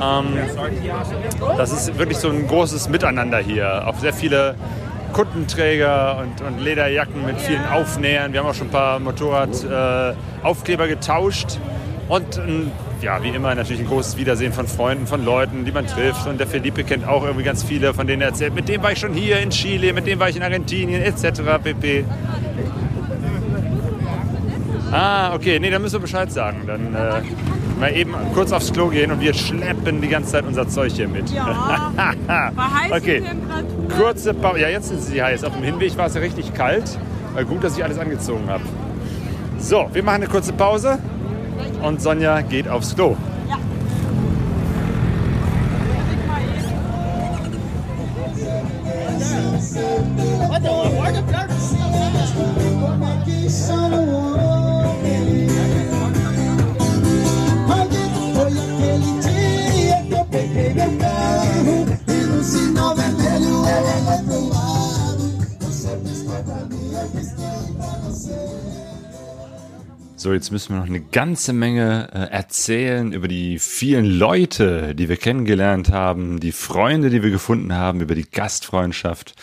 Ähm, 0.02 0.40
das 1.58 1.72
ist 1.72 1.98
wirklich 1.98 2.18
so 2.18 2.30
ein 2.30 2.48
großes 2.48 2.90
Miteinander 2.90 3.38
hier. 3.40 3.88
Auch 3.88 3.98
sehr 3.98 4.14
viele 4.14 4.56
Kuttenträger 5.14 6.20
und, 6.20 6.46
und 6.46 6.60
Lederjacken 6.60 7.26
mit 7.26 7.40
vielen 7.40 7.66
Aufnähern. 7.66 8.34
Wir 8.34 8.40
haben 8.40 8.48
auch 8.48 8.54
schon 8.54 8.68
ein 8.68 8.72
paar 8.72 9.00
Motorradaufkleber 9.00 10.86
äh, 10.86 10.90
getauscht. 10.90 11.60
Und 12.08 12.38
ähm, 12.38 12.72
ja, 13.02 13.22
wie 13.22 13.30
immer 13.30 13.54
natürlich 13.54 13.82
ein 13.82 13.88
großes 13.88 14.18
Wiedersehen 14.18 14.54
von 14.54 14.68
Freunden, 14.68 15.08
von 15.08 15.24
Leuten, 15.24 15.66
die 15.66 15.72
man 15.72 15.88
trifft. 15.88 16.28
Und 16.28 16.40
der 16.40 16.48
Felipe 16.48 16.84
kennt 16.84 17.08
auch 17.08 17.24
irgendwie 17.24 17.44
ganz 17.44 17.64
viele, 17.64 17.94
von 17.94 18.08
denen 18.08 18.22
er 18.22 18.30
erzählt. 18.30 18.56
Mit 18.56 18.68
dem 18.70 18.82
war 18.82 18.92
ich 18.92 19.00
schon 19.00 19.14
hier 19.14 19.40
in 19.40 19.50
Chile, 19.50 19.94
mit 19.94 20.08
dem 20.08 20.20
war 20.20 20.30
ich 20.30 20.36
in 20.36 20.44
Argentinien, 20.44 21.02
etc. 21.02 21.42
pp. 21.64 22.06
Ah, 24.92 25.36
okay, 25.36 25.60
nee, 25.60 25.70
dann 25.70 25.82
müssen 25.82 25.96
wir 25.96 26.02
Bescheid 26.02 26.32
sagen. 26.32 26.62
Dann 26.66 26.96
äh, 26.96 27.22
mal 27.80 27.96
eben 27.96 28.14
kurz 28.34 28.52
aufs 28.52 28.74
Klo 28.74 28.88
gehen 28.88 29.12
und 29.12 29.22
wir 29.22 29.34
schleppen 29.34 30.02
die 30.02 30.08
ganze 30.08 30.32
Zeit 30.32 30.46
unser 30.46 30.68
Zeug 30.68 30.94
hier 30.94 31.08
mit. 31.08 31.30
Ja, 31.30 31.92
bei 32.26 32.64
heißen 32.64 32.94
Okay. 32.94 33.22
Temperaturen. 33.22 33.88
Kurze 33.98 34.34
Pause. 34.34 34.60
Ja, 34.60 34.70
jetzt 34.70 34.90
sind 34.90 35.02
sie 35.02 35.22
heiß. 35.22 35.44
Auf 35.44 35.54
dem 35.54 35.64
Hinweg 35.64 35.98
war 35.98 36.08
es 36.08 36.16
ja 36.16 36.22
richtig 36.22 36.54
kalt. 36.54 36.98
Äh, 37.36 37.46
Gut, 37.46 37.64
dass 37.64 37.78
ich 37.78 37.84
alles 37.84 38.00
angezogen 38.00 38.48
habe. 38.48 38.64
So, 39.60 39.88
wir 39.94 40.04
machen 40.04 40.24
eine 40.24 40.28
kurze 40.28 40.54
Pause 40.54 41.00
und 41.84 42.02
Sonja 42.02 42.42
geht 42.42 42.68
aufs 42.68 42.96
Klo. 42.96 43.16
Maldito 53.00 54.27
So, 70.20 70.34
jetzt 70.34 70.52
müssen 70.52 70.74
wir 70.74 70.80
noch 70.80 70.88
eine 70.88 71.00
ganze 71.00 71.54
Menge 71.54 72.10
äh, 72.12 72.34
erzählen 72.34 73.14
über 73.14 73.28
die 73.28 73.60
vielen 73.60 74.06
Leute, 74.06 74.96
die 74.96 75.10
wir 75.10 75.18
kennengelernt 75.18 75.92
haben, 75.92 76.40
die 76.40 76.52
Freunde, 76.52 77.12
die 77.12 77.22
wir 77.22 77.30
gefunden 77.30 77.74
haben, 77.74 78.02
über 78.02 78.16
die 78.16 78.30
Gastfreundschaft 78.30 79.36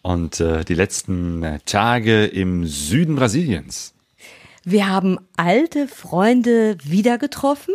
und 0.00 0.40
äh, 0.40 0.64
die 0.64 0.74
letzten 0.74 1.42
äh, 1.42 1.58
Tage 1.66 2.24
im 2.24 2.66
Süden 2.66 3.16
Brasiliens. 3.16 3.92
Wir 4.64 4.88
haben 4.88 5.18
alte 5.36 5.88
Freunde 5.88 6.78
wieder 6.82 7.18
getroffen 7.18 7.74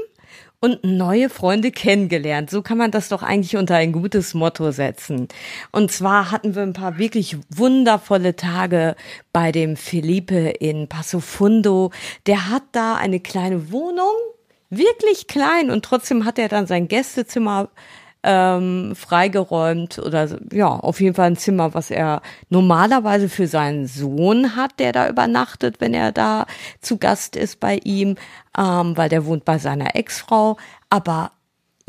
und 0.61 0.83
neue 0.83 1.29
Freunde 1.29 1.71
kennengelernt. 1.71 2.49
So 2.49 2.61
kann 2.61 2.77
man 2.77 2.91
das 2.91 3.09
doch 3.09 3.23
eigentlich 3.23 3.55
unter 3.55 3.75
ein 3.75 3.91
gutes 3.91 4.33
Motto 4.33 4.71
setzen. 4.71 5.27
Und 5.71 5.91
zwar 5.91 6.31
hatten 6.31 6.55
wir 6.55 6.63
ein 6.63 6.73
paar 6.73 6.97
wirklich 6.97 7.37
wundervolle 7.49 8.35
Tage 8.35 8.95
bei 9.31 9.51
dem 9.51 9.77
Felipe 9.77 10.49
in 10.59 10.87
Passo 10.87 11.19
Fundo. 11.19 11.91
Der 12.25 12.49
hat 12.49 12.63
da 12.73 12.95
eine 12.95 13.19
kleine 13.19 13.71
Wohnung, 13.71 14.13
wirklich 14.69 15.27
klein 15.27 15.71
und 15.71 15.85
trotzdem 15.85 16.25
hat 16.25 16.37
er 16.37 16.49
dann 16.49 16.67
sein 16.67 16.87
Gästezimmer 16.87 17.69
ähm, 18.23 18.93
freigeräumt 18.95 19.99
oder 19.99 20.27
ja, 20.51 20.67
auf 20.67 20.99
jeden 20.99 21.15
Fall 21.15 21.27
ein 21.27 21.37
Zimmer, 21.37 21.73
was 21.73 21.91
er 21.91 22.21
normalerweise 22.49 23.29
für 23.29 23.47
seinen 23.47 23.87
Sohn 23.87 24.55
hat, 24.55 24.79
der 24.79 24.91
da 24.91 25.09
übernachtet, 25.09 25.79
wenn 25.79 25.93
er 25.93 26.11
da 26.11 26.45
zu 26.81 26.97
Gast 26.97 27.35
ist 27.35 27.59
bei 27.59 27.79
ihm, 27.83 28.15
ähm, 28.57 28.97
weil 28.97 29.09
der 29.09 29.25
wohnt 29.25 29.45
bei 29.45 29.57
seiner 29.57 29.95
Ex-Frau. 29.95 30.57
Aber 30.89 31.31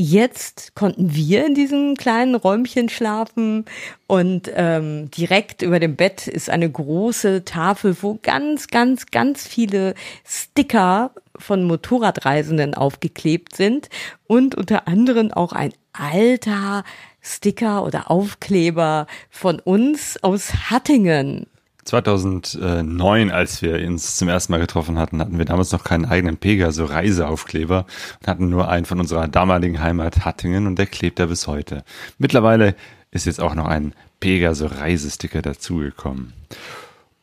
Jetzt 0.03 0.75
konnten 0.75 1.15
wir 1.15 1.45
in 1.45 1.55
diesem 1.55 1.95
kleinen 1.95 2.35
Räumchen 2.35 2.89
schlafen 2.89 3.67
und 4.07 4.51
ähm, 4.55 5.11
direkt 5.11 5.61
über 5.61 5.79
dem 5.79 5.95
Bett 5.95 6.27
ist 6.27 6.49
eine 6.49 6.71
große 6.71 7.45
Tafel, 7.45 7.95
wo 8.01 8.19
ganz, 8.23 8.69
ganz, 8.69 9.09
ganz 9.11 9.47
viele 9.47 9.93
Sticker 10.25 11.11
von 11.37 11.65
Motorradreisenden 11.65 12.73
aufgeklebt 12.73 13.55
sind 13.55 13.91
und 14.27 14.55
unter 14.55 14.89
anderem 14.89 15.33
auch 15.33 15.53
ein 15.53 15.75
alter 15.93 16.85
Sticker 17.23 17.85
oder 17.85 18.11
Aufkleber 18.11 19.07
von 19.31 19.59
uns 19.61 20.23
aus 20.23 20.71
Hattingen. 20.71 21.47
2009, 21.85 23.31
als 23.31 23.63
wir 23.63 23.75
uns 23.87 24.17
zum 24.17 24.29
ersten 24.29 24.53
Mal 24.53 24.61
getroffen 24.61 24.99
hatten, 24.99 25.21
hatten 25.21 25.39
wir 25.39 25.45
damals 25.45 25.73
noch 25.73 25.83
keinen 25.83 26.05
eigenen 26.05 26.37
Pegaso 26.37 26.85
Reiseaufkleber 26.85 27.87
und 28.21 28.29
hatten 28.29 28.49
nur 28.49 28.69
einen 28.69 28.87
von 28.87 29.01
unserer 29.01 29.29
damaligen 29.29 29.81
Heimat 29.81 30.25
Hattingen 30.25 30.67
und 30.67 30.79
der 30.79 30.87
klebt 30.87 31.19
da 31.19 31.27
bis 31.27 31.47
heute. 31.47 31.85
Mittlerweile 32.19 32.75
ist 33.11 33.27
jetzt 33.27 33.41
auch 33.41 33.55
noch 33.55 33.67
ein 33.67 33.95
Pegaso 34.21 34.67
Reisesticker 34.67 35.43
dazugekommen. 35.43 36.33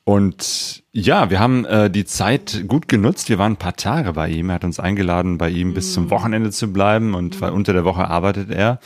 Und 0.08 0.86
ja, 0.94 1.30
wir 1.30 1.42
haben 1.42 1.66
äh, 1.66 1.90
die 1.90 2.06
Zeit 2.06 2.64
gut 2.66 2.88
genutzt. 2.88 3.28
Wir 3.28 3.40
waren 3.40 3.52
ein 3.52 3.58
paar 3.58 3.76
Tage 3.76 4.14
bei 4.14 4.30
ihm. 4.30 4.50
Er 4.50 4.56
hat 4.56 4.64
uns 4.64 4.80
eingeladen, 4.80 5.38
bei 5.38 5.50
ihm 5.50 5.74
bis 5.74 5.92
zum 5.92 6.10
Wochenende 6.10 6.50
zu 6.50 6.72
bleiben 6.72 7.14
und 7.14 7.42
weil 7.42 7.52
unter 7.52 7.74
der 7.74 7.84
Woche 7.84 8.08
arbeitet 8.08 8.50
er. 8.50 8.80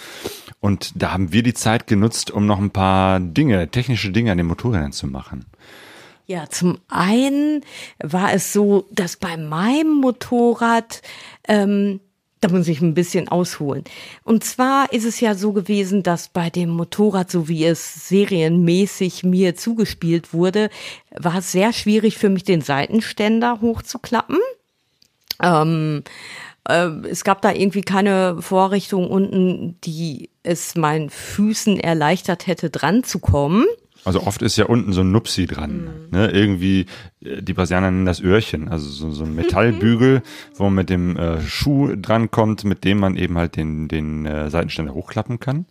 Und 0.61 0.93
da 0.95 1.13
haben 1.13 1.31
wir 1.31 1.43
die 1.43 1.53
Zeit 1.53 1.85
genutzt, 1.85 2.31
um 2.31 2.47
noch 2.47 2.57
ein 2.57 2.71
paar 2.71 3.19
Dinge, 3.19 3.69
technische 3.69 4.09
Dinge 4.09 4.31
an 4.31 4.39
den 4.39 4.47
Motorrädern 4.47 4.93
zu 4.93 5.05
machen. 5.05 5.45
Ja, 6.25 6.49
zum 6.49 6.79
einen 6.87 7.61
war 7.99 8.33
es 8.33 8.51
so, 8.51 8.87
dass 8.89 9.15
bei 9.15 9.37
meinem 9.37 10.01
Motorrad, 10.01 11.03
ähm, 11.47 11.99
da 12.41 12.49
muss 12.49 12.67
ich 12.67 12.81
ein 12.81 12.95
bisschen 12.95 13.27
ausholen. 13.27 13.83
Und 14.23 14.43
zwar 14.43 14.91
ist 14.91 15.05
es 15.05 15.19
ja 15.19 15.35
so 15.35 15.53
gewesen, 15.53 16.01
dass 16.01 16.27
bei 16.27 16.49
dem 16.49 16.69
Motorrad, 16.69 17.29
so 17.29 17.47
wie 17.47 17.63
es 17.65 18.09
serienmäßig 18.09 19.23
mir 19.23 19.55
zugespielt 19.55 20.33
wurde, 20.33 20.69
war 21.15 21.37
es 21.37 21.51
sehr 21.51 21.71
schwierig 21.71 22.17
für 22.17 22.29
mich, 22.29 22.43
den 22.43 22.61
Seitenständer 22.61 23.61
hochzuklappen. 23.61 24.39
Ähm, 25.41 26.03
äh, 26.67 26.89
es 27.09 27.23
gab 27.23 27.43
da 27.43 27.51
irgendwie 27.51 27.81
keine 27.81 28.41
Vorrichtung 28.41 29.09
unten, 29.09 29.79
die 29.83 30.31
es 30.41 30.75
meinen 30.75 31.11
Füßen 31.11 31.79
erleichtert 31.79 32.47
hätte, 32.47 32.71
dran 32.71 33.03
zu 33.03 33.19
kommen. 33.19 33.65
Also 34.03 34.23
oft 34.23 34.41
ist 34.41 34.57
ja 34.57 34.65
unten 34.65 34.93
so 34.93 35.01
ein 35.01 35.11
Nupsi 35.11 35.45
dran. 35.45 36.07
Ne? 36.09 36.31
Irgendwie, 36.31 36.87
äh, 37.23 37.41
die 37.41 37.53
Brasilianer 37.53 37.91
nennen 37.91 38.05
das 38.05 38.21
Öhrchen, 38.21 38.67
also 38.67 38.89
so, 38.89 39.11
so 39.11 39.23
ein 39.23 39.35
Metallbügel, 39.35 40.23
wo 40.55 40.63
man 40.65 40.75
mit 40.75 40.89
dem 40.89 41.17
äh, 41.17 41.41
Schuh 41.41 41.95
drankommt, 41.95 42.63
mit 42.63 42.83
dem 42.83 42.99
man 42.99 43.15
eben 43.15 43.37
halt 43.37 43.55
den, 43.55 43.87
den 43.87 44.25
äh, 44.25 44.49
Seitenständer 44.49 44.93
hochklappen 44.93 45.39
kann. 45.39 45.65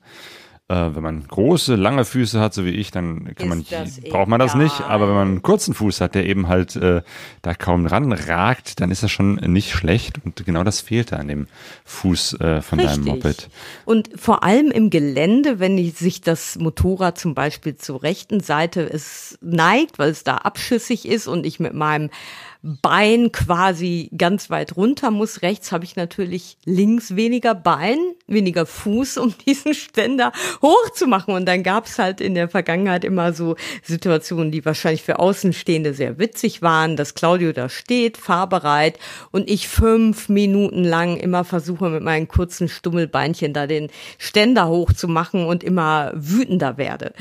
Äh, 0.70 0.94
wenn 0.94 1.02
man 1.02 1.26
große, 1.26 1.74
lange 1.74 2.04
Füße 2.04 2.38
hat, 2.38 2.54
so 2.54 2.64
wie 2.64 2.70
ich, 2.70 2.92
dann 2.92 3.34
kann 3.34 3.48
man 3.48 3.64
braucht 4.08 4.28
man 4.28 4.38
das 4.38 4.54
nicht. 4.54 4.80
Aber 4.82 5.08
wenn 5.08 5.14
man 5.16 5.28
einen 5.28 5.42
kurzen 5.42 5.74
Fuß 5.74 6.00
hat, 6.00 6.14
der 6.14 6.26
eben 6.26 6.46
halt 6.46 6.76
äh, 6.76 7.02
da 7.42 7.54
kaum 7.54 7.86
ranragt, 7.86 8.80
dann 8.80 8.92
ist 8.92 9.02
das 9.02 9.10
schon 9.10 9.34
nicht 9.34 9.72
schlecht. 9.72 10.24
Und 10.24 10.46
genau 10.46 10.62
das 10.62 10.80
fehlte 10.80 11.18
an 11.18 11.26
dem 11.26 11.48
Fuß 11.84 12.34
äh, 12.40 12.62
von 12.62 12.78
deinem 12.78 13.02
Moped. 13.04 13.48
Und 13.84 14.10
vor 14.14 14.44
allem 14.44 14.70
im 14.70 14.90
Gelände, 14.90 15.58
wenn 15.58 15.76
die- 15.76 15.90
sich 15.90 16.20
das 16.20 16.56
Motorrad 16.56 17.18
zum 17.18 17.34
Beispiel 17.34 17.74
zur 17.74 18.04
rechten 18.04 18.38
Seite 18.38 18.82
es 18.88 19.36
neigt, 19.40 19.98
weil 19.98 20.10
es 20.10 20.22
da 20.22 20.36
abschüssig 20.36 21.08
ist 21.08 21.26
und 21.26 21.44
ich 21.46 21.58
mit 21.58 21.74
meinem 21.74 22.10
Bein 22.62 23.32
quasi 23.32 24.10
ganz 24.16 24.50
weit 24.50 24.76
runter 24.76 25.10
muss. 25.10 25.40
Rechts 25.40 25.72
habe 25.72 25.84
ich 25.84 25.96
natürlich 25.96 26.58
links 26.66 27.16
weniger 27.16 27.54
Bein, 27.54 27.98
weniger 28.26 28.66
Fuß, 28.66 29.16
um 29.16 29.34
diesen 29.46 29.72
Ständer 29.72 30.32
hochzumachen. 30.60 31.34
Und 31.34 31.46
dann 31.46 31.62
gab 31.62 31.86
es 31.86 31.98
halt 31.98 32.20
in 32.20 32.34
der 32.34 32.48
Vergangenheit 32.48 33.04
immer 33.04 33.32
so 33.32 33.56
Situationen, 33.82 34.50
die 34.50 34.64
wahrscheinlich 34.64 35.02
für 35.02 35.18
Außenstehende 35.18 35.94
sehr 35.94 36.18
witzig 36.18 36.60
waren, 36.60 36.96
dass 36.96 37.14
Claudio 37.14 37.52
da 37.52 37.68
steht, 37.68 38.18
fahrbereit 38.18 38.98
und 39.30 39.48
ich 39.48 39.68
fünf 39.68 40.28
Minuten 40.28 40.84
lang 40.84 41.16
immer 41.16 41.44
versuche 41.44 41.88
mit 41.88 42.02
meinen 42.02 42.28
kurzen 42.28 42.68
Stummelbeinchen 42.68 43.52
da 43.52 43.66
den 43.66 43.88
Ständer 44.18 44.68
hochzumachen 44.68 45.46
und 45.46 45.64
immer 45.64 46.12
wütender 46.14 46.76
werde. 46.76 47.14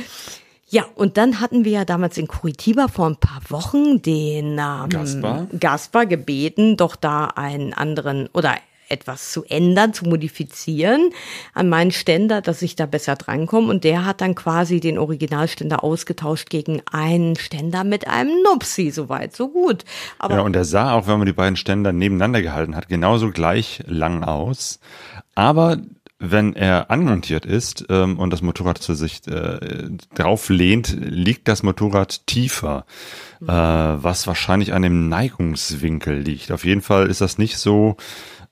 Ja, 0.69 0.85
und 0.95 1.17
dann 1.17 1.39
hatten 1.39 1.65
wir 1.65 1.71
ja 1.71 1.85
damals 1.85 2.17
in 2.17 2.27
Curitiba 2.27 2.87
vor 2.87 3.07
ein 3.07 3.15
paar 3.15 3.41
Wochen 3.49 4.01
den 4.01 4.59
ähm, 4.59 4.89
Gaspar? 4.89 5.47
Gaspar 5.59 6.05
gebeten, 6.05 6.77
doch 6.77 6.95
da 6.95 7.25
einen 7.25 7.73
anderen 7.73 8.29
oder 8.33 8.55
etwas 8.89 9.31
zu 9.31 9.43
ändern, 9.45 9.93
zu 9.93 10.05
modifizieren 10.05 11.11
an 11.53 11.69
meinen 11.69 11.91
Ständer, 11.91 12.41
dass 12.41 12.61
ich 12.61 12.75
da 12.75 12.85
besser 12.85 13.15
drankomme. 13.15 13.69
Und 13.69 13.83
der 13.83 14.05
hat 14.05 14.21
dann 14.21 14.35
quasi 14.35 14.79
den 14.79 14.97
Originalständer 14.97 15.83
ausgetauscht 15.83 16.49
gegen 16.49 16.81
einen 16.91 17.35
Ständer 17.35 17.83
mit 17.83 18.07
einem 18.07 18.41
Nupsi. 18.43 18.91
Soweit, 18.91 19.35
so 19.35 19.49
gut. 19.49 19.85
Aber 20.17 20.35
Ja, 20.35 20.41
und 20.41 20.53
der 20.53 20.65
sah 20.65 20.93
auch, 20.93 21.07
wenn 21.07 21.19
man 21.19 21.27
die 21.27 21.33
beiden 21.33 21.55
Ständer 21.55 21.91
nebeneinander 21.91 22.41
gehalten 22.41 22.75
hat, 22.75 22.89
genauso 22.89 23.31
gleich 23.31 23.83
lang 23.87 24.23
aus. 24.23 24.79
Aber 25.35 25.77
wenn 26.19 26.53
er 26.53 26.91
anmontiert 26.91 27.45
ist 27.45 27.85
ähm, 27.89 28.19
und 28.19 28.31
das 28.31 28.41
Motorrad 28.41 28.77
zu 28.77 28.93
sich 28.93 29.25
äh, 29.27 29.89
drauf 30.13 30.49
lehnt, 30.49 30.95
liegt 30.99 31.47
das 31.47 31.63
Motorrad 31.63 32.27
tiefer, 32.27 32.85
äh, 33.41 33.47
was 33.47 34.27
wahrscheinlich 34.27 34.73
an 34.73 34.81
dem 34.81 35.07
Neigungswinkel 35.07 36.19
liegt. 36.19 36.51
Auf 36.51 36.65
jeden 36.65 36.81
Fall 36.81 37.07
ist 37.07 37.21
das 37.21 37.37
nicht 37.37 37.57
so 37.57 37.95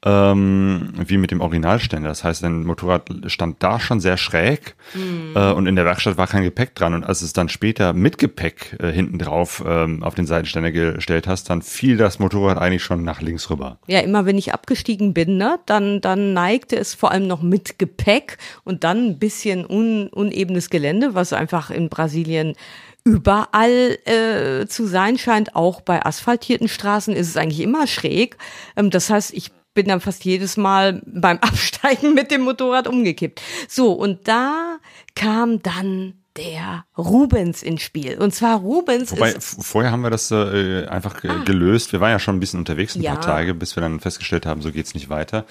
ähm, 0.06 0.94
wie 0.96 1.18
mit 1.18 1.32
dem 1.32 1.42
Originalständer. 1.42 2.10
Das 2.10 2.24
heißt, 2.24 2.44
dein 2.44 2.64
Motorrad 2.64 3.10
stand 3.28 3.64
da 3.64 3.80
schon 3.80 4.00
sehr 4.00 4.18
schräg 4.18 4.76
äh, 5.36 5.52
und 5.52 5.66
in 5.66 5.76
der 5.76 5.86
Werkstatt 5.86 6.18
war 6.18 6.28
kein 6.28 6.44
Gepäck 6.44 6.76
dran. 6.76 6.94
Und 6.94 7.04
als 7.04 7.22
es 7.22 7.34
dann 7.34 7.50
später 7.50 7.94
mit 7.94 8.18
Gepäck 8.20 8.78
äh, 8.80 8.92
hinten 8.92 9.18
drauf 9.18 9.64
ähm, 9.66 10.04
auf 10.04 10.14
den 10.14 10.28
Seitenständer 10.28 10.72
gestellt 10.72 11.28
hast, 11.28 11.50
dann 11.50 11.62
fiel 11.62 11.98
das 11.98 12.20
Motorrad 12.20 12.60
eigentlich 12.60 12.84
schon 12.84 13.04
nach 13.04 13.22
links 13.22 13.50
rüber. 13.50 13.80
Ja, 13.88 14.02
immer 14.02 14.26
wenn 14.26 14.38
ich 14.38 14.54
abgestiegen 14.54 15.14
bin, 15.14 15.38
ne, 15.38 15.60
dann, 15.66 16.00
dann 16.00 16.34
neigte 16.34 16.78
es 16.78 16.94
vor 16.94 17.12
allem 17.12 17.26
noch 17.26 17.42
mit 17.42 17.80
Gepäck 17.80 18.38
und 18.64 18.84
dann 18.84 19.08
ein 19.08 19.20
bisschen 19.20 19.66
un, 19.66 20.10
unebenes 20.10 20.70
Gelände, 20.70 21.16
was 21.16 21.34
einfach 21.34 21.72
in 21.72 21.90
Brasilien 21.90 22.54
überall 23.04 23.98
äh, 24.06 24.68
zu 24.68 24.86
sein 24.86 25.18
scheint. 25.18 25.56
Auch 25.56 25.82
bei 25.82 26.06
asphaltierten 26.06 26.68
Straßen 26.68 27.16
ist 27.16 27.30
es 27.30 27.38
eigentlich 27.38 27.62
immer 27.62 27.88
schräg. 27.88 28.38
Ähm, 28.76 28.90
das 28.90 29.10
heißt, 29.10 29.34
ich 29.34 29.52
bin 29.78 29.88
dann 29.88 30.02
fast 30.02 30.26
jedes 30.26 30.58
Mal 30.58 31.02
beim 31.06 31.38
Absteigen 31.42 32.16
mit 32.16 32.32
dem 32.32 32.42
Motorrad 32.42 32.88
umgekippt. 32.88 33.42
So, 33.70 33.94
und 33.94 34.28
da 34.28 34.78
kam 35.16 35.62
dann 35.62 36.16
der 36.36 36.86
Rubens 36.98 37.64
ins 37.64 37.82
Spiel. 37.82 38.18
Und 38.18 38.34
zwar 38.34 38.58
Rubens 38.60 39.12
Wobei, 39.12 39.32
ist 39.32 39.64
vorher 39.64 39.92
haben 39.92 40.02
wir 40.02 40.10
das 40.10 40.32
äh, 40.32 40.86
einfach 40.88 41.24
äh, 41.24 41.44
gelöst. 41.46 41.92
Wir 41.94 42.00
waren 42.02 42.12
ja 42.12 42.20
schon 42.20 42.36
ein 42.38 42.40
bisschen 42.40 42.60
unterwegs 42.60 42.96
ein 42.96 43.02
Ja. 43.02 43.14
paar 43.14 43.22
Tage, 43.22 43.54
bis 43.54 43.76
wir 43.76 43.82
dann 43.82 44.00
festgestellt 44.00 44.46
haben, 44.46 44.62
so 44.62 44.72
geht's 44.72 44.94
nicht 44.94 45.10
weiter. 45.10 45.46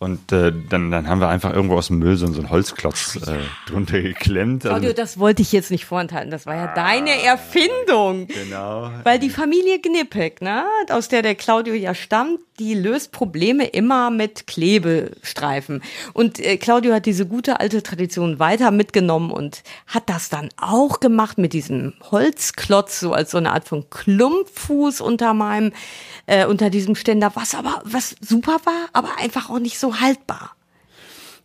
Und 0.00 0.30
äh, 0.30 0.52
dann, 0.52 0.92
dann 0.92 1.08
haben 1.08 1.20
wir 1.20 1.28
einfach 1.28 1.52
irgendwo 1.52 1.76
aus 1.76 1.88
dem 1.88 1.98
Müll 1.98 2.16
so, 2.16 2.28
so 2.28 2.38
einen 2.38 2.50
Holzklotz 2.50 3.16
äh, 3.16 3.38
drunter 3.66 4.00
geklemmt. 4.00 4.64
Also 4.64 4.76
Claudio, 4.76 4.92
das 4.92 5.18
wollte 5.18 5.42
ich 5.42 5.50
jetzt 5.50 5.72
nicht 5.72 5.86
vorenthalten. 5.86 6.30
Das 6.30 6.46
war 6.46 6.54
ja 6.54 6.72
deine 6.72 7.20
Erfindung. 7.22 8.28
genau. 8.28 8.92
Weil 9.02 9.18
die 9.18 9.30
Familie 9.30 9.80
Gnippek, 9.80 10.40
ne, 10.40 10.64
aus 10.90 11.08
der 11.08 11.22
der 11.22 11.34
Claudio 11.34 11.74
ja 11.74 11.94
stammt, 11.94 12.38
die 12.58 12.74
löst 12.74 13.12
Probleme 13.12 13.66
immer 13.66 14.10
mit 14.10 14.46
Klebestreifen. 14.46 15.82
Und 16.12 16.38
äh, 16.40 16.56
Claudio 16.56 16.94
hat 16.94 17.06
diese 17.06 17.26
gute 17.26 17.60
alte 17.60 17.82
Tradition 17.82 18.38
weiter 18.38 18.70
mitgenommen 18.70 19.30
und 19.30 19.62
hat 19.86 20.08
das 20.08 20.28
dann 20.28 20.48
auch 20.56 21.00
gemacht 21.00 21.38
mit 21.38 21.52
diesem 21.52 21.94
Holzklotz, 22.10 23.00
so 23.00 23.12
als 23.12 23.30
so 23.30 23.38
eine 23.38 23.52
Art 23.52 23.68
von 23.68 23.88
Klumpfuß 23.90 25.00
unter 25.00 25.34
meinem, 25.34 25.72
äh, 26.26 26.46
unter 26.46 26.70
diesem 26.70 26.94
Ständer, 26.94 27.32
was 27.34 27.54
aber, 27.54 27.82
was 27.84 28.16
super 28.20 28.58
war, 28.64 28.88
aber 28.92 29.18
einfach 29.18 29.50
auch 29.50 29.60
nicht 29.60 29.78
so 29.78 29.87
haltbar. 29.96 30.52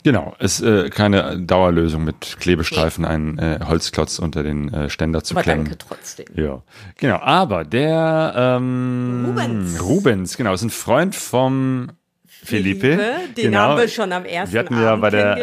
Genau, 0.04 0.36
ist 0.40 0.62
äh, 0.62 0.90
keine 0.90 1.40
Dauerlösung 1.40 2.04
mit 2.04 2.36
Klebestreifen 2.40 3.06
einen 3.06 3.40
äh, 3.40 3.60
Holzklotz 3.66 4.20
unter 4.20 4.44
den 4.44 4.74
äh, 4.74 4.90
Ständer 4.90 5.24
zu 5.24 5.34
Aber 5.34 5.44
klemmen. 5.44 5.64
danke 5.66 5.78
trotzdem. 5.78 6.26
Ja, 6.36 6.62
genau. 6.98 7.20
Aber 7.20 7.64
der 7.64 8.34
ähm, 8.36 9.26
Rubens. 9.30 9.82
Rubens, 9.82 10.38
genau, 10.38 10.54
ist 10.54 10.64
ein 10.64 10.72
Freund 10.72 11.16
vom 11.16 11.90
Felipe. 12.44 12.80
Felipe, 12.80 13.14
den 13.38 13.52
genau. 13.52 13.60
haben 13.60 13.80
wir 13.80 13.88
schon 13.88 14.12
am 14.12 14.26
ersten 14.26 14.54
Wir 14.54 14.60
hatten 14.60 14.76
ja 14.82 14.92
Abend 14.92 15.02
bei 15.02 15.10
der. 15.10 15.38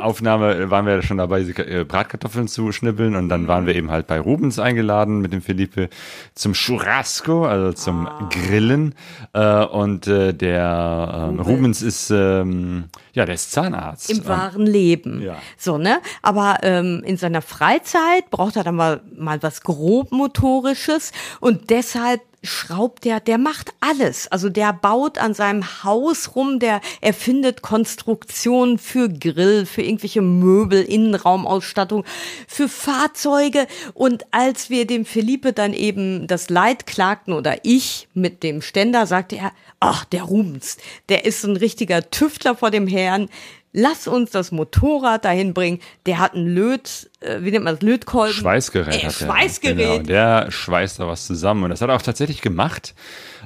Aufnahme 0.00 0.54
äh, 0.54 0.70
waren 0.70 0.86
wir 0.86 1.02
schon 1.02 1.18
dabei, 1.18 1.40
äh, 1.40 1.84
Bratkartoffeln 1.84 2.48
zu 2.48 2.72
schnippeln 2.72 3.14
und 3.16 3.28
dann 3.28 3.48
waren 3.48 3.66
wir 3.66 3.74
eben 3.74 3.90
halt 3.90 4.06
bei 4.06 4.18
Rubens 4.20 4.58
eingeladen 4.58 5.20
mit 5.20 5.32
dem 5.32 5.42
Felipe 5.42 5.88
zum 6.34 6.52
Churrasco, 6.52 7.44
also 7.46 7.72
zum 7.72 8.06
Ah. 8.06 8.28
Grillen. 8.30 8.94
Äh, 9.32 9.64
und 9.64 10.06
der 10.06 11.28
ähm, 11.30 11.40
Rubens 11.40 11.82
ist 11.82 12.10
ähm, 12.10 12.84
ja 13.12 13.24
der 13.24 13.34
ist 13.34 13.52
Zahnarzt. 13.52 14.10
Im 14.10 14.26
wahren 14.26 14.66
Leben. 14.66 15.22
Ja. 15.22 15.36
So, 15.56 15.78
ne? 15.78 15.98
Aber 16.22 16.58
ähm, 16.62 17.02
in 17.04 17.16
seiner 17.16 17.42
Freizeit 17.42 18.30
braucht 18.30 18.56
er 18.56 18.64
dann 18.64 18.76
mal, 18.76 19.00
mal 19.16 19.42
was 19.42 19.62
grobmotorisches 19.62 21.12
und 21.40 21.70
deshalb 21.70 22.20
schraubt 22.46 23.04
der, 23.04 23.20
der 23.20 23.38
macht 23.38 23.72
alles. 23.80 24.28
Also 24.28 24.48
der 24.48 24.72
baut 24.72 25.18
an 25.18 25.34
seinem 25.34 25.84
Haus 25.84 26.34
rum, 26.34 26.58
der 26.58 26.80
erfindet 27.00 27.62
Konstruktionen 27.62 28.78
für 28.78 29.08
Grill, 29.08 29.66
für 29.66 29.82
irgendwelche 29.82 30.22
Möbel, 30.22 30.82
Innenraumausstattung, 30.82 32.04
für 32.46 32.68
Fahrzeuge. 32.68 33.66
Und 33.94 34.24
als 34.30 34.70
wir 34.70 34.86
dem 34.86 35.04
Felipe 35.04 35.52
dann 35.52 35.74
eben 35.74 36.26
das 36.26 36.48
Leid 36.50 36.86
klagten 36.86 37.34
oder 37.34 37.58
ich 37.64 38.08
mit 38.14 38.42
dem 38.42 38.62
Ständer, 38.62 39.06
sagte 39.06 39.36
er, 39.36 39.52
ach, 39.80 40.04
der 40.04 40.22
Rubens, 40.22 40.78
der 41.08 41.24
ist 41.24 41.44
ein 41.44 41.56
richtiger 41.56 42.10
Tüftler 42.10 42.56
vor 42.56 42.70
dem 42.70 42.86
Herrn. 42.86 43.28
Lass 43.72 44.08
uns 44.08 44.30
das 44.30 44.52
Motorrad 44.52 45.26
dahin 45.26 45.52
bringen. 45.52 45.80
Der 46.06 46.18
hat 46.18 46.34
einen 46.34 46.46
Löt, 46.46 47.10
wie 47.20 47.50
nennt 47.50 47.64
man 47.64 47.74
das, 47.74 47.82
Lötkolben? 47.82 48.34
Schweißgerät 48.34 49.02
äh, 49.02 49.06
er. 49.06 49.10
Schweißgerät. 49.10 49.76
Genau, 49.76 49.98
der 49.98 50.50
schweißt 50.50 51.00
da 51.00 51.06
was 51.06 51.26
zusammen. 51.26 51.64
Und 51.64 51.70
das 51.70 51.80
hat 51.80 51.88
er 51.88 51.96
auch 51.96 52.02
tatsächlich 52.02 52.42
gemacht. 52.42 52.94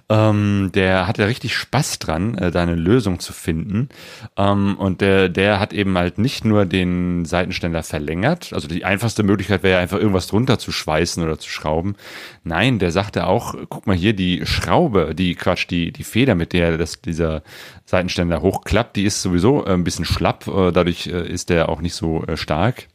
Ähm, 0.08 0.72
der 0.74 1.06
hat 1.06 1.18
ja 1.18 1.26
richtig 1.26 1.54
Spaß 1.54 2.00
dran, 2.00 2.36
äh, 2.36 2.50
da 2.50 2.62
eine 2.62 2.74
Lösung 2.74 3.20
zu 3.20 3.32
finden. 3.32 3.90
Ähm, 4.36 4.76
und 4.76 5.00
der, 5.00 5.28
der 5.28 5.60
hat 5.60 5.72
eben 5.72 5.96
halt 5.96 6.18
nicht 6.18 6.44
nur 6.44 6.66
den 6.66 7.24
Seitenständer 7.24 7.84
verlängert. 7.84 8.52
Also 8.52 8.66
die 8.66 8.84
einfachste 8.84 9.22
Möglichkeit 9.22 9.62
wäre 9.62 9.76
ja 9.76 9.80
einfach 9.80 9.98
irgendwas 9.98 10.26
drunter 10.26 10.58
zu 10.58 10.72
schweißen 10.72 11.22
oder 11.22 11.38
zu 11.38 11.48
schrauben. 11.48 11.94
Nein, 12.42 12.80
der 12.80 12.90
sagte 12.90 13.28
auch, 13.28 13.54
guck 13.68 13.86
mal 13.86 13.96
hier, 13.96 14.12
die 14.12 14.44
Schraube, 14.46 15.14
die 15.14 15.36
Quatsch, 15.36 15.68
die, 15.70 15.92
die 15.92 16.04
Feder, 16.04 16.34
mit 16.34 16.52
der 16.52 16.76
das, 16.76 17.00
dieser 17.00 17.44
Seitenständer 17.84 18.42
hochklappt, 18.42 18.96
die 18.96 19.04
ist 19.04 19.22
sowieso 19.22 19.64
äh, 19.64 19.74
ein 19.74 19.84
bisschen 19.84 20.04
schlapp. 20.04 20.48
Äh, 20.48 20.72
dadurch 20.72 21.06
äh, 21.06 21.28
ist 21.28 21.50
der 21.50 21.68
auch 21.68 21.80
nicht 21.80 21.94
so 21.94 22.24
äh, 22.24 22.36
stark. 22.36 22.88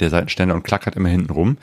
Der 0.00 0.10
Seitenständer 0.10 0.54
und 0.54 0.62
klackert 0.62 0.96
immer 0.96 1.08
hinten 1.08 1.32
rum. 1.32 1.56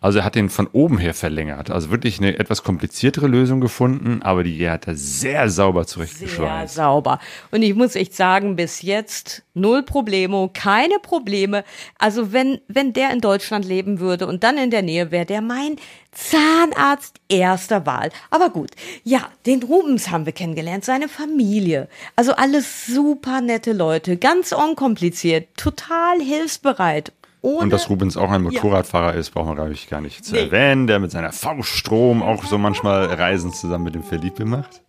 Also 0.00 0.18
er 0.20 0.24
hat 0.24 0.34
den 0.34 0.50
von 0.50 0.66
oben 0.72 0.98
her 0.98 1.14
verlängert. 1.14 1.70
Also 1.70 1.90
wirklich 1.90 2.18
eine 2.18 2.38
etwas 2.38 2.62
kompliziertere 2.62 3.26
Lösung 3.26 3.60
gefunden, 3.60 4.22
aber 4.22 4.44
die 4.44 4.68
hat 4.68 4.86
er 4.86 4.94
sehr 4.94 5.48
sauber 5.48 5.84
Sehr 5.84 5.88
zurechtgeschweißt. 5.88 6.74
sauber. 6.74 7.18
Und 7.50 7.62
ich 7.62 7.74
muss 7.74 7.94
echt 7.96 8.14
sagen, 8.14 8.56
bis 8.56 8.82
jetzt 8.82 9.42
null 9.54 9.82
Problemo, 9.82 10.50
keine 10.52 10.98
Probleme. 11.02 11.64
Also 11.98 12.32
wenn, 12.32 12.60
wenn 12.68 12.92
der 12.92 13.12
in 13.12 13.20
Deutschland 13.20 13.64
leben 13.64 14.00
würde 14.00 14.26
und 14.26 14.44
dann 14.44 14.58
in 14.58 14.70
der 14.70 14.82
Nähe 14.82 15.10
wäre, 15.10 15.26
der 15.26 15.40
mein 15.40 15.76
Zahnarzt 16.12 17.20
erster 17.28 17.86
Wahl. 17.86 18.10
Aber 18.30 18.50
gut, 18.50 18.70
ja, 19.04 19.28
den 19.46 19.62
Rubens 19.62 20.10
haben 20.10 20.26
wir 20.26 20.32
kennengelernt, 20.32 20.84
seine 20.84 21.08
Familie. 21.08 21.88
Also 22.16 22.32
alles 22.32 22.86
super 22.86 23.40
nette 23.40 23.72
Leute, 23.72 24.16
ganz 24.16 24.52
unkompliziert, 24.52 25.48
total 25.56 26.20
hilfsbereit. 26.20 27.12
Ohne 27.42 27.60
Und 27.60 27.70
dass 27.70 27.88
Rubens 27.88 28.16
auch 28.16 28.30
ein 28.30 28.42
Motorradfahrer 28.42 29.14
ist, 29.14 29.30
brauchen 29.30 29.48
wir, 29.50 29.54
glaube 29.54 29.72
ich, 29.72 29.88
gar 29.88 30.00
nicht 30.00 30.24
zu 30.24 30.34
Nee. 30.34 30.40
erwähnen, 30.42 30.86
der 30.86 30.98
mit 30.98 31.10
seiner 31.10 31.32
Fauststrom 31.32 32.22
auch 32.22 32.44
so 32.44 32.58
manchmal 32.58 33.06
Reisen 33.14 33.52
zusammen 33.52 33.84
mit 33.84 33.94
dem 33.94 34.02
Felipe 34.02 34.44
macht. 34.44 34.82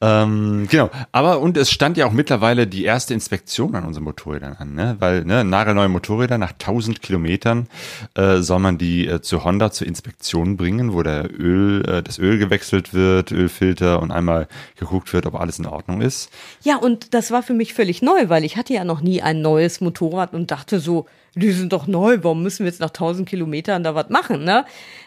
Ähm, 0.00 0.66
genau. 0.70 0.90
Aber, 1.12 1.40
und 1.40 1.56
es 1.56 1.70
stand 1.70 1.96
ja 1.96 2.06
auch 2.06 2.12
mittlerweile 2.12 2.66
die 2.66 2.84
erste 2.84 3.12
Inspektion 3.14 3.74
an 3.74 3.84
unseren 3.84 4.04
Motorrädern 4.04 4.54
an, 4.58 4.74
ne? 4.74 4.96
Weil, 5.00 5.24
ne, 5.24 5.44
nagelneue 5.44 5.88
Motorräder 5.88 6.38
nach 6.38 6.52
1000 6.52 7.02
Kilometern 7.02 7.68
äh, 8.14 8.38
soll 8.38 8.58
man 8.58 8.78
die 8.78 9.06
äh, 9.06 9.20
zu 9.20 9.44
Honda 9.44 9.70
zur 9.70 9.86
Inspektion 9.86 10.56
bringen, 10.56 10.92
wo 10.94 11.02
der 11.02 11.28
Öl, 11.30 11.84
äh, 11.88 12.02
das 12.02 12.18
Öl 12.18 12.38
gewechselt 12.38 12.94
wird, 12.94 13.32
Ölfilter 13.32 14.00
und 14.00 14.10
einmal 14.12 14.48
geguckt 14.78 15.12
wird, 15.12 15.26
ob 15.26 15.38
alles 15.38 15.58
in 15.58 15.66
Ordnung 15.66 16.00
ist. 16.00 16.30
Ja, 16.62 16.76
und 16.76 17.14
das 17.14 17.30
war 17.30 17.42
für 17.42 17.54
mich 17.54 17.74
völlig 17.74 18.02
neu, 18.02 18.28
weil 18.28 18.44
ich 18.44 18.56
hatte 18.56 18.72
ja 18.72 18.84
noch 18.84 19.00
nie 19.02 19.22
ein 19.22 19.42
neues 19.42 19.80
Motorrad 19.80 20.32
und 20.34 20.50
dachte 20.50 20.80
so, 20.80 21.06
die 21.34 21.50
sind 21.52 21.72
doch 21.72 21.86
neu, 21.86 22.18
warum 22.22 22.42
müssen 22.42 22.60
wir 22.60 22.70
jetzt 22.70 22.80
nach 22.80 22.90
1000 22.90 23.28
Kilometern 23.28 23.82
da 23.82 23.94
was 23.94 24.08
machen, 24.10 24.44
ne? 24.44 24.64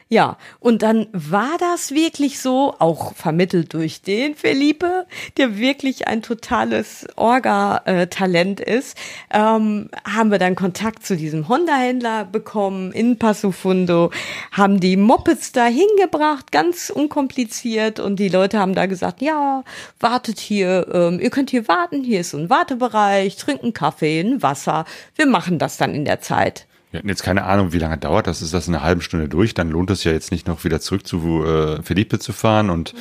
Ja, 0.07 0.37
und 0.59 0.83
dann 0.83 1.07
war 1.13 1.57
das 1.59 1.89
wirklich 1.89 2.39
so, 2.39 2.75
auch 2.77 3.15
vermittelt 3.15 3.73
durch 3.73 4.03
den 4.03 4.35
Felipe, 4.35 5.07
der 5.37 5.57
wirklich 5.57 6.07
ein 6.07 6.21
totales 6.21 7.07
Orga-Talent 7.15 8.59
ist, 8.59 8.95
ähm, 9.33 9.89
haben 10.07 10.29
wir 10.29 10.37
dann 10.37 10.53
Kontakt 10.53 11.07
zu 11.07 11.17
diesem 11.17 11.47
Honda-Händler 11.47 12.25
bekommen 12.25 12.91
in 12.91 13.17
Passo 13.17 13.49
Fundo, 13.49 14.11
haben 14.51 14.79
die 14.79 14.95
Mopeds 14.95 15.53
da 15.53 15.65
hingebracht, 15.65 16.51
ganz 16.51 16.91
unkompliziert 16.91 17.99
und 17.99 18.17
die 18.17 18.29
Leute 18.29 18.59
haben 18.59 18.75
da 18.75 18.85
gesagt, 18.85 19.23
ja, 19.23 19.63
wartet 19.99 20.39
hier, 20.39 20.87
ähm, 20.93 21.19
ihr 21.19 21.31
könnt 21.31 21.49
hier 21.49 21.67
warten, 21.67 22.03
hier 22.03 22.19
ist 22.19 22.29
so 22.29 22.37
ein 22.37 22.51
Wartebereich, 22.51 23.37
trinken 23.37 23.73
Kaffee, 23.73 24.21
ein 24.21 24.43
Wasser, 24.43 24.85
wir 25.15 25.25
machen 25.25 25.57
das 25.57 25.77
dann 25.77 25.95
in 25.95 26.05
der 26.05 26.21
Zeit. 26.21 26.67
Wir 26.95 26.99
hatten 26.99 27.09
jetzt 27.09 27.23
keine 27.23 27.43
Ahnung, 27.43 27.73
wie 27.73 27.77
lange 27.77 27.97
dauert 27.97 28.25
das. 28.25 28.41
Ist 28.41 28.53
das 28.53 28.69
in 28.69 28.73
einer 28.73 28.81
halben 28.81 29.01
Stunde 29.01 29.27
durch? 29.27 29.53
Dann 29.53 29.69
lohnt 29.69 29.89
es 29.89 30.05
ja 30.05 30.13
jetzt 30.13 30.31
nicht 30.31 30.47
noch 30.47 30.63
wieder 30.63 30.79
zurück 30.79 31.05
zu 31.05 31.43
äh, 31.43 31.83
Felipe 31.83 32.19
zu 32.19 32.31
fahren. 32.31 32.69
Und 32.69 32.93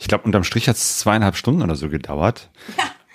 ich 0.00 0.08
glaube, 0.08 0.24
unterm 0.24 0.42
Strich 0.42 0.68
hat 0.68 0.74
es 0.74 0.98
zweieinhalb 0.98 1.36
Stunden 1.36 1.62
oder 1.62 1.76
so 1.76 1.88
gedauert. 1.88 2.50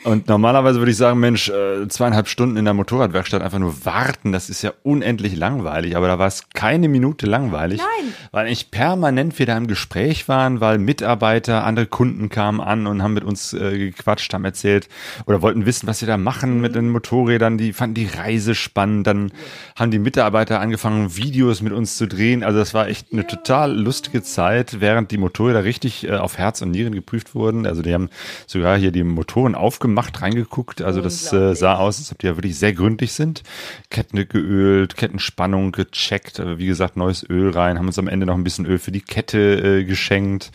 Und 0.03 0.27
normalerweise 0.27 0.79
würde 0.79 0.91
ich 0.91 0.97
sagen, 0.97 1.19
Mensch, 1.19 1.49
äh, 1.49 1.87
zweieinhalb 1.87 2.27
Stunden 2.27 2.57
in 2.57 2.65
der 2.65 2.73
Motorradwerkstatt 2.73 3.43
einfach 3.43 3.59
nur 3.59 3.85
warten, 3.85 4.31
das 4.31 4.49
ist 4.49 4.63
ja 4.63 4.73
unendlich 4.81 5.35
langweilig. 5.35 5.95
Aber 5.95 6.07
da 6.07 6.17
war 6.17 6.27
es 6.27 6.49
keine 6.53 6.87
Minute 6.87 7.27
langweilig, 7.27 7.79
Nein. 7.79 8.13
weil 8.31 8.47
eigentlich 8.47 8.71
permanent 8.71 9.37
wir 9.37 9.45
da 9.45 9.55
im 9.55 9.67
Gespräch 9.67 10.27
waren, 10.27 10.59
weil 10.59 10.79
Mitarbeiter, 10.79 11.65
andere 11.65 11.85
Kunden 11.85 12.29
kamen 12.29 12.61
an 12.61 12.87
und 12.87 13.03
haben 13.03 13.13
mit 13.13 13.23
uns 13.23 13.53
äh, 13.53 13.77
gequatscht, 13.77 14.33
haben 14.33 14.43
erzählt 14.43 14.89
oder 15.27 15.43
wollten 15.43 15.67
wissen, 15.67 15.85
was 15.85 15.99
sie 15.99 16.07
da 16.07 16.17
machen 16.17 16.61
mit 16.61 16.73
den 16.73 16.89
Motorrädern. 16.89 17.59
Die 17.59 17.71
fanden 17.71 17.93
die 17.93 18.07
Reise 18.07 18.55
spannend. 18.55 19.05
Dann 19.05 19.31
haben 19.75 19.91
die 19.91 19.99
Mitarbeiter 19.99 20.59
angefangen, 20.61 21.15
Videos 21.15 21.61
mit 21.61 21.73
uns 21.73 21.97
zu 21.97 22.07
drehen. 22.07 22.43
Also 22.43 22.57
das 22.57 22.73
war 22.73 22.87
echt 22.87 23.13
eine 23.13 23.27
total 23.27 23.77
lustige 23.77 24.23
Zeit, 24.23 24.81
während 24.81 25.11
die 25.11 25.17
Motorräder 25.19 25.63
richtig 25.63 26.07
äh, 26.07 26.13
auf 26.13 26.39
Herz 26.39 26.63
und 26.63 26.71
Nieren 26.71 26.95
geprüft 26.95 27.35
wurden. 27.35 27.67
Also 27.67 27.83
die 27.83 27.93
haben 27.93 28.09
sogar 28.47 28.79
hier 28.79 28.91
die 28.91 29.03
Motoren 29.03 29.53
aufgemacht, 29.53 29.90
reingeguckt. 29.97 30.81
Also 30.81 31.01
das 31.01 31.31
äh, 31.33 31.55
sah 31.55 31.75
aus, 31.75 31.99
als 31.99 32.11
ob 32.11 32.19
die 32.19 32.27
ja 32.27 32.37
wirklich 32.37 32.57
sehr 32.57 32.73
gründlich 32.73 33.13
sind. 33.13 33.43
Ketten 33.89 34.27
geölt, 34.27 34.95
Kettenspannung 34.95 35.71
gecheckt. 35.71 36.39
Aber 36.39 36.57
wie 36.57 36.67
gesagt, 36.67 36.97
neues 36.97 37.27
Öl 37.29 37.51
rein. 37.51 37.77
Haben 37.77 37.87
uns 37.87 37.99
am 37.99 38.07
Ende 38.07 38.25
noch 38.25 38.35
ein 38.35 38.43
bisschen 38.43 38.65
Öl 38.65 38.79
für 38.79 38.91
die 38.91 39.01
Kette 39.01 39.79
äh, 39.79 39.83
geschenkt. 39.83 40.51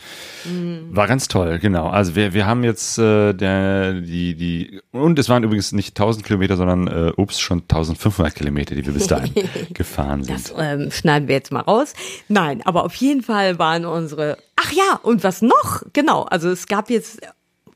War 0.91 1.07
ganz 1.07 1.27
toll, 1.27 1.59
genau. 1.59 1.87
Also 1.87 2.15
wir, 2.15 2.33
wir 2.33 2.45
haben 2.45 2.63
jetzt 2.63 2.97
äh, 2.97 3.33
der, 3.33 3.93
die, 3.93 4.35
die, 4.35 4.81
und 4.91 5.19
es 5.19 5.29
waren 5.29 5.43
übrigens 5.43 5.71
nicht 5.71 5.89
1000 5.89 6.25
Kilometer, 6.25 6.57
sondern, 6.57 6.87
äh, 6.87 7.11
ups, 7.15 7.39
schon 7.39 7.61
1500 7.61 8.35
Kilometer, 8.35 8.75
die 8.75 8.85
wir 8.85 8.93
bis 8.93 9.07
dahin 9.07 9.33
gefahren 9.73 10.23
sind. 10.23 10.51
Das 10.51 10.53
ähm, 10.57 10.91
schneiden 10.91 11.27
wir 11.27 11.35
jetzt 11.35 11.51
mal 11.51 11.61
raus. 11.61 11.93
Nein, 12.27 12.61
aber 12.65 12.85
auf 12.85 12.95
jeden 12.95 13.21
Fall 13.21 13.59
waren 13.59 13.85
unsere. 13.85 14.37
Ach 14.55 14.71
ja, 14.71 14.99
und 15.03 15.23
was 15.23 15.41
noch? 15.41 15.83
Genau, 15.93 16.23
also 16.23 16.49
es 16.49 16.67
gab 16.67 16.89
jetzt 16.89 17.19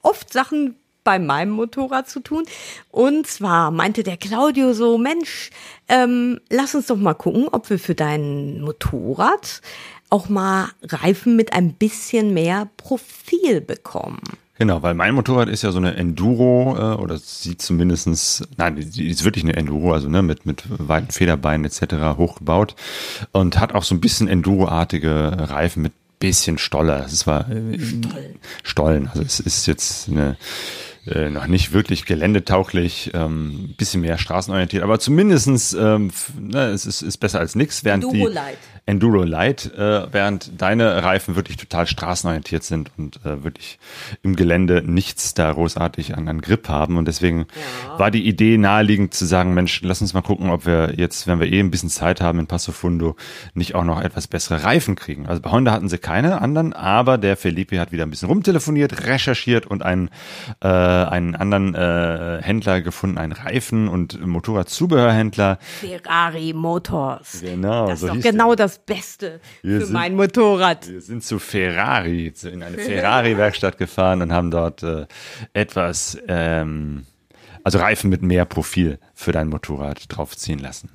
oft 0.02 0.32
Sachen 0.32 0.76
bei 1.04 1.20
meinem 1.20 1.52
Motorrad 1.52 2.10
zu 2.10 2.20
tun. 2.20 2.44
Und 2.90 3.28
zwar 3.28 3.72
meinte 3.72 4.04
der 4.04 4.18
Claudio 4.18 4.74
so, 4.74 4.98
Mensch, 4.98 5.50
ähm, 5.88 6.40
lass 6.50 6.76
uns 6.76 6.88
doch 6.88 6.98
mal 6.98 7.14
gucken, 7.14 7.48
ob 7.52 7.70
wir 7.70 7.80
für 7.80 7.96
dein 7.96 8.62
Motorrad 8.62 9.62
auch 10.10 10.30
mal 10.30 10.70
Reifen 10.84 11.36
mit 11.36 11.54
ein 11.54 11.74
bisschen 11.74 12.34
mehr 12.34 12.68
Profil 12.78 13.62
bekommen. 13.62 14.20
Genau, 14.58 14.84
weil 14.84 14.94
mein 14.94 15.16
Motorrad 15.16 15.50
ist 15.50 15.64
ja 15.64 15.72
so 15.72 15.80
eine 15.80 15.96
Enduro, 15.96 16.76
äh, 16.78 17.02
oder 17.02 17.18
sieht 17.18 17.64
zumindestens, 17.64 18.44
nein, 18.58 18.76
die 18.76 19.10
ist 19.10 19.24
wirklich 19.24 19.44
eine 19.44 19.56
Enduro, 19.56 19.92
also 19.92 20.08
ne, 20.08 20.22
mit, 20.22 20.46
mit 20.46 20.66
weiten 20.70 21.12
Federbeinen 21.12 21.66
etc. 21.66 22.18
hochgebaut 22.18 22.76
und 23.32 23.60
hat 23.60 23.74
auch 23.74 23.82
so 23.82 23.96
ein 23.96 24.02
bisschen 24.02 24.28
Enduro-artige 24.28 25.50
Reifen 25.50 25.82
mit 25.82 25.94
bisschen 26.20 26.58
Stoller. 26.58 27.06
Ist 27.06 27.20
zwar 27.20 27.50
äh, 27.50 27.80
Stollen, 28.64 29.08
also 29.08 29.24
es 29.24 29.40
ist 29.40 29.66
jetzt 29.66 30.08
eine 30.08 30.38
äh, 31.08 31.30
noch 31.30 31.48
nicht 31.48 31.72
wirklich 31.74 32.06
geländetauglich, 32.06 33.12
ähm, 33.14 33.74
bisschen 33.78 34.02
mehr 34.02 34.18
straßenorientiert, 34.18 34.84
aber 34.84 35.00
zumindestens 35.00 35.74
ähm, 35.74 36.08
f- 36.10 36.32
ne, 36.40 36.68
es 36.68 36.86
ist, 36.86 37.02
ist 37.02 37.18
besser 37.18 37.40
als 37.40 37.56
nix, 37.56 37.84
während 37.84 38.04
die. 38.12 38.22
Enduro 38.86 39.24
Light, 39.24 39.72
äh, 39.78 40.12
während 40.12 40.60
deine 40.62 41.04
Reifen 41.04 41.36
wirklich 41.36 41.58
total 41.58 41.88
straßenorientiert 41.88 42.64
sind 42.64 42.92
und 42.98 43.18
äh, 43.26 43.44
wirklich 43.44 43.80
im 44.24 44.36
Gelände 44.36 44.82
nichts 44.86 45.34
da 45.34 45.52
großartig 45.52 46.18
an, 46.18 46.28
an 46.28 46.42
Grip 46.42 46.68
haben. 46.68 46.98
Und 46.98 47.08
deswegen 47.08 47.46
war 47.98 48.12
die 48.12 48.28
Idee 48.28 48.58
naheliegend 48.58 49.14
zu 49.14 49.26
sagen, 49.26 49.54
Mensch, 49.54 49.82
lass 49.84 50.02
uns 50.02 50.14
mal 50.14 50.22
gucken, 50.22 50.50
ob 50.50 50.66
wir 50.66 50.94
jetzt, 50.98 51.28
wenn 51.28 51.40
wir 51.40 51.48
eh 51.48 51.60
ein 51.60 51.72
bisschen 51.72 51.90
Zeit 51.90 52.22
haben 52.22 52.40
in 52.40 52.48
Passo 52.48 52.72
Fundo, 52.72 53.16
nicht 53.54 53.76
auch 53.76 53.84
noch 53.84 54.02
etwas 54.02 54.28
bessere 54.28 54.64
Reifen 54.64 54.96
kriegen. 54.96 55.28
Also 55.28 55.42
bei 55.42 55.52
Honda 55.52 55.72
hatten 55.72 55.88
sie 55.88 55.98
keine 55.98 56.42
anderen, 56.42 56.74
aber 56.74 57.18
der 57.18 57.38
Felipe 57.38 57.80
hat 57.80 57.92
wieder 57.92 58.04
ein 58.04 58.10
bisschen 58.10 58.28
rumtelefoniert, 58.30 59.06
recherchiert 59.06 59.68
und 59.68 59.84
einen, 59.84 60.10
äh, 60.62 60.68
einen 60.68 61.36
anderen 61.36 61.76
äh, 61.76 62.42
Händler 62.42 62.82
gefunden, 62.82 63.18
einen 63.18 63.34
Reifen- 63.34 63.88
und 63.88 64.26
Motorradzubehörhändler. 64.26 65.60
Ferrari 65.62 66.54
Motors. 66.54 67.42
Genau, 67.42 67.88
Das 67.88 68.02
ist 68.02 68.08
so 68.08 68.14
doch 68.16 68.22
genau 68.22 68.56
das 68.56 68.81
Beste 68.86 69.40
Wir 69.62 69.80
für 69.80 69.86
sind- 69.86 69.94
mein 69.94 70.16
Motorrad. 70.16 70.88
Wir 70.90 71.02
sind 71.02 71.24
zu 71.24 71.40
Ferrari, 71.40 72.34
in 72.44 72.64
eine 72.64 72.78
Ferrari-Werkstatt 72.78 73.78
gefahren 73.78 74.22
und 74.22 74.32
haben 74.32 74.52
dort 74.52 74.84
äh, 74.84 75.06
etwas, 75.54 76.18
ähm, 76.28 77.06
also 77.64 77.80
Reifen 77.80 78.10
mit 78.10 78.22
mehr 78.22 78.46
Profil 78.46 79.00
für 79.14 79.32
dein 79.32 79.48
Motorrad 79.48 80.06
draufziehen 80.08 80.60
lassen. 80.60 80.90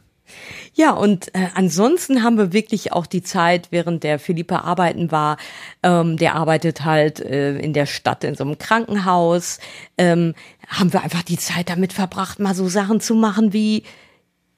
Ja, 0.75 0.91
und 0.91 1.33
äh, 1.37 1.47
ansonsten 1.55 2.25
haben 2.25 2.37
wir 2.37 2.53
wirklich 2.53 2.93
auch 2.93 3.07
die 3.07 3.23
Zeit, 3.23 3.69
während 3.71 4.03
der 4.03 4.19
Philippe 4.19 4.65
arbeiten 4.65 5.13
war, 5.13 5.37
ähm, 5.85 6.17
der 6.17 6.35
arbeitet 6.35 6.85
halt 6.85 7.21
äh, 7.21 7.57
in 7.59 7.73
der 7.73 7.87
Stadt 7.87 8.25
in 8.25 8.35
so 8.35 8.43
einem 8.43 8.59
Krankenhaus, 8.59 9.61
ähm, 9.97 10.35
haben 10.67 10.93
wir 10.93 11.05
einfach 11.05 11.23
die 11.23 11.39
Zeit 11.39 11.71
damit 11.71 11.93
verbracht, 11.93 12.41
mal 12.41 12.55
so 12.57 12.67
Sachen 12.69 13.01
zu 13.01 13.15
machen 13.15 13.53
wie 13.53 13.85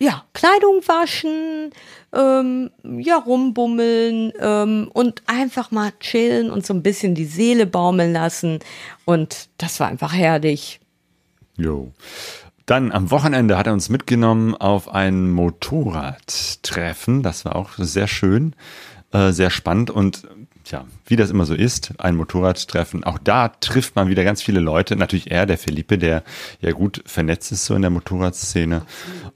ja, 0.01 0.25
Kleidung 0.33 0.81
waschen, 0.87 1.71
ähm, 2.15 2.71
ja, 2.85 3.17
rumbummeln 3.17 4.33
ähm, 4.39 4.91
und 4.93 5.23
einfach 5.27 5.71
mal 5.71 5.93
chillen 5.99 6.51
und 6.51 6.65
so 6.65 6.73
ein 6.73 6.83
bisschen 6.83 7.15
die 7.15 7.25
Seele 7.25 7.67
baumeln 7.67 8.13
lassen. 8.13 8.61
Und 9.05 9.49
das 9.59 9.81
war 9.81 9.89
einfach 9.89 10.13
herrlich. 10.13 10.81
Jo. 11.57 11.93
Dann 12.67 12.93
am 12.93 13.11
Wochenende 13.11 13.57
hat 13.57 13.67
er 13.67 13.73
uns 13.73 13.89
mitgenommen 13.89 14.55
auf 14.55 14.89
ein 14.89 15.31
Motorradtreffen. 15.31 17.23
Das 17.23 17.45
war 17.45 17.57
auch 17.57 17.71
sehr 17.79 18.07
schön, 18.07 18.55
äh, 19.11 19.33
sehr 19.33 19.51
spannend 19.51 19.91
und 19.91 20.29
ja, 20.71 20.85
wie 21.07 21.17
das 21.17 21.31
immer 21.31 21.47
so 21.47 21.55
ist, 21.55 21.93
ein 21.99 22.17
Motorradtreffen. 22.17 23.05
Auch 23.05 23.19
da 23.19 23.49
trifft 23.49 23.97
man 23.97 24.09
wieder 24.09 24.25
ganz 24.25 24.43
viele 24.43 24.61
Leute. 24.61 24.97
Natürlich 24.97 25.31
er, 25.31 25.47
der 25.47 25.59
Felipe, 25.59 25.99
der 25.99 26.23
ja 26.61 26.73
gut 26.73 27.03
vernetzt 27.07 27.53
ist 27.53 27.67
so 27.67 27.75
in 27.75 27.83
der 27.83 27.91
Motorradszene. 27.91 28.83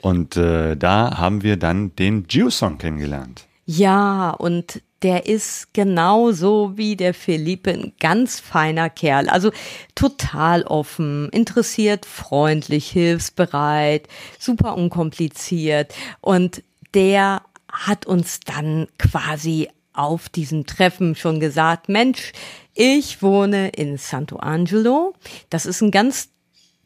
Und 0.00 0.36
äh, 0.36 0.76
da 0.76 1.18
haben 1.18 1.42
wir 1.42 1.56
dann 1.56 1.94
den 1.96 2.26
Geosong 2.26 2.78
kennengelernt. 2.78 3.46
Ja, 3.64 4.30
und 4.30 4.82
der 5.02 5.26
ist 5.26 5.74
genauso 5.74 6.76
wie 6.76 6.96
der 6.96 7.14
Philippe 7.14 7.72
ein 7.72 7.92
ganz 7.98 8.40
feiner 8.40 8.88
Kerl. 8.88 9.28
Also 9.28 9.50
total 9.94 10.62
offen, 10.62 11.28
interessiert, 11.30 12.06
freundlich, 12.06 12.90
hilfsbereit, 12.90 14.08
super 14.38 14.76
unkompliziert. 14.76 15.92
Und 16.20 16.62
der 16.94 17.42
hat 17.68 18.06
uns 18.06 18.40
dann 18.40 18.86
quasi 18.98 19.68
auf 19.92 20.28
diesem 20.28 20.66
Treffen 20.66 21.14
schon 21.14 21.40
gesagt, 21.40 21.88
Mensch, 21.88 22.32
ich 22.74 23.22
wohne 23.22 23.68
in 23.70 23.98
Santo 23.98 24.36
Angelo. 24.36 25.14
Das 25.50 25.66
ist 25.66 25.82
ein 25.82 25.90
ganz 25.90 26.30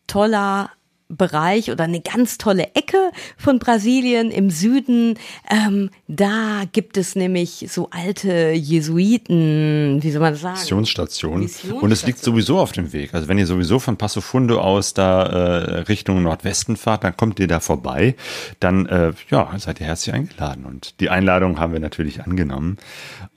toller 0.06 0.70
Bereich 1.08 1.70
oder 1.70 1.84
eine 1.84 2.00
ganz 2.00 2.36
tolle 2.36 2.74
Ecke 2.74 3.12
von 3.36 3.58
Brasilien 3.58 4.30
im 4.30 4.50
Süden. 4.50 5.18
Ähm, 5.48 5.90
da 6.08 6.62
gibt 6.72 6.96
es 6.96 7.14
nämlich 7.14 7.66
so 7.70 7.88
alte 7.90 8.50
Jesuiten, 8.50 10.02
wie 10.02 10.10
soll 10.10 10.20
man 10.20 10.32
das 10.32 10.42
sagen? 10.42 10.58
Missionsstation. 10.58 11.40
Missionsstation. 11.40 11.82
Und 11.82 11.92
es 11.92 12.06
liegt 12.06 12.18
sowieso 12.18 12.58
auf 12.58 12.72
dem 12.72 12.92
Weg. 12.92 13.14
Also 13.14 13.28
wenn 13.28 13.38
ihr 13.38 13.46
sowieso 13.46 13.78
von 13.78 13.96
Passo 13.96 14.20
Fundo 14.20 14.60
aus 14.60 14.94
da 14.94 15.22
äh, 15.22 15.78
Richtung 15.80 16.22
Nordwesten 16.22 16.76
fahrt, 16.76 17.04
dann 17.04 17.16
kommt 17.16 17.38
ihr 17.38 17.46
da 17.46 17.60
vorbei. 17.60 18.16
Dann 18.58 18.86
äh, 18.86 19.12
ja, 19.30 19.52
seid 19.58 19.80
ihr 19.80 19.86
herzlich 19.86 20.14
eingeladen. 20.14 20.64
Und 20.64 21.00
die 21.00 21.10
Einladung 21.10 21.60
haben 21.60 21.72
wir 21.72 21.80
natürlich 21.80 22.22
angenommen 22.22 22.78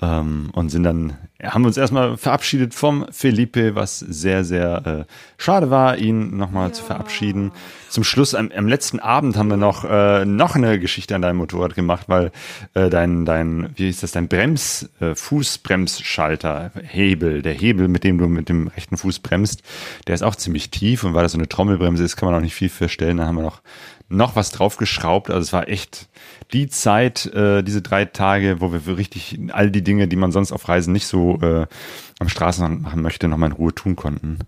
ähm, 0.01 0.49
und 0.53 0.69
sind 0.69 0.83
dann 0.83 1.17
haben 1.41 1.63
uns 1.63 1.77
erstmal 1.77 2.17
verabschiedet 2.17 2.73
vom 2.73 3.05
Felipe, 3.11 3.73
was 3.75 3.99
sehr, 3.99 4.43
sehr 4.43 5.05
äh, 5.07 5.41
schade 5.41 5.69
war, 5.69 5.97
ihn 5.97 6.35
nochmal 6.35 6.73
zu 6.73 6.83
verabschieden. 6.83 7.51
Zum 7.87 8.03
Schluss, 8.03 8.35
am, 8.35 8.51
am 8.53 8.67
letzten 8.67 8.99
Abend 8.99 9.37
haben 9.37 9.47
wir 9.47 9.55
noch, 9.55 9.85
äh, 9.85 10.25
noch 10.25 10.55
eine 10.55 10.79
Geschichte 10.79 11.15
an 11.15 11.21
deinem 11.21 11.37
Motorrad 11.37 11.75
gemacht, 11.75 12.05
weil 12.07 12.31
äh, 12.73 12.89
dein, 12.89 13.25
dein, 13.25 13.69
wie 13.75 13.85
hieß 13.85 14.01
das, 14.01 14.11
dein 14.11 14.27
Brems, 14.27 14.89
äh, 14.99 15.15
Fußbremsschalter, 15.15 16.71
Hebel, 16.83 17.41
der 17.41 17.53
Hebel, 17.53 17.87
mit 17.87 18.03
dem 18.03 18.17
du 18.17 18.27
mit 18.27 18.49
dem 18.49 18.67
rechten 18.67 18.97
Fuß 18.97 19.19
bremst, 19.19 19.63
der 20.07 20.15
ist 20.15 20.23
auch 20.23 20.35
ziemlich 20.35 20.71
tief 20.71 21.05
und 21.05 21.13
weil 21.13 21.23
das 21.23 21.31
so 21.31 21.37
eine 21.37 21.47
Trommelbremse 21.47 22.03
ist, 22.03 22.17
kann 22.17 22.27
man 22.27 22.37
auch 22.37 22.43
nicht 22.43 22.55
viel 22.55 22.69
feststellen. 22.69 23.17
Dann 23.17 23.27
haben 23.27 23.35
wir 23.37 23.43
noch 23.43 23.61
noch 24.09 24.35
was 24.35 24.51
draufgeschraubt. 24.51 25.29
Also 25.29 25.41
es 25.41 25.53
war 25.53 25.69
echt 25.69 26.09
die 26.51 26.67
Zeit, 26.67 27.27
äh, 27.27 27.63
diese 27.63 27.81
drei 27.81 28.05
Tage, 28.05 28.59
wo 28.59 28.73
wir 28.73 28.97
richtig 28.97 29.39
all 29.51 29.71
die 29.71 29.83
Dinge, 29.83 30.07
die 30.07 30.15
man 30.15 30.31
sonst 30.31 30.51
auf 30.51 30.67
Reisen 30.67 30.93
nicht 30.93 31.07
so 31.07 31.39
äh, 31.41 31.67
am 32.19 32.29
Straßenrand 32.29 32.81
machen 32.81 33.01
möchte, 33.01 33.27
nochmal 33.27 33.51
in 33.51 33.55
Ruhe 33.55 33.73
tun 33.73 33.95
konnten. 33.95 34.39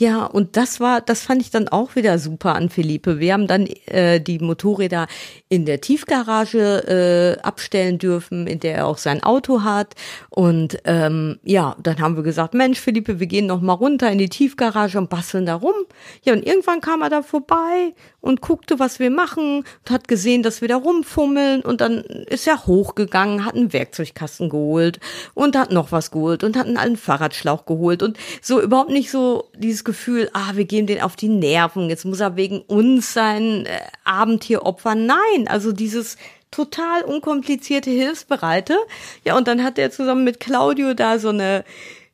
Ja, 0.00 0.24
und 0.24 0.56
das 0.56 0.80
war, 0.80 1.02
das 1.02 1.20
fand 1.20 1.42
ich 1.42 1.50
dann 1.50 1.68
auch 1.68 1.94
wieder 1.94 2.18
super 2.18 2.54
an 2.54 2.70
Philippe. 2.70 3.18
Wir 3.18 3.34
haben 3.34 3.46
dann 3.46 3.66
äh, 3.84 4.18
die 4.18 4.38
Motorräder 4.38 5.08
in 5.50 5.66
der 5.66 5.82
Tiefgarage 5.82 7.36
äh, 7.38 7.42
abstellen 7.42 7.98
dürfen, 7.98 8.46
in 8.46 8.60
der 8.60 8.76
er 8.76 8.86
auch 8.86 8.96
sein 8.96 9.22
Auto 9.22 9.62
hat. 9.62 9.94
Und 10.30 10.78
ähm, 10.84 11.38
ja, 11.42 11.76
dann 11.82 11.98
haben 11.98 12.16
wir 12.16 12.22
gesagt, 12.22 12.54
Mensch, 12.54 12.80
Philippe, 12.80 13.20
wir 13.20 13.26
gehen 13.26 13.44
noch 13.44 13.60
mal 13.60 13.74
runter 13.74 14.10
in 14.10 14.16
die 14.16 14.30
Tiefgarage 14.30 14.96
und 14.96 15.10
basteln 15.10 15.44
da 15.44 15.56
rum. 15.56 15.74
Ja, 16.22 16.32
und 16.32 16.46
irgendwann 16.46 16.80
kam 16.80 17.02
er 17.02 17.10
da 17.10 17.20
vorbei 17.20 17.92
und 18.20 18.40
guckte, 18.40 18.78
was 18.78 18.98
wir 18.98 19.10
machen 19.10 19.64
und 19.64 19.90
hat 19.90 20.08
gesehen, 20.08 20.42
dass 20.42 20.60
wir 20.60 20.68
da 20.68 20.76
rumfummeln. 20.76 21.62
Und 21.62 21.80
dann 21.80 22.00
ist 22.00 22.46
er 22.46 22.66
hochgegangen, 22.66 23.44
hat 23.44 23.54
einen 23.54 23.72
Werkzeugkasten 23.72 24.50
geholt 24.50 25.00
und 25.34 25.56
hat 25.56 25.72
noch 25.72 25.92
was 25.92 26.10
geholt 26.10 26.44
und 26.44 26.56
hat 26.56 26.66
einen 26.66 26.76
alten 26.76 26.96
Fahrradschlauch 26.96 27.66
geholt 27.66 28.02
und 28.02 28.18
so 28.42 28.60
überhaupt 28.60 28.90
nicht 28.90 29.10
so 29.10 29.48
dieses 29.56 29.84
Gefühl, 29.84 30.30
ah, 30.32 30.52
wir 30.54 30.64
gehen 30.64 30.86
den 30.86 31.00
auf 31.00 31.16
die 31.16 31.28
Nerven, 31.28 31.88
jetzt 31.88 32.04
muss 32.04 32.20
er 32.20 32.36
wegen 32.36 32.60
uns 32.60 33.12
sein 33.12 33.66
äh, 33.66 33.80
Abend 34.04 34.44
hier 34.44 34.64
opfern. 34.66 35.06
Nein, 35.06 35.48
also 35.48 35.72
dieses 35.72 36.16
total 36.50 37.02
unkomplizierte 37.02 37.90
Hilfsbereite. 37.90 38.76
Ja, 39.24 39.36
und 39.36 39.48
dann 39.48 39.62
hat 39.62 39.78
er 39.78 39.90
zusammen 39.90 40.24
mit 40.24 40.40
Claudio 40.40 40.94
da 40.94 41.18
so 41.18 41.28
eine, 41.28 41.64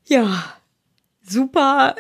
ja, 0.05 0.45
super 1.27 1.97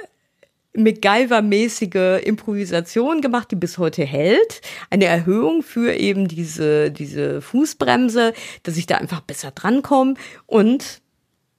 MacGyver-mäßige 0.76 2.22
Improvisation 2.24 3.20
gemacht, 3.20 3.50
die 3.50 3.56
bis 3.56 3.78
heute 3.78 4.04
hält. 4.04 4.60
Eine 4.90 5.06
Erhöhung 5.06 5.62
für 5.62 5.94
eben 5.94 6.28
diese, 6.28 6.90
diese 6.90 7.40
Fußbremse, 7.40 8.32
dass 8.62 8.76
ich 8.76 8.86
da 8.86 8.96
einfach 8.96 9.20
besser 9.20 9.50
drankomme 9.50 10.14
und 10.46 11.00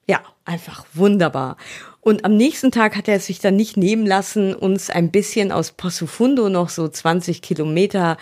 ja, 0.10 0.22
einfach 0.46 0.86
wunderbar. 0.94 1.58
Und 2.00 2.24
am 2.24 2.38
nächsten 2.38 2.72
Tag 2.72 2.96
hat 2.96 3.10
er 3.10 3.16
es 3.16 3.26
sich 3.26 3.40
dann 3.40 3.58
nicht 3.58 3.76
nehmen 3.76 4.06
lassen, 4.06 4.56
uns 4.56 4.90
ein 4.90 5.12
bisschen 5.12 5.52
aus 5.52 5.72
Possufundo 5.74 6.48
noch 6.48 6.70
so 6.70 6.88
20 6.88 7.42
Kilometer 7.42 8.16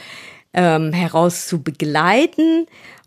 ähm, 0.54 0.92
heraus 0.92 1.48
zu 1.48 1.62
begleiten. 1.62 2.66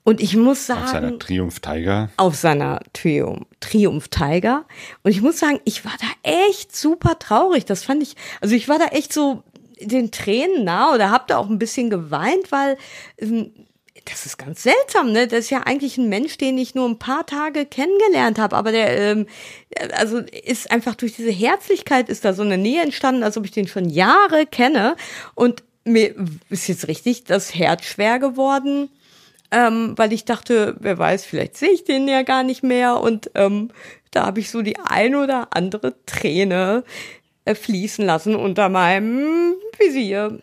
Und 0.08 0.22
ich 0.22 0.36
muss 0.36 0.66
sagen. 0.66 0.84
Auf 0.84 0.90
seiner 0.90 1.18
Triumph 1.18 1.60
Tiger. 1.60 2.08
Auf 2.16 2.34
seiner 2.34 2.80
Triumph, 2.94 3.44
Triumph 3.60 4.08
Tiger. 4.08 4.64
Und 5.02 5.10
ich 5.10 5.20
muss 5.20 5.38
sagen, 5.38 5.60
ich 5.66 5.84
war 5.84 5.92
da 6.00 6.06
echt 6.22 6.74
super 6.74 7.18
traurig. 7.18 7.66
Das 7.66 7.84
fand 7.84 8.02
ich, 8.02 8.16
also 8.40 8.54
ich 8.54 8.70
war 8.70 8.78
da 8.78 8.86
echt 8.86 9.12
so 9.12 9.42
den 9.82 10.10
Tränen 10.10 10.64
nah 10.64 10.94
oder 10.94 11.10
hab 11.10 11.28
da 11.28 11.36
auch 11.36 11.50
ein 11.50 11.58
bisschen 11.58 11.90
geweint, 11.90 12.50
weil 12.50 12.78
ähm, 13.18 13.52
das 14.06 14.24
ist 14.24 14.38
ganz 14.38 14.62
seltsam, 14.62 15.12
ne? 15.12 15.26
Das 15.26 15.40
ist 15.40 15.50
ja 15.50 15.64
eigentlich 15.66 15.98
ein 15.98 16.08
Mensch, 16.08 16.38
den 16.38 16.56
ich 16.56 16.74
nur 16.74 16.88
ein 16.88 16.98
paar 16.98 17.26
Tage 17.26 17.66
kennengelernt 17.66 18.38
habe, 18.38 18.56
aber 18.56 18.72
der, 18.72 18.96
ähm, 18.96 19.26
also 19.92 20.20
ist 20.20 20.70
einfach 20.70 20.94
durch 20.94 21.16
diese 21.16 21.30
Herzlichkeit 21.30 22.08
ist 22.08 22.24
da 22.24 22.32
so 22.32 22.40
eine 22.40 22.56
Nähe 22.56 22.82
entstanden, 22.82 23.22
als 23.22 23.36
ob 23.36 23.44
ich 23.44 23.50
den 23.50 23.68
schon 23.68 23.90
Jahre 23.90 24.46
kenne. 24.46 24.96
Und 25.34 25.62
mir 25.84 26.14
ist 26.48 26.66
jetzt 26.66 26.88
richtig 26.88 27.24
das 27.24 27.54
Herz 27.54 27.84
schwer 27.84 28.18
geworden, 28.18 28.88
ähm, 29.50 29.94
weil 29.96 30.12
ich 30.12 30.24
dachte, 30.24 30.76
wer 30.80 30.98
weiß, 30.98 31.24
vielleicht 31.24 31.56
sehe 31.56 31.70
ich 31.70 31.84
den 31.84 32.08
ja 32.08 32.22
gar 32.22 32.42
nicht 32.42 32.62
mehr. 32.62 33.00
Und 33.00 33.30
ähm, 33.34 33.70
da 34.10 34.26
habe 34.26 34.40
ich 34.40 34.50
so 34.50 34.62
die 34.62 34.78
ein 34.78 35.14
oder 35.14 35.48
andere 35.50 35.94
Träne 36.06 36.84
äh, 37.44 37.54
fließen 37.54 38.04
lassen 38.04 38.36
unter 38.36 38.68
meinem 38.68 39.54
Visier. 39.78 40.38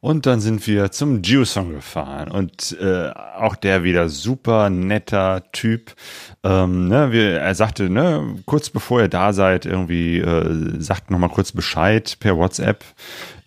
Und 0.00 0.26
dann 0.26 0.40
sind 0.40 0.64
wir 0.68 0.92
zum 0.92 1.22
Juicon 1.22 1.72
gefahren 1.72 2.30
und 2.30 2.76
äh, 2.80 3.10
auch 3.10 3.56
der 3.56 3.82
wieder 3.82 4.08
super 4.08 4.70
netter 4.70 5.42
Typ. 5.50 5.92
Ähm, 6.44 6.86
ne, 6.86 7.10
wir, 7.10 7.40
er 7.40 7.54
sagte, 7.56 7.90
ne, 7.90 8.36
kurz 8.46 8.70
bevor 8.70 9.00
ihr 9.00 9.08
da 9.08 9.32
seid, 9.32 9.66
irgendwie 9.66 10.18
äh, 10.18 10.80
sagt 10.80 11.10
noch 11.10 11.18
mal 11.18 11.28
kurz 11.28 11.50
Bescheid 11.50 12.16
per 12.20 12.36
WhatsApp. 12.36 12.84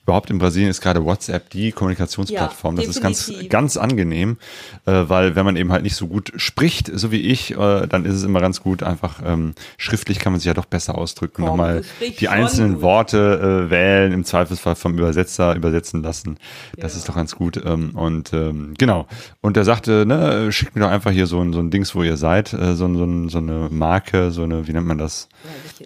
Überhaupt 0.03 0.31
in 0.31 0.39
Brasilien 0.39 0.69
ist 0.69 0.81
gerade 0.81 1.05
WhatsApp 1.05 1.51
die 1.51 1.71
Kommunikationsplattform. 1.71 2.75
Ja, 2.77 2.81
das 2.81 2.95
ist 2.95 3.03
ganz, 3.03 3.31
ganz 3.49 3.77
angenehm, 3.77 4.37
äh, 4.85 5.03
weil 5.05 5.35
wenn 5.35 5.45
man 5.45 5.55
eben 5.55 5.71
halt 5.71 5.83
nicht 5.83 5.95
so 5.95 6.07
gut 6.07 6.33
spricht, 6.37 6.91
so 6.91 7.11
wie 7.11 7.21
ich, 7.21 7.51
äh, 7.51 7.87
dann 7.87 8.05
ist 8.05 8.15
es 8.15 8.23
immer 8.23 8.41
ganz 8.41 8.61
gut, 8.61 8.81
einfach 8.81 9.21
ähm, 9.23 9.53
schriftlich 9.77 10.17
kann 10.17 10.33
man 10.33 10.39
sich 10.39 10.47
ja 10.47 10.55
doch 10.55 10.65
besser 10.65 10.97
ausdrücken, 10.97 11.43
Komm, 11.43 11.45
nochmal 11.45 11.83
die 12.19 12.29
einzelnen 12.29 12.75
gut. 12.75 12.81
Worte 12.81 13.67
äh, 13.67 13.69
wählen, 13.69 14.11
im 14.11 14.25
Zweifelsfall 14.25 14.75
vom 14.75 14.97
Übersetzer 14.97 15.55
übersetzen 15.55 16.01
lassen. 16.01 16.37
Das 16.77 16.95
ist 16.95 17.07
doch 17.07 17.15
ganz 17.15 17.35
gut. 17.35 17.61
Ähm, 17.63 17.91
und 17.91 18.33
ähm, 18.33 18.73
genau. 18.77 19.07
Und 19.41 19.55
er 19.55 19.65
sagte, 19.65 20.05
ne, 20.07 20.51
schickt 20.51 20.75
mir 20.75 20.81
doch 20.81 20.89
einfach 20.89 21.11
hier 21.11 21.27
so 21.27 21.39
ein, 21.41 21.53
so 21.53 21.59
ein 21.59 21.69
Dings, 21.69 21.93
wo 21.93 22.01
ihr 22.01 22.17
seid, 22.17 22.53
äh, 22.53 22.75
so, 22.75 22.91
so, 22.91 23.29
so 23.29 23.37
eine 23.37 23.67
Marke, 23.69 24.31
so 24.31 24.43
eine, 24.43 24.67
wie 24.67 24.73
nennt 24.73 24.87
man 24.87 24.97
das? 24.97 25.29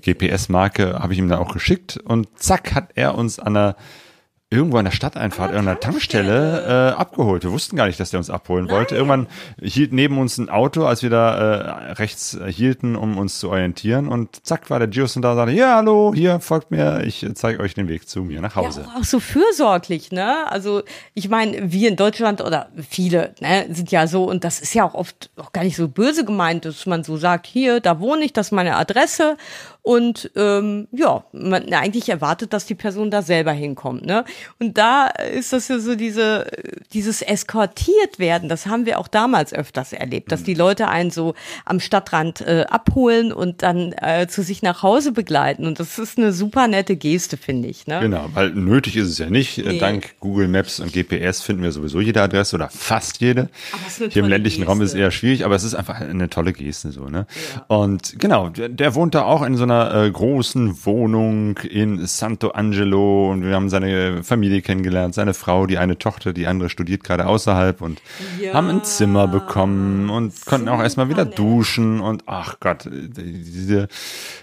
GPS-Marke 0.02 1.00
habe 1.00 1.14
ich 1.14 1.20
ihm 1.20 1.28
dann 1.28 1.40
auch 1.40 1.54
geschickt 1.54 1.98
und 1.98 2.28
zack 2.36 2.74
hat 2.74 2.92
er 2.96 3.16
uns 3.16 3.40
an 3.40 3.54
der 3.54 3.76
irgendwo 4.52 4.78
an 4.78 4.86
der 4.86 4.92
Stadteinfahrt, 4.92 5.52
an 5.52 5.68
einer 5.68 5.80
Tankstelle 5.80 6.92
äh, 6.94 7.00
abgeholt. 7.00 7.44
Wir 7.44 7.52
wussten 7.52 7.76
gar 7.76 7.88
nicht, 7.88 8.00
dass 8.00 8.12
der 8.12 8.20
uns 8.20 8.30
abholen 8.30 8.70
wollte. 8.70 8.96
Irgendwann 8.96 9.28
hielt 9.60 9.92
neben 9.92 10.20
uns 10.20 10.38
ein 10.38 10.50
Auto, 10.50 10.86
als 10.86 11.02
wir 11.02 11.10
da 11.10 11.36
äh, 11.36 11.92
rechts 11.94 12.38
hielten, 12.48 12.96
um 12.96 13.18
uns 13.18 13.40
zu 13.40 13.50
orientieren. 13.50 14.08
Und 14.08 14.46
zack 14.46 14.70
war 14.70 14.78
der 14.78 14.88
Gios 14.88 15.16
und 15.16 15.24
da 15.24 15.34
sagte, 15.34 15.52
ja, 15.52 15.78
hallo, 15.78 16.14
hier, 16.14 16.40
folgt 16.40 16.70
mir, 16.70 17.04
ich 17.06 17.24
äh, 17.24 17.34
zeige 17.34 17.60
euch 17.60 17.74
den 17.74 17.88
Weg 17.88 18.08
zu 18.08 18.22
mir 18.22 18.40
nach 18.40 18.56
Hause. 18.56 18.86
Ja, 18.88 19.00
auch 19.00 19.04
so 19.04 19.20
fürsorglich, 19.20 20.12
ne? 20.12 20.50
Also 20.52 20.84
ich 21.16 21.28
meine, 21.28 21.72
wir 21.72 21.90
in 21.90 21.96
Deutschland 21.96 22.42
oder 22.42 22.70
viele 22.88 23.34
ne, 23.40 23.66
sind 23.72 23.92
ja 23.92 24.06
so, 24.06 24.26
und 24.26 24.44
das 24.44 24.60
ist 24.60 24.76
ja 24.76 24.84
auch 24.84 24.94
oft 24.94 25.32
auch 25.38 25.54
gar 25.54 25.64
nicht 25.64 25.76
so 25.76 25.88
böse 25.88 26.24
gemeint, 26.24 26.66
dass 26.66 26.86
man 26.86 27.04
so 27.04 27.18
sagt, 27.18 27.48
hier, 27.48 27.80
da 27.80 28.00
wohne 28.00 28.24
ich, 28.24 28.32
das 28.32 28.48
ist 28.48 28.52
meine 28.52 28.76
Adresse. 28.76 29.38
Und 29.86 30.32
ähm, 30.36 30.88
ja, 30.92 31.26
man 31.32 31.72
eigentlich 31.72 32.10
erwartet, 32.10 32.54
dass 32.54 32.66
die 32.66 32.74
Person 32.74 33.12
da 33.12 33.22
selber 33.22 33.52
hinkommt. 33.52 34.04
Ne? 34.04 34.26
Und 34.58 34.80
da 34.80 35.06
ist 35.06 35.54
das 35.54 35.68
ja 35.68 35.78
so 35.78 35.94
diese, 35.94 36.48
dieses 36.92 37.22
eskortiert 37.22 38.18
werden, 38.18 38.50
das 38.50 38.66
haben 38.66 38.88
wir 38.88 38.98
auch 38.98 39.08
damals 39.08 39.54
öfters 39.54 39.94
erlebt, 39.94 40.32
dass 40.32 40.42
die 40.42 40.56
Leute 40.56 40.88
einen 40.88 41.12
so 41.12 41.36
am 41.66 41.80
Stadtrand 41.80 42.42
äh, 42.42 42.66
abholen 42.68 43.32
und 43.32 43.62
dann 43.62 43.94
äh, 44.02 44.26
zu 44.28 44.42
sich 44.42 44.64
nach 44.64 44.82
Hause 44.82 45.12
begleiten. 45.12 45.68
Und 45.68 45.80
das 45.80 46.00
ist 46.00 46.18
eine 46.18 46.34
super 46.34 46.68
nette 46.68 46.96
Geste, 46.96 47.38
finde 47.38 47.68
ich. 47.68 47.86
Ne? 47.86 48.00
Genau, 48.02 48.26
weil 48.34 48.50
nötig 48.56 48.98
ist 48.98 49.10
es 49.10 49.20
ja 49.20 49.30
nicht. 49.30 49.60
Nee. 49.60 49.78
Dank 49.78 50.16
Google 50.20 50.48
Maps 50.48 50.80
und 50.80 50.94
GPS 50.94 51.44
finden 51.44 51.62
wir 51.62 51.72
sowieso 51.72 52.02
jede 52.02 52.24
Adresse 52.24 52.56
oder 52.56 52.70
fast 52.70 53.22
jede. 53.22 53.50
Hier 54.10 54.24
im 54.24 54.30
ländlichen 54.30 54.64
Raum 54.64 54.82
ist 54.82 54.88
es 54.88 54.94
Geste. 54.94 55.04
eher 55.04 55.12
schwierig, 55.12 55.46
aber 55.46 55.54
es 55.54 55.64
ist 55.64 55.76
einfach 55.76 56.02
eine 56.02 56.28
tolle 56.28 56.54
Geste 56.54 56.92
so, 56.92 57.08
ne? 57.08 57.28
Und 57.68 58.18
genau, 58.18 58.50
der 58.50 58.96
wohnt 58.96 59.14
da 59.14 59.26
auch 59.26 59.44
in 59.44 59.56
so 59.58 59.62
einer 59.62 59.75
äh, 59.84 60.12
großen 60.12 60.86
Wohnung 60.86 61.58
in 61.60 62.06
Santo 62.06 62.50
Angelo 62.50 63.32
und 63.32 63.44
wir 63.44 63.56
haben 63.56 63.70
seine 63.70 64.24
Familie 64.24 64.62
kennengelernt, 64.62 65.14
seine 65.14 65.34
Frau, 65.34 65.66
die 65.66 65.78
eine 65.78 65.98
Tochter, 65.98 66.34
die 66.34 66.48
andere 66.48 66.70
studiert 66.70 67.04
gerade 67.04 67.28
außerhalb 67.28 67.82
und 67.82 68.02
Ja, 68.42 68.54
haben 68.54 68.70
ein 68.70 68.84
Zimmer 68.84 69.28
bekommen 69.28 70.10
und 70.10 70.46
konnten 70.46 70.70
auch 70.70 70.80
erstmal 70.82 71.10
wieder 71.10 71.26
duschen 71.26 72.00
und 72.00 72.24
ach 72.26 72.56
Gott, 72.60 72.86
äh, 72.86 73.10
diese 73.12 73.88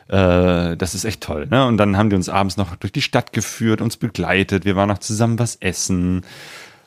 äh, 0.09 0.77
das 0.77 0.95
ist 0.95 1.05
echt 1.05 1.23
toll. 1.23 1.47
Ne? 1.51 1.67
Und 1.67 1.79
dann 1.79 1.97
haben 1.97 2.11
die 2.11 2.17
uns 2.17 2.29
abends 2.29 2.57
noch 2.57 2.77
durch 2.77 2.93
die 2.93 3.03
Stadt 3.03 3.33
geführt, 3.33 3.81
uns 3.81 3.97
begleitet. 3.97 4.65
Wir 4.65 4.77
waren 4.77 4.89
noch 4.89 4.99
zusammen 4.99 5.39
was 5.39 5.57
essen. 5.57 6.23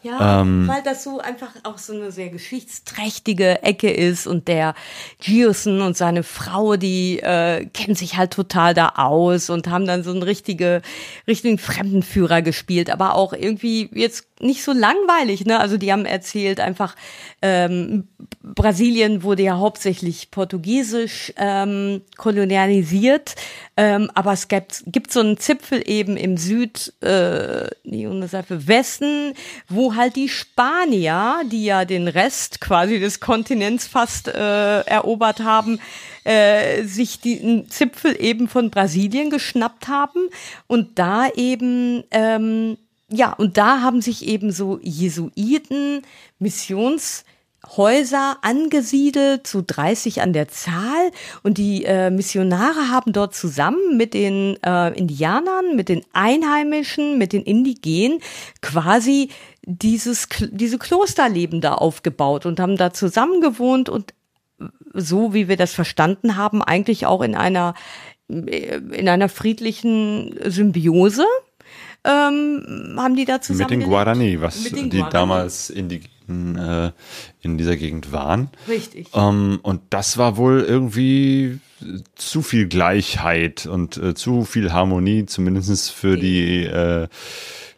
Ja, 0.06 0.42
Ähm, 0.42 0.68
weil 0.68 0.84
das 0.84 1.04
so 1.04 1.18
einfach 1.18 1.50
auch 1.64 1.80
so 1.80 1.92
eine 1.92 2.12
sehr 2.12 2.30
geschichtsträchtige 2.30 3.64
Ecke 3.64 3.90
ist 3.90 4.28
und 4.28 4.48
der 4.48 4.76
Gierson 5.20 5.82
und 5.82 5.98
seine 5.98 6.22
Frau, 6.22 6.76
die 6.76 7.18
äh, 7.24 7.66
kennen 7.66 7.96
sich 7.96 8.16
halt 8.16 8.30
total 8.30 8.76
da 8.76 8.90
aus 8.98 9.50
und 9.50 9.68
haben 9.68 9.88
dann 9.88 10.04
so 10.04 10.12
einen 10.12 10.22
richtige, 10.22 10.84
richtigen 11.28 11.58
Fremdenführer 11.58 12.44
gespielt, 12.44 12.92
aber 12.92 13.16
auch 13.16 13.34
irgendwie 13.34 13.90
jetzt 13.94 14.28
nicht 14.40 14.64
so 14.64 14.74
langweilig, 14.74 15.44
ne? 15.46 15.60
Also 15.60 15.78
die 15.78 15.92
haben 15.92 16.06
erzählt 16.06 16.60
einfach, 16.60 16.96
ähm, 17.42 18.08
Brasilien 18.54 19.24
wurde 19.24 19.44
ja 19.44 19.58
hauptsächlich 19.58 20.30
portugiesisch 20.30 21.34
ähm, 21.38 22.02
kolonialisiert, 22.16 23.36
ähm, 23.76 24.12
aber 24.14 24.34
es 24.34 24.48
gibt, 24.48 24.84
gibt 24.86 25.12
so 25.12 25.22
einen 25.22 25.38
Zipfel 25.38 25.82
eben 25.86 26.16
im 26.16 26.38
Süd, 26.38 26.94
äh, 27.02 27.68
nee, 27.84 28.06
und 28.06 28.22
das 28.22 28.34
Westen, 28.50 29.34
wo 29.68 29.96
halt 29.96 30.16
die 30.16 30.30
Spanier, 30.30 31.42
die 31.52 31.66
ja 31.66 31.86
den 31.86 32.08
Rest 32.08 32.62
quasi 32.62 33.00
des 33.00 33.20
Kontinents 33.20 33.88
fast 33.88 34.28
äh, 34.28 34.82
erobert 34.82 35.40
haben, 35.40 35.80
äh, 36.24 36.84
sich 36.84 37.22
den 37.22 37.68
Zipfel 37.70 38.16
eben 38.20 38.48
von 38.48 38.70
Brasilien 38.70 39.32
geschnappt 39.32 39.88
haben. 39.88 40.30
Und 40.68 41.00
da 41.00 41.30
eben 41.36 42.04
ähm, 42.12 42.78
ja, 43.10 43.34
und 43.34 43.58
da 43.58 43.82
haben 43.82 44.02
sich 44.02 44.26
eben 44.28 44.52
so 44.52 44.80
Jesuiten, 44.82 46.02
Missionshäuser 47.66 48.38
angesiedelt, 48.42 49.48
so 49.48 49.64
30 49.66 50.22
an 50.22 50.34
der 50.34 50.48
Zahl. 50.48 51.12
Und 51.44 51.58
die 51.58 51.86
äh, 51.86 52.10
Missionare 52.10 52.90
haben 52.90 53.14
dort 53.14 53.36
zusammen 53.36 53.98
mit 53.98 54.14
den 54.14 54.58
äh, 54.64 54.98
Indianern, 54.98 55.76
mit 55.76 55.90
den 55.90 56.04
Einheimischen, 56.14 57.18
mit 57.18 57.34
den 57.34 57.44
Indigenen 57.44 58.20
quasi 58.62 59.30
dieses, 59.64 60.28
diese 60.52 60.78
Klosterleben 60.78 61.62
da 61.62 61.74
aufgebaut 61.74 62.46
und 62.46 62.60
haben 62.60 62.78
da 62.78 62.94
zusammen 62.94 63.42
gewohnt 63.42 63.90
und 63.90 64.14
so 64.94 65.34
wie 65.34 65.48
wir 65.48 65.58
das 65.58 65.74
verstanden 65.74 66.38
haben, 66.38 66.62
eigentlich 66.62 67.06
auch 67.06 67.22
in 67.22 67.36
einer 67.36 67.74
in 68.28 69.08
einer 69.08 69.30
friedlichen 69.30 70.36
Symbiose 70.46 71.26
ähm, 72.04 72.96
haben 72.98 73.16
die 73.16 73.26
da 73.26 73.40
zusammen 73.40 73.70
Mit 73.70 73.82
den. 73.82 73.90
Guarani, 73.90 74.42
was 74.42 74.64
den 74.64 74.90
die 74.90 74.98
Guarani. 74.98 75.12
damals 75.12 75.70
indigenen 75.70 76.15
äh, 76.28 76.92
in 77.42 77.58
dieser 77.58 77.76
Gegend 77.76 78.12
waren. 78.12 78.50
Richtig. 78.68 79.08
Ähm, 79.14 79.60
und 79.62 79.82
das 79.90 80.18
war 80.18 80.38
wohl 80.38 80.62
irgendwie 80.62 81.60
zu 82.16 82.42
viel 82.42 82.68
Gleichheit 82.68 83.66
und 83.66 83.98
äh, 83.98 84.14
zu 84.14 84.46
viel 84.46 84.72
Harmonie, 84.72 85.26
zumindest 85.26 85.92
für 85.92 86.18
die 86.18 86.64
äh, 86.64 87.08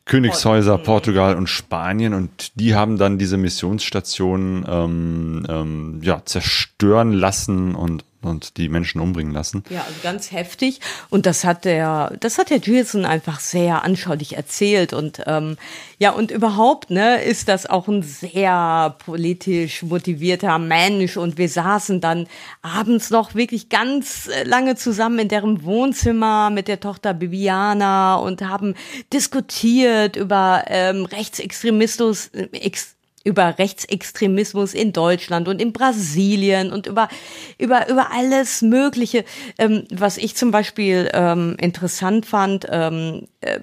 Königshäuser 0.06 0.78
Portugal 0.78 1.36
und 1.36 1.48
Spanien. 1.48 2.14
Und 2.14 2.60
die 2.60 2.76
haben 2.76 2.98
dann 2.98 3.18
diese 3.18 3.38
Missionsstation 3.38 4.66
ähm, 4.68 5.46
ähm, 5.50 6.00
ja, 6.02 6.24
zerstören 6.26 7.14
lassen 7.14 7.76
und, 7.76 8.04
und 8.22 8.58
die 8.58 8.68
Menschen 8.68 9.00
umbringen 9.00 9.34
lassen. 9.34 9.64
Ja, 9.70 9.82
also 9.82 10.00
ganz 10.02 10.32
heftig. 10.32 10.80
Und 11.10 11.26
das 11.26 11.44
hat 11.44 11.66
der, 11.66 12.16
das 12.20 12.38
hat 12.38 12.50
der 12.50 12.60
Gilson 12.60 13.06
einfach 13.06 13.40
sehr 13.40 13.84
anschaulich 13.84 14.36
erzählt. 14.36 14.94
Und 14.94 15.22
ähm, 15.28 15.58
ja, 16.00 16.12
und 16.12 16.32
überhaupt, 16.32 16.90
ne, 16.90 17.22
ist 17.22 17.48
das 17.48 17.66
auch 17.68 17.88
ein 17.88 18.04
sehr 18.04 18.96
politisch 19.06 19.84
motivierter 19.84 20.58
Mensch. 20.58 21.18
Und 21.18 21.38
wir 21.38 21.50
saßen 21.50 22.02
dann 22.02 22.28
abends 22.62 23.10
noch 23.10 23.36
wirklich 23.36 23.70
ganz 23.70 24.28
äh, 24.28 24.44
lange 24.44 24.76
zusammen 24.76 25.20
in 25.20 25.28
deren 25.28 25.64
Wohnzimmer 25.64 26.50
mit 26.50 26.68
der 26.68 26.80
Tochter 26.80 27.14
Bibiana 27.14 28.16
und 28.16 28.42
haben 28.42 28.74
diskutiert 29.14 30.16
über 30.16 30.66
ähm, 30.68 31.06
Rechtsextremismus, 31.06 32.28
äh, 32.28 32.48
ex 32.52 32.97
über 33.28 33.60
Rechtsextremismus 33.60 34.74
in 34.74 34.94
Deutschland 34.94 35.48
und 35.48 35.62
in 35.62 35.74
Brasilien 35.74 36.72
und 36.72 36.88
über 36.88 37.10
über 37.58 37.90
über 37.90 38.12
alles 38.12 38.62
Mögliche, 38.62 39.26
ähm, 39.58 39.84
was 39.92 40.18
ich 40.18 40.36
zum 40.36 40.52
Beispiel 40.52 41.10
ähm, 41.14 41.56
interessant 41.60 42.26
fand. 42.26 42.66
Ähm, 42.70 43.28
äh, 43.42 43.60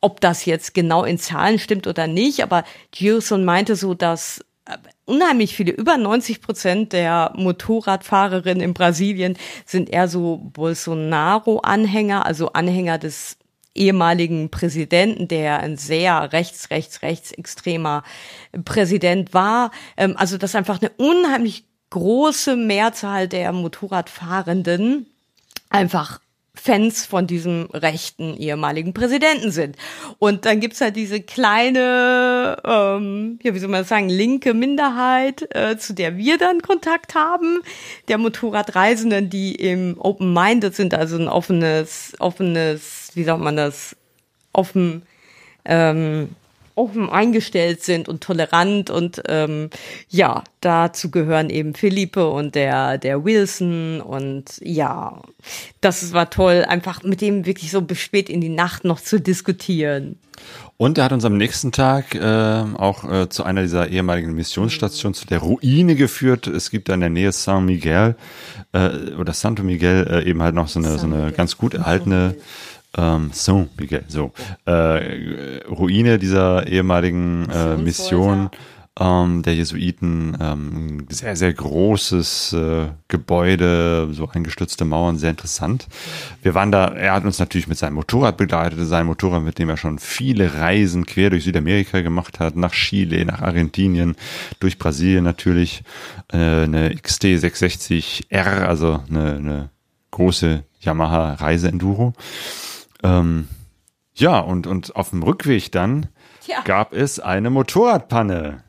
ob 0.00 0.20
das 0.20 0.44
jetzt 0.44 0.74
genau 0.74 1.04
in 1.04 1.18
Zahlen 1.18 1.58
stimmt 1.58 1.86
oder 1.86 2.06
nicht, 2.06 2.42
aber 2.42 2.64
Gilson 2.90 3.42
meinte 3.42 3.74
so, 3.74 3.94
dass 3.94 4.44
äh, 4.66 4.76
unheimlich 5.06 5.56
viele, 5.56 5.72
über 5.72 5.96
90 5.96 6.42
Prozent 6.42 6.92
der 6.92 7.32
Motorradfahrerinnen 7.36 8.62
in 8.62 8.74
Brasilien 8.74 9.38
sind 9.64 9.88
eher 9.88 10.08
so 10.08 10.42
Bolsonaro-Anhänger, 10.52 12.26
also 12.26 12.52
Anhänger 12.52 12.98
des 12.98 13.38
ehemaligen 13.74 14.50
Präsidenten, 14.50 15.28
der 15.28 15.60
ein 15.60 15.76
sehr 15.76 16.32
rechts, 16.32 16.70
rechts, 16.70 17.02
rechtsextremer 17.02 18.02
Präsident 18.64 19.34
war. 19.34 19.70
Ähm, 19.96 20.16
also 20.16 20.38
dass 20.38 20.54
einfach 20.54 20.80
eine 20.80 20.90
unheimlich 20.96 21.64
große 21.90 22.56
Mehrzahl 22.56 23.28
der 23.28 23.52
Motorradfahrenden 23.52 25.06
einfach 25.70 26.20
Fans 26.56 27.04
von 27.04 27.26
diesem 27.26 27.68
rechten 27.72 28.36
ehemaligen 28.36 28.94
Präsidenten 28.94 29.50
sind. 29.50 29.76
Und 30.18 30.46
dann 30.46 30.60
gibt's 30.60 30.80
halt 30.80 30.94
diese 30.94 31.20
kleine, 31.20 32.56
ähm, 32.64 33.40
ja, 33.42 33.54
wie 33.54 33.58
soll 33.58 33.68
man 33.68 33.84
sagen, 33.84 34.08
linke 34.08 34.54
Minderheit, 34.54 35.52
äh, 35.54 35.76
zu 35.76 35.94
der 35.94 36.16
wir 36.16 36.38
dann 36.38 36.62
Kontakt 36.62 37.16
haben, 37.16 37.60
der 38.06 38.18
Motorradreisenden, 38.18 39.30
die 39.30 39.56
im 39.56 39.96
Open-Minded 39.98 40.74
sind, 40.76 40.94
also 40.94 41.16
ein 41.16 41.28
offenes, 41.28 42.12
offenes, 42.20 43.03
wie 43.16 43.24
sagt 43.24 43.40
man 43.40 43.56
das, 43.56 43.96
offen, 44.52 45.02
ähm, 45.64 46.30
offen 46.76 47.08
eingestellt 47.08 47.82
sind 47.82 48.08
und 48.08 48.20
tolerant 48.20 48.90
und 48.90 49.22
ähm, 49.28 49.70
ja, 50.08 50.42
dazu 50.60 51.10
gehören 51.10 51.50
eben 51.50 51.74
Philippe 51.74 52.28
und 52.28 52.54
der 52.54 52.98
der 52.98 53.24
Wilson 53.24 54.00
und 54.00 54.60
ja, 54.60 55.22
das 55.80 56.12
war 56.12 56.30
toll, 56.30 56.64
einfach 56.66 57.02
mit 57.02 57.20
dem 57.20 57.46
wirklich 57.46 57.70
so 57.70 57.80
bis 57.80 58.00
spät 58.00 58.28
in 58.28 58.40
die 58.40 58.48
Nacht 58.48 58.84
noch 58.84 59.00
zu 59.00 59.20
diskutieren. 59.20 60.18
Und 60.76 60.98
er 60.98 61.04
hat 61.04 61.12
uns 61.12 61.24
am 61.24 61.36
nächsten 61.36 61.70
Tag 61.70 62.16
äh, 62.16 62.64
auch 62.76 63.10
äh, 63.10 63.28
zu 63.28 63.44
einer 63.44 63.62
dieser 63.62 63.88
ehemaligen 63.88 64.34
Missionsstationen, 64.34 65.14
zu 65.14 65.26
der 65.26 65.38
Ruine 65.38 65.94
geführt. 65.94 66.48
Es 66.48 66.70
gibt 66.70 66.88
da 66.88 66.94
in 66.94 67.00
der 67.00 67.10
Nähe 67.10 67.30
San 67.30 67.64
Miguel 67.64 68.16
äh, 68.72 69.12
oder 69.12 69.32
Santo 69.32 69.62
Miguel 69.62 70.06
äh, 70.10 70.28
eben 70.28 70.42
halt 70.42 70.56
noch 70.56 70.66
so 70.66 70.80
eine, 70.80 70.98
so 70.98 71.06
eine 71.06 71.30
ganz 71.30 71.56
gut 71.56 71.74
erhaltene 71.74 72.34
ähm, 72.96 73.30
San 73.32 73.68
Miguel, 73.78 74.04
so 74.08 74.32
äh, 74.66 75.60
Ruine 75.68 76.18
dieser 76.18 76.66
ehemaligen 76.66 77.48
äh, 77.50 77.76
Mission 77.76 78.50
ähm, 78.98 79.42
der 79.42 79.54
Jesuiten. 79.54 80.36
Ähm, 80.40 80.98
ein 80.98 81.06
sehr, 81.10 81.36
sehr 81.36 81.52
großes 81.52 82.52
äh, 82.52 82.86
Gebäude, 83.08 84.08
so 84.12 84.28
eingestürzte 84.28 84.84
Mauern, 84.84 85.18
sehr 85.18 85.30
interessant. 85.30 85.88
Wir 86.42 86.54
waren 86.54 86.70
da, 86.70 86.88
er 86.88 87.14
hat 87.14 87.24
uns 87.24 87.38
natürlich 87.38 87.66
mit 87.66 87.78
seinem 87.78 87.94
Motorrad 87.94 88.36
begleitet, 88.36 88.78
sein 88.86 89.06
Motorrad, 89.06 89.42
mit 89.42 89.58
dem 89.58 89.68
er 89.68 89.76
schon 89.76 89.98
viele 89.98 90.54
Reisen 90.54 91.06
quer 91.06 91.30
durch 91.30 91.44
Südamerika 91.44 92.00
gemacht 92.00 92.38
hat, 92.38 92.56
nach 92.56 92.72
Chile, 92.72 93.24
nach 93.24 93.42
Argentinien, 93.42 94.16
durch 94.60 94.78
Brasilien 94.78 95.24
natürlich, 95.24 95.82
äh, 96.32 96.36
eine 96.36 96.92
XT660R, 96.92 98.64
also 98.64 99.02
eine, 99.08 99.34
eine 99.34 99.70
große 100.12 100.62
Yamaha 100.80 101.34
Reise-Enduro. 101.34 102.14
Ähm, 103.04 103.48
ja, 104.14 104.38
und, 104.40 104.66
und 104.66 104.96
auf 104.96 105.10
dem 105.10 105.22
Rückweg 105.22 105.70
dann 105.72 106.08
Ja. 106.46 106.60
gab 106.62 106.92
es 106.92 107.20
eine 107.20 107.50
Motorradpanne. 107.50 108.62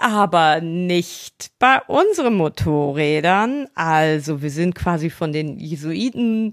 aber 0.00 0.60
nicht 0.62 1.50
bei 1.58 1.80
unseren 1.86 2.34
Motorrädern. 2.34 3.66
Also 3.74 4.40
wir 4.42 4.50
sind 4.50 4.74
quasi 4.74 5.10
von 5.10 5.32
den 5.32 5.58
Jesuiten 5.58 6.52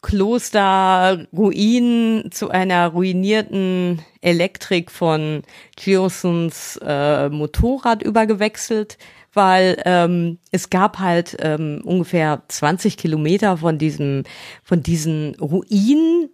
Klosterruinen 0.00 2.30
zu 2.30 2.50
einer 2.50 2.88
ruinierten 2.88 4.02
Elektrik 4.20 4.90
von 4.90 5.42
Giosons 5.76 6.78
äh, 6.84 7.30
Motorrad 7.30 8.02
übergewechselt, 8.02 8.98
weil 9.34 9.80
ähm, 9.84 10.38
es 10.50 10.70
gab 10.70 10.98
halt 10.98 11.36
ähm, 11.40 11.82
ungefähr 11.84 12.42
20 12.48 12.96
Kilometer 12.96 13.58
von 13.58 13.78
diesem 13.78 14.24
von 14.62 14.82
diesen 14.82 15.34
Ruinen 15.36 16.30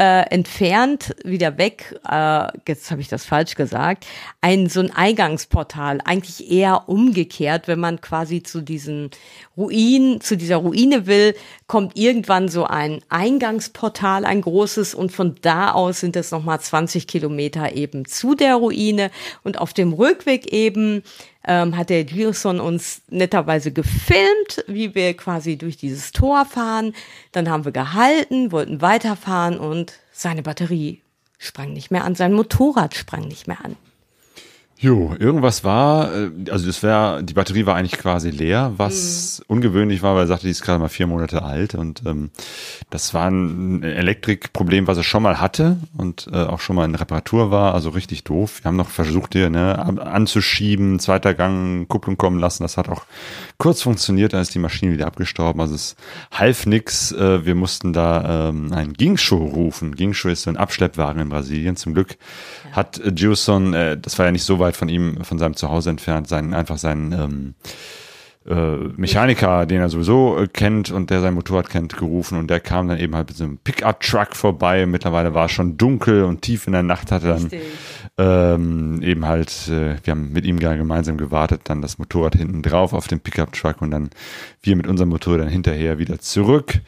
äh, 0.00 0.22
entfernt, 0.30 1.14
wieder 1.24 1.58
weg, 1.58 2.00
äh, 2.08 2.46
jetzt 2.66 2.90
habe 2.90 3.02
ich 3.02 3.08
das 3.08 3.26
falsch 3.26 3.54
gesagt, 3.54 4.06
ein 4.40 4.68
so 4.68 4.80
ein 4.80 4.90
Eingangsportal, 4.90 6.00
eigentlich 6.04 6.50
eher 6.50 6.88
umgekehrt, 6.88 7.68
wenn 7.68 7.80
man 7.80 8.00
quasi 8.00 8.42
zu 8.42 8.62
diesen 8.62 9.10
Ruinen, 9.60 10.20
zu 10.20 10.36
dieser 10.36 10.56
Ruine 10.56 11.06
will, 11.06 11.36
kommt 11.66 11.96
irgendwann 11.96 12.48
so 12.48 12.64
ein 12.64 13.02
Eingangsportal, 13.10 14.24
ein 14.24 14.40
großes 14.40 14.94
und 14.94 15.12
von 15.12 15.36
da 15.42 15.72
aus 15.72 16.00
sind 16.00 16.16
es 16.16 16.30
nochmal 16.30 16.60
20 16.60 17.06
Kilometer 17.06 17.74
eben 17.76 18.06
zu 18.06 18.34
der 18.34 18.56
Ruine 18.56 19.10
und 19.44 19.58
auf 19.58 19.72
dem 19.72 19.92
Rückweg 19.92 20.52
eben 20.52 21.02
ähm, 21.46 21.76
hat 21.76 21.90
der 21.90 22.04
Gilson 22.04 22.58
uns 22.58 23.02
netterweise 23.08 23.70
gefilmt, 23.70 24.64
wie 24.66 24.94
wir 24.94 25.14
quasi 25.14 25.56
durch 25.56 25.76
dieses 25.76 26.12
Tor 26.12 26.46
fahren. 26.46 26.94
Dann 27.32 27.48
haben 27.48 27.64
wir 27.64 27.72
gehalten, 27.72 28.52
wollten 28.52 28.80
weiterfahren 28.80 29.58
und 29.58 29.92
seine 30.12 30.42
Batterie 30.42 31.02
sprang 31.38 31.72
nicht 31.72 31.90
mehr 31.90 32.04
an, 32.04 32.14
sein 32.14 32.32
Motorrad 32.32 32.94
sprang 32.94 33.28
nicht 33.28 33.46
mehr 33.46 33.64
an. 33.64 33.76
Jo, 34.82 35.14
irgendwas 35.18 35.62
war, 35.62 36.10
äh, 36.14 36.30
also 36.50 36.66
das 36.66 36.82
wäre, 36.82 37.22
die 37.22 37.34
Batterie 37.34 37.66
war 37.66 37.76
eigentlich 37.76 38.00
quasi 38.00 38.30
leer, 38.30 38.72
was 38.78 39.42
ungewöhnlich 39.46 40.00
war, 40.00 40.14
weil 40.14 40.22
er 40.22 40.26
sagte, 40.26 40.46
die 40.46 40.52
ist 40.52 40.62
gerade 40.62 40.78
mal 40.78 40.88
vier 40.88 41.06
Monate 41.06 41.42
alt 41.42 41.74
und 41.74 42.02
ähm, 42.06 42.30
das 42.88 43.12
war 43.12 43.30
ein 43.30 43.82
Elektrikproblem, 43.82 44.86
was 44.86 44.96
er 44.96 45.02
schon 45.02 45.22
mal 45.22 45.38
hatte 45.38 45.76
und 45.98 46.28
äh, 46.32 46.44
auch 46.44 46.60
schon 46.60 46.76
mal 46.76 46.86
in 46.86 46.94
Reparatur 46.94 47.50
war, 47.50 47.74
also 47.74 47.90
richtig 47.90 48.24
doof. 48.24 48.60
Wir 48.62 48.70
haben 48.70 48.76
noch 48.76 48.88
versucht, 48.88 49.34
hier 49.34 49.50
ne, 49.50 49.78
anzuschieben, 49.78 50.98
zweiter 50.98 51.34
Gang, 51.34 51.86
Kupplung 51.86 52.16
kommen 52.16 52.40
lassen, 52.40 52.62
das 52.62 52.78
hat 52.78 52.88
auch 52.88 53.04
kurz 53.58 53.82
funktioniert, 53.82 54.32
dann 54.32 54.40
ist 54.40 54.54
die 54.54 54.58
Maschine 54.58 54.94
wieder 54.94 55.08
abgestorben, 55.08 55.60
also 55.60 55.74
es 55.74 55.94
half 56.32 56.64
nix, 56.64 57.12
äh, 57.12 57.44
wir 57.44 57.54
mussten 57.54 57.92
da 57.92 58.48
ähm, 58.48 58.72
einen 58.72 58.94
Gingshow 58.94 59.44
rufen. 59.44 59.94
Gingshow 59.94 60.30
ist 60.30 60.44
so 60.44 60.50
ein 60.50 60.56
Abschleppwagen 60.56 61.20
in 61.20 61.28
Brasilien, 61.28 61.76
zum 61.76 61.92
Glück 61.92 62.16
hat 62.72 62.98
äh, 62.98 63.12
Gilson, 63.12 63.74
äh, 63.74 63.98
das 63.98 64.18
war 64.18 64.24
ja 64.24 64.32
nicht 64.32 64.44
so 64.44 64.58
weit 64.58 64.69
von 64.76 64.88
ihm, 64.88 65.24
von 65.24 65.38
seinem 65.38 65.54
Zuhause 65.54 65.90
entfernt, 65.90 66.28
seinen, 66.28 66.54
einfach 66.54 66.78
seinen 66.78 67.12
ähm, 67.12 67.54
äh, 68.46 68.76
Mechaniker, 68.96 69.66
den 69.66 69.80
er 69.80 69.90
sowieso 69.90 70.38
äh, 70.38 70.46
kennt 70.46 70.90
und 70.90 71.10
der 71.10 71.20
sein 71.20 71.34
Motorrad 71.34 71.68
kennt, 71.68 71.96
gerufen 71.96 72.38
und 72.38 72.48
der 72.48 72.60
kam 72.60 72.88
dann 72.88 72.98
eben 72.98 73.14
halt 73.14 73.28
mit 73.28 73.36
so 73.36 73.44
einem 73.44 73.58
Pickup-Truck 73.58 74.34
vorbei. 74.34 74.86
Mittlerweile 74.86 75.34
war 75.34 75.46
es 75.46 75.52
schon 75.52 75.76
dunkel 75.76 76.24
und 76.24 76.40
tief 76.40 76.66
in 76.66 76.72
der 76.72 76.82
Nacht 76.82 77.12
hatte 77.12 77.28
dann 77.28 77.50
ähm, 78.16 79.02
eben 79.02 79.26
halt, 79.26 79.68
äh, 79.68 79.96
wir 80.02 80.12
haben 80.12 80.32
mit 80.32 80.46
ihm 80.46 80.58
gemeinsam 80.58 81.18
gewartet, 81.18 81.62
dann 81.64 81.82
das 81.82 81.98
Motorrad 81.98 82.34
hinten 82.34 82.62
drauf 82.62 82.94
auf 82.94 83.08
dem 83.08 83.20
Pickup-Truck 83.20 83.82
und 83.82 83.90
dann 83.90 84.10
wir 84.62 84.74
mit 84.74 84.86
unserem 84.86 85.10
Motorrad 85.10 85.40
dann 85.40 85.48
hinterher 85.48 85.98
wieder 85.98 86.18
zurück 86.18 86.80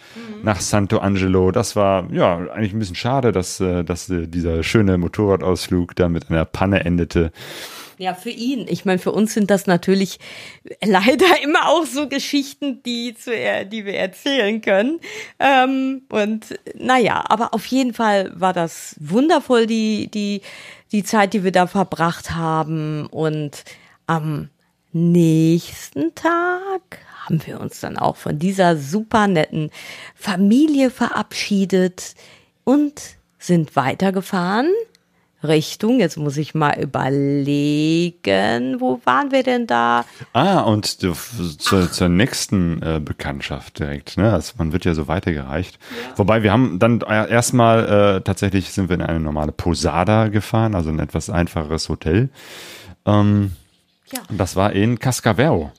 nach 0.42 0.60
Santo 0.60 0.98
Angelo. 0.98 1.50
Das 1.50 1.76
war 1.76 2.10
ja 2.12 2.38
eigentlich 2.50 2.72
ein 2.72 2.78
bisschen 2.78 2.96
schade, 2.96 3.30
dass, 3.30 3.60
äh, 3.60 3.84
dass 3.84 4.08
äh, 4.08 4.26
dieser 4.26 4.62
schöne 4.62 4.96
Motorradausflug 4.96 5.94
da 5.96 6.08
mit 6.08 6.30
einer 6.30 6.46
Panne 6.46 6.84
endete. 6.84 7.30
Ja, 8.02 8.14
für 8.14 8.30
ihn. 8.30 8.66
Ich 8.68 8.84
meine, 8.84 8.98
für 8.98 9.12
uns 9.12 9.32
sind 9.32 9.48
das 9.48 9.68
natürlich 9.68 10.18
leider 10.84 11.24
immer 11.44 11.68
auch 11.68 11.86
so 11.86 12.08
Geschichten, 12.08 12.82
die, 12.82 13.14
zu, 13.14 13.32
er- 13.32 13.64
die 13.64 13.84
wir 13.84 13.94
erzählen 13.94 14.60
können. 14.60 14.98
Ähm, 15.38 16.02
und 16.08 16.58
naja, 16.74 17.24
aber 17.28 17.54
auf 17.54 17.64
jeden 17.66 17.94
Fall 17.94 18.32
war 18.34 18.52
das 18.52 18.96
wundervoll, 18.98 19.66
die, 19.68 20.10
die, 20.10 20.40
die 20.90 21.04
Zeit, 21.04 21.32
die 21.32 21.44
wir 21.44 21.52
da 21.52 21.68
verbracht 21.68 22.32
haben. 22.32 23.06
Und 23.06 23.62
am 24.08 24.48
nächsten 24.92 26.12
Tag 26.16 26.98
haben 27.24 27.40
wir 27.46 27.60
uns 27.60 27.78
dann 27.78 27.98
auch 27.98 28.16
von 28.16 28.36
dieser 28.40 28.76
super 28.76 29.28
netten 29.28 29.70
Familie 30.16 30.90
verabschiedet 30.90 32.16
und 32.64 33.00
sind 33.38 33.76
weitergefahren 33.76 34.66
Richtung, 35.42 36.00
jetzt 36.00 36.16
muss 36.16 36.36
ich 36.36 36.54
mal 36.54 36.78
überlegen, 36.80 38.80
wo 38.80 39.00
waren 39.04 39.30
wir 39.32 39.42
denn 39.42 39.66
da? 39.66 40.04
Ah, 40.32 40.60
und 40.60 41.02
du- 41.02 41.14
zur, 41.58 41.88
nächsten 42.08 42.80
äh, 42.82 43.00
Bekanntschaft 43.04 43.78
direkt, 43.78 44.16
ne? 44.16 44.32
Also 44.32 44.54
man 44.58 44.72
wird 44.72 44.84
ja 44.84 44.94
so 44.94 45.08
weitergereicht. 45.08 45.78
Wobei 46.16 46.42
wir 46.42 46.52
haben 46.52 46.78
dann 46.78 47.00
äh, 47.02 47.30
erstmal 47.30 48.16
äh, 48.18 48.20
tatsächlich 48.22 48.72
sind 48.72 48.88
wir 48.88 48.94
in 48.94 49.02
eine 49.02 49.20
normale 49.20 49.52
Posada 49.52 50.28
gefahren, 50.28 50.74
also 50.74 50.90
ein 50.90 50.98
etwas 50.98 51.30
einfacheres 51.30 51.88
Hotel. 51.88 52.28
Ähm, 53.06 53.52
Ja. 54.12 54.20
und 54.28 54.38
das 54.38 54.56
war 54.56 54.72
in 54.72 54.98
Cascavel. 54.98 55.72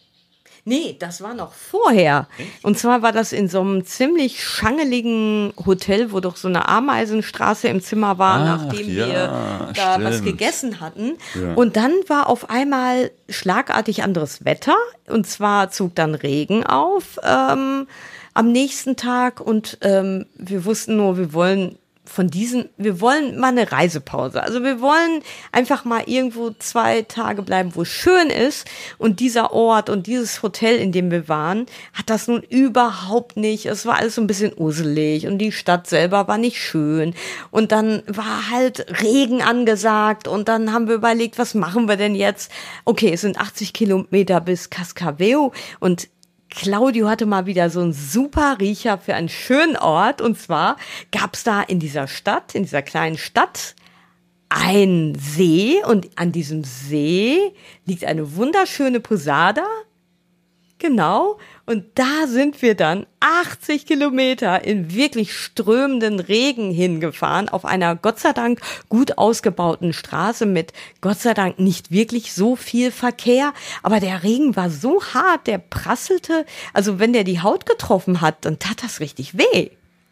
Nee, 0.65 0.95
das 0.97 1.21
war 1.21 1.33
noch 1.33 1.51
vorher. 1.51 2.27
Und 2.61 2.79
zwar 2.79 3.01
war 3.01 3.11
das 3.11 3.33
in 3.33 3.49
so 3.49 3.59
einem 3.59 3.85
ziemlich 3.85 4.41
schangeligen 4.41 5.53
Hotel, 5.65 6.13
wo 6.13 6.21
doch 6.21 6.37
so 6.37 6.47
eine 6.47 6.69
Ameisenstraße 6.69 7.67
im 7.67 7.81
Zimmer 7.81 8.17
war, 8.17 8.39
Ach, 8.39 8.65
nachdem 8.65 8.95
ja, 8.95 9.07
wir 9.07 9.73
da 9.75 10.01
was 10.01 10.15
stimmt. 10.15 10.25
gegessen 10.25 10.79
hatten. 10.79 11.17
Ja. 11.35 11.53
Und 11.55 11.75
dann 11.75 11.91
war 12.07 12.27
auf 12.27 12.49
einmal 12.49 13.11
schlagartig 13.27 14.03
anderes 14.03 14.45
Wetter. 14.45 14.77
Und 15.07 15.27
zwar 15.27 15.69
zog 15.69 15.95
dann 15.95 16.15
Regen 16.15 16.65
auf 16.65 17.19
ähm, 17.23 17.87
am 18.33 18.51
nächsten 18.51 18.95
Tag. 18.95 19.41
Und 19.41 19.79
ähm, 19.81 20.27
wir 20.35 20.63
wussten 20.63 20.95
nur, 20.95 21.17
wir 21.17 21.33
wollen 21.33 21.77
von 22.05 22.27
diesen, 22.27 22.69
wir 22.77 22.99
wollen 22.99 23.39
mal 23.39 23.47
eine 23.47 23.71
Reisepause. 23.71 24.43
Also 24.43 24.61
wir 24.63 24.81
wollen 24.81 25.21
einfach 25.51 25.85
mal 25.85 26.03
irgendwo 26.05 26.51
zwei 26.51 27.03
Tage 27.03 27.41
bleiben, 27.41 27.75
wo 27.75 27.83
es 27.83 27.87
schön 27.87 28.29
ist. 28.29 28.67
Und 28.97 29.19
dieser 29.19 29.53
Ort 29.53 29.89
und 29.89 30.05
dieses 30.07 30.43
Hotel, 30.43 30.77
in 30.77 30.91
dem 30.91 31.11
wir 31.11 31.29
waren, 31.29 31.65
hat 31.93 32.09
das 32.09 32.27
nun 32.27 32.41
überhaupt 32.41 33.37
nicht. 33.37 33.65
Es 33.65 33.85
war 33.85 33.97
alles 33.97 34.15
so 34.15 34.21
ein 34.21 34.27
bisschen 34.27 34.51
uselig 34.57 35.27
und 35.27 35.37
die 35.37 35.51
Stadt 35.51 35.87
selber 35.87 36.27
war 36.27 36.37
nicht 36.37 36.61
schön. 36.61 37.15
Und 37.51 37.71
dann 37.71 38.03
war 38.07 38.49
halt 38.51 39.01
Regen 39.01 39.41
angesagt 39.41 40.27
und 40.27 40.49
dann 40.49 40.73
haben 40.73 40.87
wir 40.87 40.95
überlegt, 40.95 41.39
was 41.39 41.53
machen 41.53 41.87
wir 41.87 41.95
denn 41.95 42.15
jetzt? 42.15 42.51
Okay, 42.83 43.11
es 43.13 43.21
sind 43.21 43.39
80 43.39 43.71
Kilometer 43.73 44.41
bis 44.41 44.69
Cascaveo 44.69 45.53
und 45.79 46.09
Claudio 46.55 47.09
hatte 47.09 47.25
mal 47.25 47.45
wieder 47.47 47.69
so 47.69 47.81
einen 47.81 47.93
super 47.93 48.57
Riecher 48.59 48.97
für 48.99 49.15
einen 49.15 49.29
schönen 49.29 49.75
Ort. 49.75 50.21
Und 50.21 50.37
zwar 50.37 50.77
gab's 51.11 51.43
da 51.43 51.61
in 51.61 51.79
dieser 51.79 52.07
Stadt, 52.07 52.53
in 52.53 52.63
dieser 52.63 52.83
kleinen 52.83 53.17
Stadt, 53.17 53.75
einen 54.49 55.15
See. 55.15 55.81
Und 55.83 56.09
an 56.15 56.31
diesem 56.31 56.63
See 56.63 57.53
liegt 57.85 58.05
eine 58.05 58.35
wunderschöne 58.35 58.99
Posada. 58.99 59.65
Genau. 60.77 61.39
Und 61.65 61.85
da 61.95 62.27
sind 62.27 62.61
wir 62.61 62.75
dann 62.75 63.05
80 63.21 63.85
Kilometer 63.85 64.65
in 64.65 64.93
wirklich 64.93 65.33
strömenden 65.33 66.19
Regen 66.19 66.71
hingefahren 66.71 67.47
auf 67.47 67.63
einer 67.63 67.95
Gott 67.95 68.19
sei 68.19 68.33
Dank 68.33 68.59
gut 68.89 69.17
ausgebauten 69.17 69.93
Straße 69.93 70.45
mit 70.45 70.73
Gott 70.99 71.19
sei 71.19 71.33
Dank 71.33 71.59
nicht 71.59 71.89
wirklich 71.89 72.33
so 72.33 72.57
viel 72.57 72.91
Verkehr. 72.91 73.53
Aber 73.81 74.01
der 74.01 74.23
Regen 74.23 74.57
war 74.57 74.69
so 74.69 75.01
hart, 75.13 75.47
der 75.47 75.57
prasselte. 75.57 76.45
Also 76.73 76.99
wenn 76.99 77.13
der 77.13 77.23
die 77.23 77.41
Haut 77.41 77.65
getroffen 77.65 78.19
hat, 78.19 78.43
dann 78.43 78.59
tat 78.59 78.83
das 78.83 78.99
richtig 78.99 79.37
weh. 79.37 79.69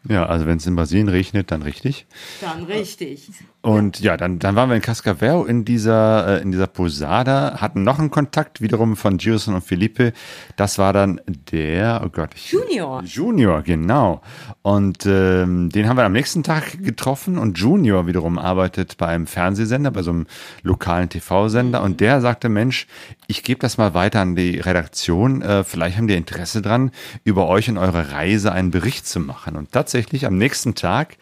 Ja, 0.08 0.26
also 0.26 0.46
wenn 0.46 0.56
es 0.56 0.66
in 0.66 0.74
Brasilien 0.74 1.08
regnet, 1.08 1.50
dann 1.50 1.62
richtig. 1.62 2.06
Dann 2.40 2.64
richtig. 2.64 3.28
Und 3.62 4.00
ja, 4.00 4.16
dann, 4.16 4.40
dann 4.40 4.56
waren 4.56 4.68
wir 4.68 4.74
in 4.74 4.82
Cascavel 4.82 5.46
in 5.46 5.64
dieser, 5.64 6.40
äh, 6.40 6.42
in 6.42 6.50
dieser 6.50 6.66
Posada, 6.66 7.60
hatten 7.60 7.84
noch 7.84 8.00
einen 8.00 8.10
Kontakt 8.10 8.60
wiederum 8.60 8.96
von 8.96 9.18
Gilson 9.18 9.54
und 9.54 9.62
Felipe. 9.62 10.12
Das 10.56 10.78
war 10.78 10.92
dann 10.92 11.20
der, 11.26 12.02
oh 12.04 12.08
Gott. 12.08 12.30
Junior. 12.34 13.04
Junior, 13.04 13.62
genau. 13.62 14.20
Und 14.62 15.06
ähm, 15.06 15.70
den 15.70 15.88
haben 15.88 15.96
wir 15.96 16.04
am 16.04 16.12
nächsten 16.12 16.42
Tag 16.42 16.82
getroffen 16.82 17.38
und 17.38 17.56
Junior 17.56 18.08
wiederum 18.08 18.36
arbeitet 18.36 18.96
bei 18.96 19.06
einem 19.06 19.28
Fernsehsender, 19.28 19.92
bei 19.92 20.02
so 20.02 20.10
einem 20.10 20.26
lokalen 20.64 21.08
TV-Sender 21.08 21.82
und 21.82 22.00
der 22.00 22.20
sagte, 22.20 22.48
Mensch, 22.48 22.88
ich 23.28 23.44
gebe 23.44 23.60
das 23.60 23.78
mal 23.78 23.94
weiter 23.94 24.20
an 24.22 24.34
die 24.34 24.58
Redaktion, 24.58 25.40
äh, 25.40 25.62
vielleicht 25.62 25.98
haben 25.98 26.08
die 26.08 26.16
Interesse 26.16 26.62
dran, 26.62 26.90
über 27.22 27.46
euch 27.46 27.70
und 27.70 27.78
eure 27.78 28.10
Reise 28.10 28.50
einen 28.50 28.72
Bericht 28.72 29.06
zu 29.06 29.20
machen. 29.20 29.54
Und 29.54 29.70
tatsächlich 29.70 30.26
am 30.26 30.36
nächsten 30.36 30.74
Tag 30.74 31.16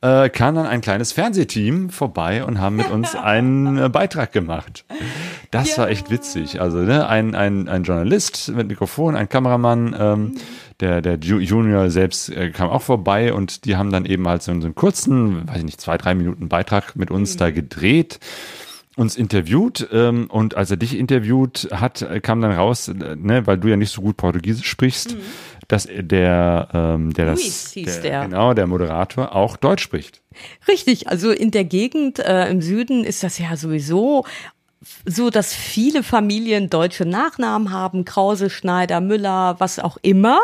äh, 0.00 0.30
kam 0.30 0.54
dann 0.54 0.66
ein 0.66 0.80
kleines 0.80 1.12
Fernsehteam 1.12 1.81
vorbei 1.90 2.44
und 2.44 2.60
haben 2.60 2.76
mit 2.76 2.90
uns 2.90 3.14
einen 3.14 3.78
äh, 3.78 3.88
Beitrag 3.88 4.32
gemacht. 4.32 4.84
Das 5.50 5.76
war 5.78 5.88
echt 5.88 6.10
witzig. 6.10 6.60
Also 6.60 6.78
ne, 6.78 7.08
ein, 7.08 7.34
ein, 7.34 7.68
ein 7.68 7.84
Journalist 7.84 8.52
mit 8.54 8.68
Mikrofon, 8.68 9.16
ein 9.16 9.28
Kameramann, 9.28 9.96
ähm, 9.98 10.34
der, 10.80 11.02
der 11.02 11.18
Ju- 11.20 11.40
Junior 11.40 11.90
selbst 11.90 12.30
äh, 12.30 12.50
kam 12.50 12.70
auch 12.70 12.82
vorbei 12.82 13.32
und 13.32 13.64
die 13.64 13.76
haben 13.76 13.90
dann 13.92 14.04
eben 14.06 14.26
halt 14.28 14.42
so, 14.42 14.52
so 14.60 14.66
einen 14.66 14.74
kurzen, 14.74 15.46
weiß 15.48 15.58
ich 15.58 15.64
nicht, 15.64 15.80
zwei, 15.80 15.98
drei 15.98 16.14
Minuten 16.14 16.48
Beitrag 16.48 16.96
mit 16.96 17.10
uns 17.10 17.36
da 17.36 17.50
gedreht 17.50 18.18
uns 18.94 19.16
interviewt 19.16 19.88
ähm, 19.90 20.26
und 20.28 20.54
als 20.54 20.70
er 20.70 20.76
dich 20.76 20.98
interviewt 20.98 21.68
hat, 21.72 22.02
äh, 22.02 22.20
kam 22.20 22.42
dann 22.42 22.52
raus, 22.52 22.88
äh, 22.88 23.16
ne, 23.16 23.46
weil 23.46 23.56
du 23.56 23.68
ja 23.68 23.76
nicht 23.78 23.90
so 23.90 24.02
gut 24.02 24.18
Portugiesisch 24.18 24.66
sprichst, 24.68 25.16
dass 25.68 25.88
der, 25.90 26.68
ähm, 26.72 27.12
der 27.12 27.26
Luis 27.26 27.64
das, 27.64 27.72
hieß 27.72 28.00
der. 28.00 28.22
genau, 28.22 28.54
der 28.54 28.66
Moderator 28.66 29.34
auch 29.34 29.56
Deutsch 29.56 29.82
spricht. 29.82 30.22
Richtig, 30.68 31.08
also 31.08 31.30
in 31.30 31.50
der 31.50 31.64
Gegend 31.64 32.18
äh, 32.18 32.48
im 32.48 32.62
Süden 32.62 33.04
ist 33.04 33.22
das 33.22 33.38
ja 33.38 33.56
sowieso 33.56 34.24
so, 35.04 35.30
dass 35.30 35.54
viele 35.54 36.02
Familien 36.02 36.70
deutsche 36.70 37.04
Nachnamen 37.04 37.70
haben, 37.70 38.04
Krause, 38.04 38.50
Schneider, 38.50 39.00
Müller, 39.00 39.56
was 39.58 39.78
auch 39.78 39.96
immer. 40.02 40.40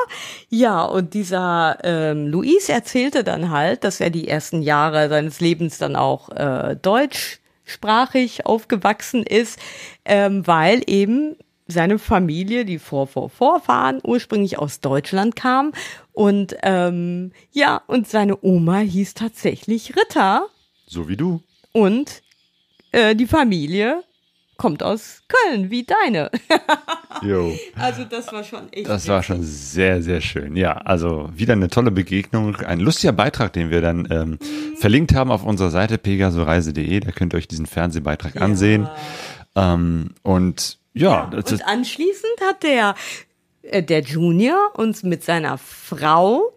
Ja, 0.48 0.84
und 0.84 1.14
dieser 1.14 1.78
ähm, 1.82 2.28
Luis 2.28 2.68
erzählte 2.68 3.24
dann 3.24 3.50
halt, 3.50 3.84
dass 3.84 4.00
er 4.00 4.10
die 4.10 4.28
ersten 4.28 4.62
Jahre 4.62 5.08
seines 5.08 5.40
Lebens 5.40 5.78
dann 5.78 5.96
auch 5.96 6.30
äh, 6.30 6.76
deutschsprachig 6.80 8.46
aufgewachsen 8.46 9.24
ist, 9.24 9.58
ähm, 10.04 10.46
weil 10.46 10.82
eben 10.86 11.36
seine 11.68 11.98
Familie, 11.98 12.64
die 12.64 12.78
Vor 12.78 13.06
Vor 13.06 13.30
Vorfahren 13.30 14.00
ursprünglich 14.02 14.58
aus 14.58 14.80
Deutschland 14.80 15.36
kam 15.36 15.72
und 16.12 16.56
ähm, 16.62 17.32
ja 17.52 17.82
und 17.86 18.08
seine 18.08 18.38
Oma 18.42 18.78
hieß 18.78 19.14
tatsächlich 19.14 19.94
Ritter 19.96 20.46
So 20.86 21.08
wie 21.08 21.16
du. 21.16 21.42
und 21.72 22.22
äh, 22.92 23.14
die 23.14 23.26
Familie 23.26 24.02
kommt 24.56 24.82
aus 24.82 25.22
Köln 25.28 25.70
wie 25.70 25.84
deine. 25.84 26.30
Jo. 27.22 27.52
Also 27.76 28.04
das 28.04 28.32
war 28.32 28.44
schon 28.44 28.72
echt. 28.72 28.88
Das 28.88 29.08
war 29.08 29.22
schon 29.24 29.42
sehr, 29.42 30.02
sehr 30.02 30.20
schön. 30.20 30.54
Ja, 30.54 30.74
also 30.74 31.28
wieder 31.34 31.54
eine 31.54 31.68
tolle 31.68 31.90
Begegnung. 31.90 32.54
Ein 32.56 32.78
lustiger 32.78 33.12
Beitrag, 33.12 33.52
den 33.54 33.70
wir 33.70 33.80
dann 33.80 34.06
ähm, 34.10 34.38
verlinkt 34.76 35.14
haben 35.16 35.32
auf 35.32 35.42
unserer 35.44 35.70
Seite 35.70 35.98
pegasoreise.de. 35.98 37.00
Da 37.00 37.10
könnt 37.10 37.34
ihr 37.34 37.38
euch 37.38 37.48
diesen 37.48 37.66
Fernsehbeitrag 37.66 38.40
ansehen. 38.40 38.88
Ähm, 39.56 40.14
und 40.22 40.78
ja, 40.98 41.30
ist, 41.34 41.52
Und 41.52 41.62
anschließend 41.62 42.40
hat 42.42 42.62
der, 42.62 42.94
äh, 43.62 43.82
der 43.82 44.00
Junior 44.00 44.72
uns 44.76 45.02
mit 45.02 45.24
seiner 45.24 45.58
Frau, 45.58 46.56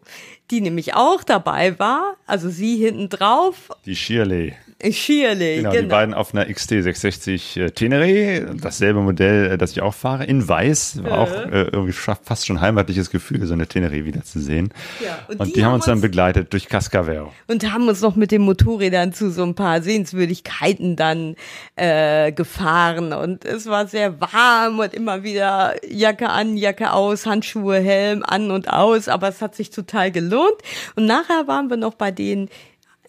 die 0.50 0.62
nämlich 0.62 0.94
auch 0.94 1.24
dabei 1.24 1.80
war, 1.80 2.18
also 2.26 2.50
sie 2.50 2.78
hinten 2.78 3.10
drauf, 3.10 3.70
die 3.86 3.96
Shirley. 3.96 4.56
Shirley, 4.90 5.58
Genau, 5.58 5.72
genau. 5.72 5.82
die 5.82 5.88
beiden 5.88 6.14
auf 6.14 6.34
einer 6.34 6.46
XT660 6.46 7.60
äh, 7.62 7.72
Tenere, 7.72 8.56
dasselbe 8.56 9.02
Modell, 9.02 9.52
äh, 9.52 9.58
das 9.58 9.72
ich 9.72 9.82
auch 9.82 9.94
fahre, 9.94 10.26
in 10.26 10.48
weiß. 10.48 11.04
War 11.04 11.20
auch 11.20 11.32
äh, 11.32 11.64
irgendwie 11.72 11.92
fast 11.92 12.46
schon 12.48 12.62
heimatliches 12.62 13.10
Gefühl, 13.12 13.46
so 13.46 13.54
eine 13.54 13.68
Tenere 13.68 14.06
wieder 14.06 14.24
zu 14.24 14.40
sehen. 14.40 14.74
Ja, 15.04 15.20
und 15.28 15.40
und, 15.40 15.48
die 15.50 15.54
die, 15.54 15.66
haben 15.66 15.74
uns 15.74 15.86
dann 15.86 16.02
begleitet 16.02 16.54
durch 16.54 16.68
Cascavel. 16.68 17.28
und 17.48 17.72
haben 17.72 17.88
uns 17.88 18.02
noch 18.02 18.16
mit 18.16 18.32
den 18.32 18.42
Motorrädern 18.42 19.14
zu 19.14 19.32
so 19.32 19.44
ein 19.44 19.56
paar 19.56 19.82
Sehenswürdigkeiten 19.82 20.96
dann 20.96 21.36
äh, 21.76 22.32
gefahren 22.32 23.14
und 23.14 23.46
es 23.46 23.66
war 23.68 23.88
sehr 23.88 24.20
warm 24.22 24.80
und 24.80 24.94
immer 24.94 25.24
wieder 25.24 25.76
Jacke 25.88 26.30
an, 26.30 26.58
Jacke 26.58 26.94
aus, 26.94 27.26
Handschuhe, 27.26 27.80
Helm 27.80 28.24
an 28.24 28.52
und 28.52 28.70
aus, 28.72 29.08
aber 29.08 29.28
es 29.28 29.42
hat 29.42 29.56
sich 29.56 29.70
total 29.70 30.12
gelohnt 30.12 30.58
und 30.96 31.06
nachher 31.06 31.48
waren 31.48 31.70
wir 31.70 31.78
noch 31.78 31.96
bei 31.96 32.12
denen 32.12 32.50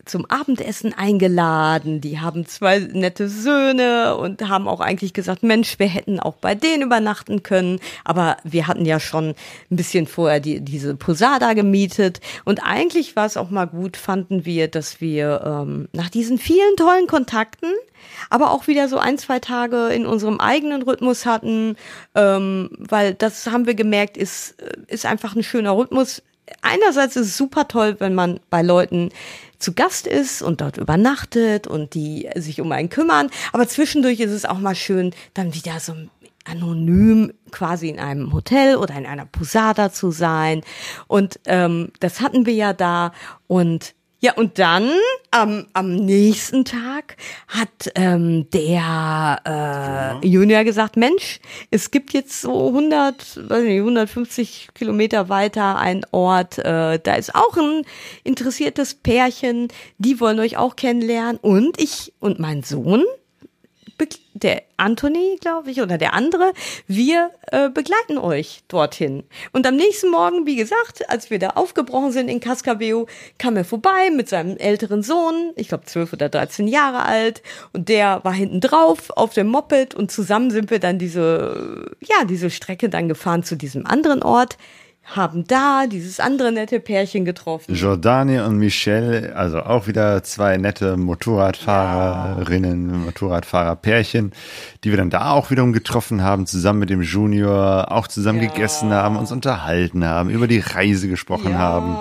zum 0.05 0.27
Abendessen 0.27 0.95
eingeladen. 0.95 2.01
Die 2.01 2.21
haben 2.21 2.47
zwei 2.47 2.79
nette 2.81 3.29
Söhne 3.29 4.17
und 4.17 4.49
haben 4.49 4.69
auch 4.69 4.81
eigentlich 4.81 5.13
gesagt, 5.13 5.43
Mensch, 5.43 5.79
wir 5.79 5.87
hätten 5.87 6.21
auch 6.21 6.35
bei 6.35 6.55
denen 6.55 6.83
übernachten 6.83 7.43
können. 7.43 7.79
Aber 8.05 8.37
wir 8.45 8.67
hatten 8.67 8.85
ja 8.85 9.01
schon 9.01 9.35
ein 9.71 9.77
bisschen 9.77 10.07
vorher 10.07 10.41
die, 10.41 10.61
diese 10.61 10.95
Posada 10.97 11.53
gemietet. 11.53 12.21
Und 12.45 12.61
eigentlich 12.65 13.17
war 13.17 13.27
es 13.27 13.37
auch 13.37 13.51
mal 13.51 13.67
gut, 13.67 13.97
fanden 13.97 14.45
wir, 14.45 14.69
dass 14.69 15.01
wir 15.01 15.43
ähm, 15.45 15.89
nach 15.93 16.11
diesen 16.11 16.39
vielen 16.39 16.77
tollen 16.77 17.07
Kontakten 17.07 17.71
aber 18.31 18.51
auch 18.51 18.67
wieder 18.67 18.89
so 18.89 18.99
ein, 18.99 19.19
zwei 19.19 19.39
Tage 19.39 19.89
in 19.89 20.07
unserem 20.07 20.41
eigenen 20.41 20.83
Rhythmus 20.83 21.27
hatten, 21.27 21.77
ähm, 22.15 22.71
weil 22.79 23.15
das 23.15 23.47
haben 23.47 23.67
wir 23.67 23.75
gemerkt, 23.75 24.17
ist, 24.17 24.61
ist 24.89 25.07
einfach 25.07 25.37
ein 25.37 25.43
schöner 25.43 25.77
Rhythmus. 25.77 26.23
Einerseits 26.61 27.17
ist 27.17 27.29
es 27.29 27.37
super 27.37 27.69
toll, 27.69 27.97
wenn 27.99 28.15
man 28.15 28.41
bei 28.51 28.63
Leuten 28.63 29.11
zu 29.63 29.73
Gast 29.73 30.07
ist 30.07 30.43
und 30.43 30.61
dort 30.61 30.77
übernachtet 30.77 31.67
und 31.67 31.95
die 31.95 32.29
sich 32.35 32.61
um 32.61 32.73
einen 32.73 32.89
kümmern, 32.89 33.31
aber 33.53 33.69
zwischendurch 33.69 34.21
ist 34.21 34.33
es 34.33 34.45
auch 34.45 34.59
mal 34.59 34.75
schön, 34.75 35.15
dann 35.35 35.55
wieder 35.55 35.81
so 35.81 35.95
anonym 36.45 37.33
quasi 37.51 37.89
in 37.89 38.01
einem 38.01 38.33
Hotel 38.33 38.77
oder 38.77 38.97
in 38.97 39.07
einer 39.07 39.27
Posada 39.27 39.93
zu 39.93 40.11
sein. 40.11 40.63
Und 41.07 41.39
ähm, 41.47 41.93
das 42.01 42.21
hatten 42.21 42.47
wir 42.47 42.55
ja 42.55 42.73
da 42.73 43.13
und 43.47 43.95
ja, 44.25 44.35
und 44.35 44.61
dann 44.61 44.89
am, 45.33 45.67
am 45.73 45.97
nächsten 45.97 46.65
Tag 46.65 47.17
hat 47.49 47.91
ähm, 47.97 48.49
der 48.51 50.21
äh, 50.23 50.27
Junior 50.27 50.63
gesagt, 50.63 50.97
Mensch, 50.97 51.41
es 51.73 51.91
gibt 51.91 52.13
jetzt 52.13 52.41
so 52.41 52.69
100, 52.69 53.51
weiß 53.51 53.65
nicht, 53.65 53.79
150 53.81 54.69
Kilometer 54.75 55.29
weiter 55.29 55.77
ein 55.77 56.07
Ort, 56.13 56.59
äh, 56.59 57.01
da 57.01 57.15
ist 57.17 57.35
auch 57.35 57.57
ein 57.57 57.83
interessiertes 58.23 58.95
Pärchen, 58.95 59.67
die 59.99 60.21
wollen 60.21 60.39
euch 60.39 60.57
auch 60.57 60.77
kennenlernen. 60.77 61.41
Und 61.43 61.81
ich 61.81 62.13
und 62.21 62.39
mein 62.39 62.63
Sohn 62.63 63.03
der 64.35 64.63
Anthony, 64.77 65.37
glaube 65.41 65.71
ich, 65.71 65.81
oder 65.81 65.99
der 65.99 66.15
andere, 66.15 66.53
wir 66.87 67.31
äh, 67.51 67.69
begleiten 67.69 68.19
euch 68.19 68.63
dorthin. 68.69 69.25
Und 69.53 69.67
am 69.67 69.77
nächsten 69.77 70.11
Morgen, 70.11 70.47
wie 70.47 70.57
gesagt, 70.57 71.09
als 71.09 71.31
wir 71.31 71.39
da 71.39 71.51
aufgebrochen 71.51 72.13
sind 72.13 72.29
in 72.29 72.41
Cascaveo, 72.41 73.07
kam 73.39 73.57
er 73.57 73.65
vorbei 73.65 74.11
mit 74.11 74.29
seinem 74.29 74.57
älteren 74.57 75.03
Sohn, 75.03 75.53
ich 75.57 75.69
glaube 75.69 75.85
12 75.85 76.15
oder 76.15 76.29
13 76.29 76.67
Jahre 76.67 77.05
alt, 77.05 77.43
und 77.73 77.89
der 77.89 78.25
war 78.25 78.33
hinten 78.33 78.61
drauf 78.61 79.11
auf 79.11 79.35
dem 79.35 79.49
Moped 79.49 79.95
und 79.95 80.11
zusammen 80.11 80.51
sind 80.51 80.71
wir 80.71 80.79
dann 80.79 80.99
diese, 80.99 81.95
ja, 82.01 82.25
diese 82.25 82.51
Strecke 82.51 82.89
dann 82.89 83.09
gefahren 83.09 83.45
zu 83.45 83.57
diesem 83.57 83.87
anderen 83.87 84.23
Ort, 84.23 84.57
haben 85.05 85.45
da 85.47 85.87
dieses 85.87 86.21
andere 86.21 86.53
nette 86.53 86.81
Pärchen 86.81 87.25
getroffen. 87.25 87.75
Jordani 87.75 88.41
und 88.41 88.57
Michelle, 88.57 89.35
also 89.37 89.61
auch 89.61 89.87
wieder 89.87 90.23
zwei 90.23 90.57
nette 90.57 90.97
Motorradfahrerinnen, 90.97 93.05
Motorradfahrerpärchen, 93.05 94.33
die 94.85 94.91
wir 94.91 94.97
dann 94.97 95.11
da 95.11 95.33
auch 95.33 95.51
wiederum 95.51 95.73
getroffen 95.73 96.23
haben, 96.23 96.47
zusammen 96.47 96.81
mit 96.81 96.91
dem 96.91 97.03
Junior, 97.03 97.91
auch 97.91 98.09
zusammen 98.09 98.41
gegessen 98.41 98.93
haben, 98.93 99.17
uns 99.17 99.33
unterhalten 99.33 100.05
haben, 100.05 100.31
über 100.31 100.47
die 100.47 100.61
Reise 100.61 101.09
gesprochen 101.09 101.53
Ja. 101.53 101.59
haben. 101.59 101.97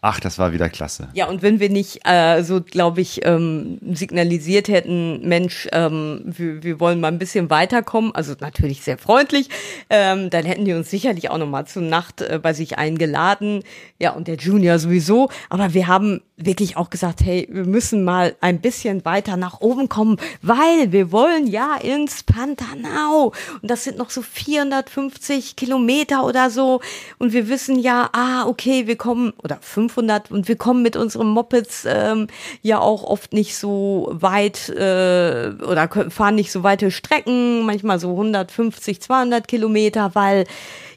Ach, 0.00 0.20
das 0.20 0.38
war 0.38 0.52
wieder 0.52 0.68
klasse. 0.68 1.08
Ja, 1.14 1.28
und 1.28 1.42
wenn 1.42 1.60
wir 1.60 1.68
nicht 1.68 2.00
äh, 2.04 2.42
so, 2.42 2.60
glaube 2.60 3.00
ich, 3.00 3.24
ähm, 3.24 3.78
signalisiert 3.92 4.68
hätten, 4.68 5.26
Mensch, 5.28 5.68
ähm, 5.72 6.22
wir, 6.24 6.62
wir 6.62 6.80
wollen 6.80 7.00
mal 7.00 7.08
ein 7.08 7.18
bisschen 7.18 7.50
weiterkommen, 7.50 8.14
also 8.14 8.34
natürlich 8.40 8.82
sehr 8.82 8.98
freundlich, 8.98 9.48
ähm, 9.88 10.30
dann 10.30 10.44
hätten 10.44 10.64
die 10.64 10.72
uns 10.72 10.90
sicherlich 10.90 11.30
auch 11.30 11.38
noch 11.38 11.48
mal 11.48 11.66
zur 11.66 11.82
Nacht 11.82 12.20
äh, 12.20 12.38
bei 12.42 12.52
sich 12.52 12.78
eingeladen. 12.78 13.62
Ja, 13.98 14.12
und 14.12 14.28
der 14.28 14.36
Junior 14.36 14.78
sowieso. 14.78 15.28
Aber 15.48 15.74
wir 15.74 15.86
haben 15.86 16.20
wirklich 16.36 16.76
auch 16.76 16.90
gesagt, 16.90 17.20
hey, 17.22 17.46
wir 17.50 17.66
müssen 17.66 18.04
mal 18.04 18.34
ein 18.40 18.60
bisschen 18.60 19.04
weiter 19.04 19.36
nach 19.36 19.60
oben 19.60 19.88
kommen, 19.88 20.16
weil 20.42 20.92
wir 20.92 21.12
wollen 21.12 21.46
ja 21.46 21.76
ins 21.76 22.22
Pantanal. 22.22 23.30
Und 23.60 23.70
das 23.70 23.84
sind 23.84 23.98
noch 23.98 24.10
so 24.10 24.22
450 24.22 25.56
Kilometer 25.56 26.24
oder 26.24 26.50
so. 26.50 26.80
Und 27.18 27.32
wir 27.32 27.48
wissen 27.48 27.78
ja, 27.78 28.08
ah, 28.12 28.46
okay, 28.46 28.86
wir 28.86 28.96
kommen, 28.96 29.32
oder 29.42 29.58
500, 29.88 30.30
und 30.30 30.48
wir 30.48 30.56
kommen 30.56 30.82
mit 30.82 30.96
unseren 30.96 31.28
Mopeds 31.28 31.86
ähm, 31.88 32.26
ja 32.62 32.78
auch 32.78 33.04
oft 33.04 33.32
nicht 33.32 33.56
so 33.56 34.08
weit 34.12 34.68
äh, 34.68 35.52
oder 35.64 35.88
fahren 36.10 36.34
nicht 36.34 36.52
so 36.52 36.62
weite 36.62 36.90
Strecken, 36.90 37.64
manchmal 37.64 37.98
so 37.98 38.10
150, 38.10 39.00
200 39.00 39.48
Kilometer, 39.48 40.14
weil 40.14 40.44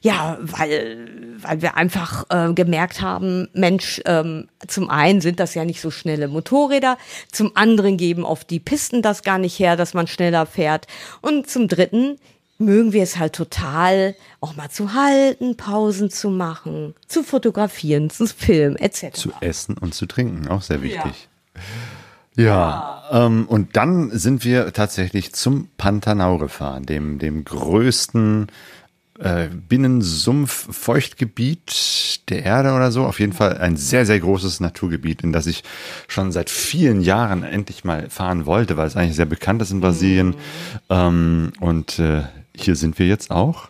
ja, 0.01 0.37
weil, 0.41 1.07
weil 1.37 1.61
wir 1.61 1.77
einfach 1.77 2.25
äh, 2.29 2.53
gemerkt 2.53 2.99
haben, 2.99 3.47
Mensch, 3.53 4.01
ähm, 4.05 4.49
zum 4.67 4.89
einen 4.89 5.21
sind 5.21 5.39
das 5.39 5.55
ja 5.55 5.63
nicht 5.63 5.79
so 5.79 5.91
schnelle 5.91 6.27
Motorräder, 6.27 6.97
zum 7.31 7.55
anderen 7.55 7.95
geben 7.95 8.25
oft 8.25 8.49
die 8.49 8.59
Pisten 8.59 9.01
das 9.01 9.23
gar 9.23 9.37
nicht 9.37 9.57
her, 9.59 9.77
dass 9.77 9.93
man 9.93 10.07
schneller 10.07 10.45
fährt. 10.45 10.87
Und 11.21 11.49
zum 11.49 11.69
dritten 11.69 12.17
mögen 12.57 12.93
wir 12.93 13.03
es 13.03 13.17
halt 13.17 13.33
total, 13.33 14.15
auch 14.39 14.55
mal 14.55 14.69
zu 14.69 14.93
halten, 14.93 15.57
Pausen 15.57 16.09
zu 16.09 16.29
machen, 16.29 16.95
zu 17.07 17.23
fotografieren, 17.23 18.09
zu 18.09 18.27
filmen, 18.27 18.77
etc. 18.77 19.11
Zu 19.13 19.33
essen 19.41 19.77
und 19.77 19.93
zu 19.93 20.05
trinken, 20.05 20.47
auch 20.47 20.61
sehr 20.61 20.81
wichtig. 20.81 21.27
Ja, 22.35 23.03
Ähm, 23.11 23.45
und 23.47 23.75
dann 23.75 24.17
sind 24.17 24.43
wir 24.43 24.73
tatsächlich 24.73 25.33
zum 25.33 25.67
Pantanal 25.77 26.39
gefahren, 26.39 26.83
dem, 26.85 27.19
dem 27.19 27.45
größten 27.45 28.47
äh, 29.19 29.49
Binnensumpf-Feuchtgebiet 29.49 32.27
der 32.29 32.43
Erde 32.43 32.73
oder 32.73 32.91
so. 32.91 33.05
Auf 33.05 33.19
jeden 33.19 33.33
Fall 33.33 33.59
ein 33.59 33.77
sehr, 33.77 34.07
sehr 34.07 34.19
großes 34.19 34.61
Naturgebiet, 34.61 35.21
in 35.21 35.31
das 35.31 35.45
ich 35.45 35.63
schon 36.07 36.31
seit 36.31 36.49
vielen 36.49 37.01
Jahren 37.01 37.43
endlich 37.43 37.83
mal 37.83 38.09
fahren 38.09 38.47
wollte, 38.47 38.77
weil 38.77 38.87
es 38.87 38.95
eigentlich 38.95 39.15
sehr 39.15 39.25
bekannt 39.25 39.61
ist 39.61 39.69
in 39.69 39.81
Brasilien. 39.81 40.33
Ähm, 40.89 41.53
und 41.59 41.99
äh, 41.99 42.23
hier 42.55 42.75
sind 42.75 42.99
wir 42.99 43.07
jetzt 43.07 43.31
auch. 43.31 43.69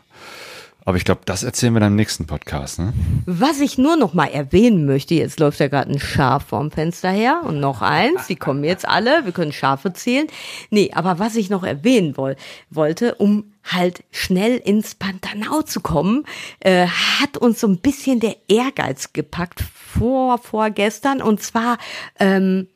Aber 0.86 0.98
ich 0.98 1.06
glaube, 1.06 1.22
das 1.26 1.44
erzählen 1.44 1.74
wir 1.74 1.80
dann 1.80 1.94
im 1.94 1.96
nächsten 1.96 2.28
Podcast. 2.28 2.80
Ne? 2.80 2.94
Was 3.26 3.62
ich 3.62 3.78
nur 3.78 3.96
noch 3.96 4.14
mal 4.14 4.28
erwähnen 4.28 4.86
möchte, 4.86 5.16
jetzt 5.16 5.40
läuft 5.40 5.62
ja 5.62 5.70
gerade 5.70 5.90
ein 5.90 6.00
Schaf 6.00 6.48
vorm 6.48 6.72
Fenster 6.72 7.10
her 7.10 7.42
und 7.46 7.62
noch 7.62 7.82
eins, 7.82 8.28
die 8.28 8.36
kommen 8.36 8.66
jetzt 8.66 8.86
alle, 8.88 9.24
wir 9.24 9.32
können 9.32 9.54
Schafe 9.54 9.94
zählen. 9.94 10.28
Nee, 10.72 10.92
aber 10.94 11.20
was 11.20 11.36
ich 11.36 11.50
noch 11.50 11.64
erwähnen 11.64 12.18
woll 12.18 12.36
wollte, 12.70 13.16
um 13.16 13.46
halt 13.64 14.04
schnell 14.12 14.58
ins 14.58 14.96
Pantanal 14.96 15.64
zu 15.64 15.80
kommen, 15.80 16.26
äh, 16.60 16.88
hat 16.88 17.38
uns 17.38 17.62
so 17.62 17.68
ein 17.68 17.78
bisschen 17.78 18.20
der 18.20 18.36
Ehrgeiz 18.50 19.14
gepackt 19.14 19.62
vor 19.62 20.38
vorgestern 20.38 21.22
und 21.22 21.42
zwar 21.42 21.78
ähm, 22.20 22.68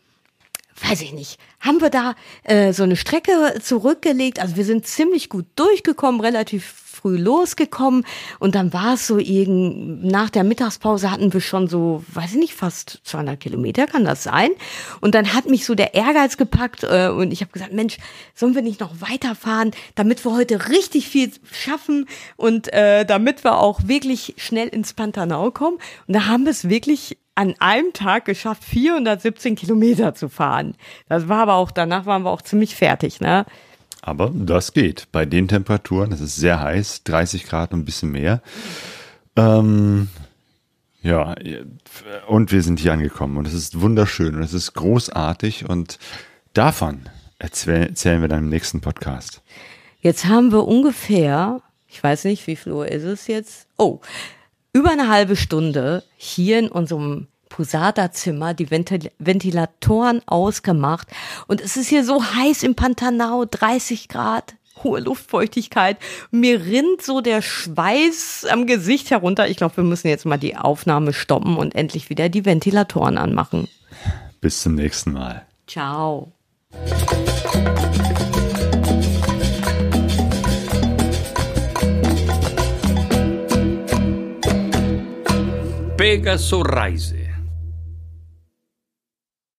weiß 0.82 1.02
ich 1.02 1.14
nicht, 1.14 1.40
haben 1.60 1.82
wir 1.82 1.90
da 1.90 2.16
äh, 2.44 2.74
so 2.74 2.84
eine 2.84 2.96
Strecke 2.96 3.60
zurückgelegt. 3.62 4.40
Also 4.40 4.56
wir 4.56 4.66
sind 4.66 4.86
ziemlich 4.86 5.30
gut 5.30 5.46
durchgekommen, 5.56 6.22
relativ 6.22 6.88
früh 6.98 7.18
losgekommen 7.18 8.06
und 8.40 8.56
dann 8.56 8.74
war 8.74 8.96
es 8.96 9.06
so 9.06 9.20
irgend 9.20 10.04
nach 10.04 10.30
der 10.30 10.44
Mittagspause 10.44 11.12
hatten 11.12 11.32
wir 11.32 11.42
schon 11.42 11.68
so, 11.68 12.04
weiß 12.08 12.32
ich 12.32 12.40
nicht, 12.40 12.54
fast 12.54 13.02
200 13.04 13.40
Kilometer 13.40 13.86
kann 13.86 14.04
das 14.04 14.24
sein. 14.24 14.50
Und 15.00 15.14
dann 15.14 15.34
hat 15.34 15.48
mich 15.48 15.66
so 15.66 15.76
der 15.76 15.94
Ehrgeiz 15.94 16.38
gepackt 16.38 16.84
äh, 16.84 17.10
und 17.10 17.32
ich 17.32 17.42
habe 17.42 17.52
gesagt, 17.52 17.74
Mensch, 17.74 17.98
sollen 18.34 18.56
wir 18.56 18.64
nicht 18.64 18.80
noch 18.80 19.00
weiterfahren, 19.00 19.72
damit 19.96 20.26
wir 20.26 20.34
heute 20.34 20.70
richtig 20.70 21.08
viel 21.08 21.32
schaffen 21.52 22.08
und 22.36 22.74
äh, 22.74 23.06
damit 23.06 23.44
wir 23.44 23.60
auch 23.60 23.82
wirklich 23.86 24.34
schnell 24.38 24.68
ins 24.68 24.94
Pantanal 24.94 25.52
kommen. 25.52 25.78
Und 26.08 26.16
da 26.16 26.26
haben 26.26 26.46
wir 26.46 26.52
es 26.52 26.68
wirklich 26.68 27.18
an 27.38 27.54
einem 27.60 27.94
Tag 27.94 28.26
geschafft, 28.26 28.64
417 28.64 29.56
Kilometer 29.56 30.16
zu 30.16 30.28
fahren. 30.28 30.74
Das 31.08 31.30
war 31.30 31.44
aber 31.44 31.54
auch, 31.54 31.70
danach 31.70 32.08
waren 32.08 32.24
wir 32.24 32.32
auch 32.32 32.42
ziemlich 32.42 32.76
fertig, 32.76 33.22
ne? 33.22 33.46
Aber 34.02 34.32
das 34.34 34.74
geht. 34.74 35.08
Bei 35.12 35.26
den 35.26 35.48
Temperaturen, 35.48 36.10
das 36.10 36.20
ist 36.20 36.36
sehr 36.36 36.60
heiß, 36.60 37.04
30 37.04 37.46
Grad 37.46 37.74
und 37.74 37.82
ein 37.82 37.86
bisschen 37.86 38.12
mehr. 38.12 38.42
Ähm, 39.36 40.08
ja, 41.04 41.36
und 42.28 42.52
wir 42.52 42.64
sind 42.64 42.80
hier 42.80 42.94
angekommen 42.94 43.38
und 43.38 43.48
es 43.48 43.54
ist 43.54 43.82
wunderschön 43.82 44.36
und 44.36 44.42
es 44.42 44.54
ist 44.54 44.74
großartig 44.74 45.70
und 45.70 46.00
davon 46.54 47.02
erzählen 47.38 48.22
wir 48.22 48.28
dann 48.28 48.46
im 48.46 48.50
nächsten 48.50 48.82
Podcast. 48.82 49.44
Jetzt 50.00 50.26
haben 50.26 50.52
wir 50.52 50.66
ungefähr, 50.66 51.62
ich 51.88 52.04
weiß 52.04 52.24
nicht, 52.24 52.48
wie 52.48 52.56
viel 52.56 52.72
Uhr 52.72 52.88
ist 52.88 53.04
es 53.04 53.28
jetzt? 53.28 53.68
Oh, 53.78 54.00
über 54.74 54.92
eine 54.92 55.10
halbe 55.10 55.36
Stunde 55.36 56.04
hier 56.18 56.60
in 56.60 56.70
unserem 56.70 57.28
Posada-Zimmer 57.50 58.54
die 58.54 58.70
Ventil 58.70 59.12
Ventilatoren 59.20 60.22
ausgemacht 60.26 61.08
und 61.48 61.62
es 61.62 61.78
ist 61.78 61.88
hier 61.88 62.04
so 62.04 62.24
heiß 62.24 62.64
im 62.64 62.76
Pantanal, 62.76 63.48
30 63.50 64.10
Grad, 64.10 64.56
hohe 64.84 65.00
Luftfeuchtigkeit. 65.00 65.98
Mir 66.32 66.62
rinnt 66.62 67.02
so 67.02 67.22
der 67.22 67.42
Schweiß 67.42 68.46
am 68.50 68.68
Gesicht 68.68 69.12
herunter. 69.12 69.48
Ich 69.48 69.58
glaube, 69.58 69.78
wir 69.78 69.84
müssen 69.84 70.08
jetzt 70.08 70.26
mal 70.26 70.38
die 70.38 70.56
Aufnahme 70.56 71.14
stoppen 71.14 71.58
und 71.58 71.76
endlich 71.76 72.10
wieder 72.10 72.30
die 72.30 72.46
Ventilatoren 72.46 73.18
anmachen. 73.18 73.68
Bis 74.42 74.62
zum 74.62 74.76
nächsten 74.76 75.14
Mal. 75.14 75.46
Ciao. 75.68 76.32
Pegaso 86.08 86.64
Rise. 86.64 87.27